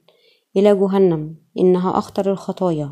إلى 0.57 0.75
جهنم 0.75 1.37
إنها 1.59 1.99
أخطر 1.99 2.31
الخطايا. 2.31 2.91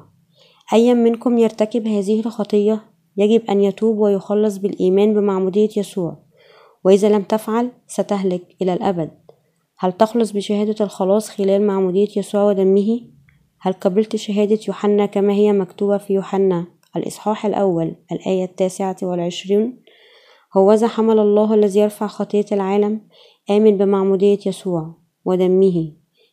أي 0.73 0.95
منكم 0.95 1.39
يرتكب 1.39 1.87
هذه 1.87 2.21
الخطية 2.21 2.83
يجب 3.17 3.43
أن 3.51 3.61
يتوب 3.61 3.99
ويخلص 3.99 4.57
بالإيمان 4.57 5.15
بمعمودية 5.15 5.69
يسوع 5.77 6.17
وإذا 6.85 7.09
لم 7.09 7.23
تفعل 7.23 7.71
ستهلك 7.87 8.43
إلى 8.63 8.73
الأبد. 8.73 9.11
هل 9.79 9.93
تخلص 9.93 10.31
بشهادة 10.31 10.85
الخلاص 10.85 11.29
خلال 11.29 11.67
معمودية 11.67 12.09
يسوع 12.17 12.43
ودمه؟ 12.43 13.01
هل 13.61 13.73
قبلت 13.73 14.17
شهادة 14.17 14.59
يوحنا 14.69 15.07
كما 15.07 15.33
هي 15.33 15.53
مكتوبة 15.53 15.99
في 15.99 16.13
يوحنا؟ 16.13 16.67
الإصحاح 16.97 17.47
الأول 17.47 17.95
الآية 18.13 18.45
التاسعة 18.45 18.97
والعشرين 19.03 19.83
هوذا 20.57 20.87
حمل 20.87 21.19
الله 21.19 21.55
الذي 21.55 21.81
يرفع 21.81 22.07
خطية 22.07 22.47
العالم 22.53 23.01
آمن 23.51 23.77
بمعمودية 23.77 24.39
يسوع 24.47 24.95
ودمه 25.25 25.93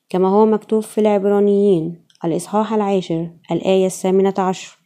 كما 0.10 0.30
هو 0.30 0.46
مكتوب 0.46 0.84
في 0.84 1.02
العبرانيين. 1.02 2.06
الإصحاح 2.26 2.74
العاشر 2.74 3.30
الآية 3.52 3.86
الثامنة 3.86 4.34
عشر. 4.38 4.78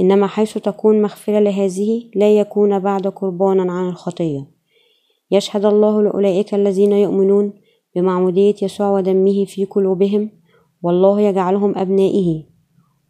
إنما 0.00 0.26
حيث 0.26 0.58
تكون 0.58 1.02
مغفرة 1.02 1.38
لهذه 1.38 2.10
لا 2.14 2.38
يكون 2.38 2.78
بعد 2.78 3.06
قربانا 3.06 3.72
عن 3.72 3.88
الخطية. 3.88 4.46
يشهد 5.30 5.64
الله 5.64 6.02
لأولئك 6.02 6.54
الذين 6.54 6.92
يؤمنون 6.92 7.52
بمعمودية 7.96 8.54
يسوع 8.62 8.90
ودمه 8.90 9.44
في 9.44 9.64
قلوبهم 9.64 10.30
والله 10.82 11.20
يجعلهم 11.20 11.78
أبنائه. 11.78 12.44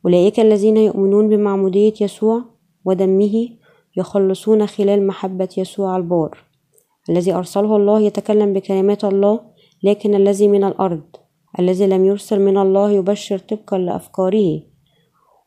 أولئك 0.04 0.40
الذين 0.40 0.76
يؤمنون 0.76 1.28
بمعمودية 1.28 1.94
يسوع 2.00 2.42
ودمه 2.84 3.48
يخلصون 3.96 4.66
خلال 4.66 5.06
محبة 5.06 5.48
يسوع 5.58 5.96
البار. 5.96 6.38
الذي 7.10 7.34
أرسله 7.34 7.76
الله 7.76 8.00
يتكلم 8.00 8.52
بكلمات 8.52 9.04
الله 9.04 9.40
لكن 9.82 10.14
الذي 10.14 10.48
من 10.48 10.64
الأرض. 10.64 11.02
الذي 11.58 11.86
لم 11.86 12.04
يرسل 12.04 12.40
من 12.40 12.58
الله 12.58 12.90
يبشر 12.90 13.38
طبقا 13.38 13.78
لأفكاره. 13.78 14.62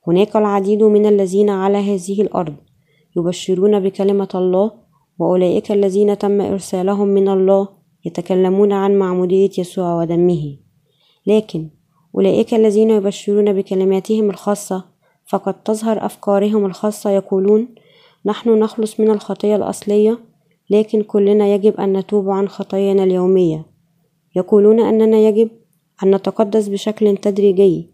هناك 0.07 0.35
العديد 0.35 0.83
من 0.83 1.05
الذين 1.05 1.49
على 1.49 1.77
هذه 1.77 2.21
الأرض 2.21 2.55
يبشرون 3.17 3.79
بكلمة 3.79 4.29
الله 4.35 4.71
وأولئك 5.19 5.71
الذين 5.71 6.17
تم 6.17 6.41
إرسالهم 6.41 7.07
من 7.07 7.29
الله 7.29 7.78
يتكلمون 8.05 8.71
عن 8.71 8.97
معمودية 8.97 9.49
يسوع 9.57 9.95
ودمه 9.95 10.57
لكن 11.27 11.69
أولئك 12.15 12.53
الذين 12.53 12.89
يبشرون 12.89 13.53
بكلماتهم 13.53 14.29
الخاصة 14.29 14.85
فقد 15.27 15.63
تظهر 15.63 16.05
أفكارهم 16.05 16.65
الخاصة 16.65 17.09
يقولون 17.09 17.67
نحن 18.25 18.49
نخلص 18.49 18.99
من 18.99 19.11
الخطية 19.11 19.55
الأصلية 19.55 20.19
لكن 20.69 21.03
كلنا 21.03 21.47
يجب 21.47 21.79
أن 21.79 21.97
نتوب 21.97 22.29
عن 22.29 22.49
خطايانا 22.49 23.03
اليومية 23.03 23.65
يقولون 24.35 24.79
أننا 24.79 25.17
يجب 25.17 25.49
أن 26.03 26.15
نتقدس 26.15 26.67
بشكل 26.67 27.17
تدريجي 27.17 27.89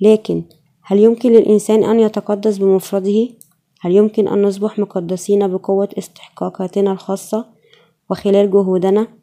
لكن 0.00 0.42
هل 0.82 0.98
يمكن 0.98 1.32
للإنسان 1.32 1.84
أن 1.84 2.00
يتقدس 2.00 2.58
بمفرده؟ 2.58 3.28
هل 3.80 3.92
يمكن 3.96 4.28
أن 4.28 4.42
نصبح 4.42 4.78
مقدسين 4.78 5.48
بقوة 5.48 5.88
استحقاقاتنا 5.98 6.92
الخاصة 6.92 7.46
وخلال 8.10 8.50
جهودنا؟ 8.50 9.19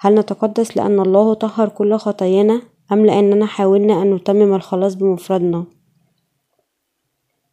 هل 0.00 0.14
نتقدس 0.14 0.76
لأن 0.76 1.00
الله 1.00 1.34
طهر 1.34 1.68
كل 1.68 1.96
خطايانا 1.96 2.62
أم 2.92 3.06
لأننا 3.06 3.46
حاولنا 3.46 4.02
أن 4.02 4.14
نتمم 4.14 4.54
الخلاص 4.54 4.94
بمفردنا؟ 4.94 5.64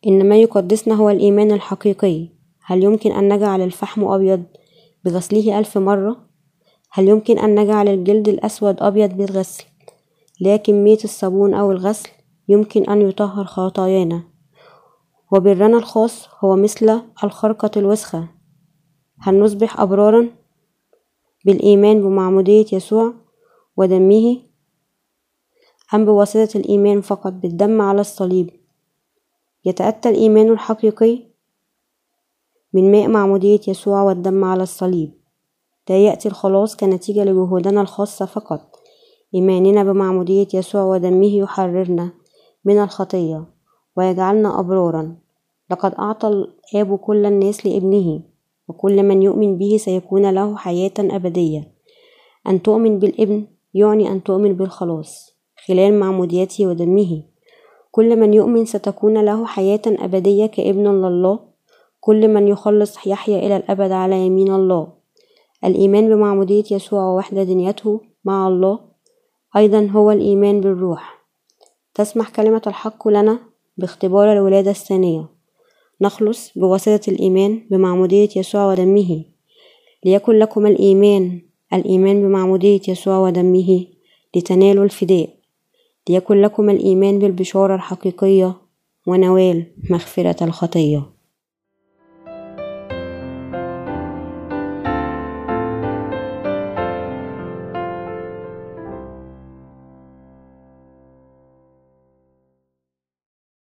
إن 0.08 0.30
ما 0.30 0.36
يقدسنا 0.36 0.94
هو 0.96 1.10
الإيمان 1.10 1.52
الحقيقي 1.52 2.28
هل 2.66 2.84
يمكن 2.84 3.12
أن 3.12 3.34
نجعل 3.34 3.62
الفحم 3.62 4.04
أبيض 4.04 4.44
بغسله 5.06 5.60
ألف 5.60 5.78
مرة؟ 5.78 6.18
هل 6.92 7.08
يمكن 7.08 7.40
أن 7.40 7.60
نجعل 7.60 7.88
الجلد 7.88 8.28
الأسود 8.28 8.76
أبيض 8.82 9.14
بالغسل؟ 9.14 9.64
لا 10.40 10.58
كمية 10.58 10.98
الصابون 11.04 11.54
أو 11.54 11.72
الغسل 11.72 12.10
يمكن 12.48 12.90
أن 12.90 13.02
يطهر 13.02 13.46
خطايانا 13.46 14.24
وبرنا 15.32 15.78
الخاص 15.78 16.28
هو 16.40 16.56
مثل 16.56 17.02
الخرقة 17.24 17.72
الوسخة 17.78 18.28
هل 19.20 19.40
نصبح 19.40 19.80
أبرارا 19.80 20.30
بالإيمان 21.46 22.02
بمعمودية 22.02 22.66
يسوع 22.74 23.14
ودمه 23.78 24.38
أم 25.94 26.06
بواسطة 26.06 26.58
الإيمان 26.58 27.02
فقط 27.02 27.34
بالدم 27.34 27.82
على 27.82 28.02
الصليب؟ 28.02 28.50
يتأتى 29.66 30.10
الإيمان 30.10 30.50
الحقيقي 30.52 31.20
من 32.74 32.92
ماء 32.92 33.08
معمودية 33.08 33.60
يسوع 33.68 34.02
والدم 34.02 34.44
على 34.44 34.64
الصليب. 34.64 35.12
لا 35.90 35.98
يأتي 35.98 36.28
الخلاص 36.30 36.76
كنتيجة 36.76 37.24
لجهودنا 37.24 37.82
الخاصة 37.82 38.26
فقط. 38.26 38.80
إيماننا 39.36 39.84
بمعمودية 39.84 40.48
يسوع 40.54 40.82
ودمه 40.84 41.38
يحررنا 41.38 42.12
من 42.66 42.78
الخطية 42.78 43.46
ويجعلنا 43.96 44.60
أبرارا. 44.60 45.16
لقد 45.72 45.94
أعطى 45.94 46.28
الآب 46.28 46.98
كل 46.98 47.26
الناس 47.26 47.66
لابنه. 47.66 48.22
وكل 48.68 49.04
من 49.04 49.22
يؤمن 49.22 49.58
به 49.58 49.78
سيكون 49.78 50.30
له 50.30 50.58
حياة 50.58 50.94
أبدية. 51.00 51.72
أن 52.48 52.62
تؤمن 52.62 53.00
بالابن 53.00 53.48
يعني 53.74 54.12
أن 54.12 54.24
تؤمن 54.24 54.54
بالخلاص 54.54 55.36
خلال 55.68 56.00
معموديته 56.00 56.68
ودمه. 56.68 57.24
كل 57.92 58.16
من 58.20 58.34
يؤمن 58.34 58.66
ستكون 58.66 59.26
له 59.26 59.46
حياة 59.46 59.82
أبدية 59.88 60.46
كابن 60.46 60.88
لله. 60.88 61.40
كل 62.00 62.28
من 62.28 62.48
يخلص 62.48 63.08
يحيا 63.08 63.40
إلى 63.40 63.56
الأبد 63.58 63.92
على 63.92 64.26
يمين 64.26 64.54
الله. 64.54 64.88
الإيمان 65.66 66.10
بمعمودية 66.10 66.64
يسوع 66.72 67.04
ووحدة 67.04 67.44
دنيته 67.44 68.02
مع 68.26 68.48
الله 68.48 68.80
أيضا 69.58 69.90
هو 69.92 70.12
الإيمان 70.12 70.62
بالروح. 70.62 71.26
تسمح 71.94 72.30
كلمة 72.30 72.62
الحق 72.68 73.08
لنا 73.08 73.40
باختبار 73.78 74.32
الولادة 74.32 74.72
الثانية. 74.72 75.35
نخلص 76.02 76.52
بواسطة 76.56 77.10
الإيمان 77.10 77.62
بمعمودية 77.72 78.30
يسوع 78.36 78.72
ودمه. 78.72 79.24
ليكن 80.06 80.34
لكم 80.34 80.66
الإيمان 80.66 81.42
الإيمان 81.74 82.22
بمعمودية 82.22 82.82
يسوع 82.88 83.18
ودمه 83.18 83.86
لتنالوا 84.36 84.84
الفداء. 84.84 85.30
ليكن 86.10 86.42
لكم 86.42 86.70
الإيمان 86.70 87.20
بالبشارة 87.20 87.76
الحقيقية 87.76 88.54
ونوال 89.08 89.66
مغفرة 89.90 90.44
الخطية. 90.44 91.15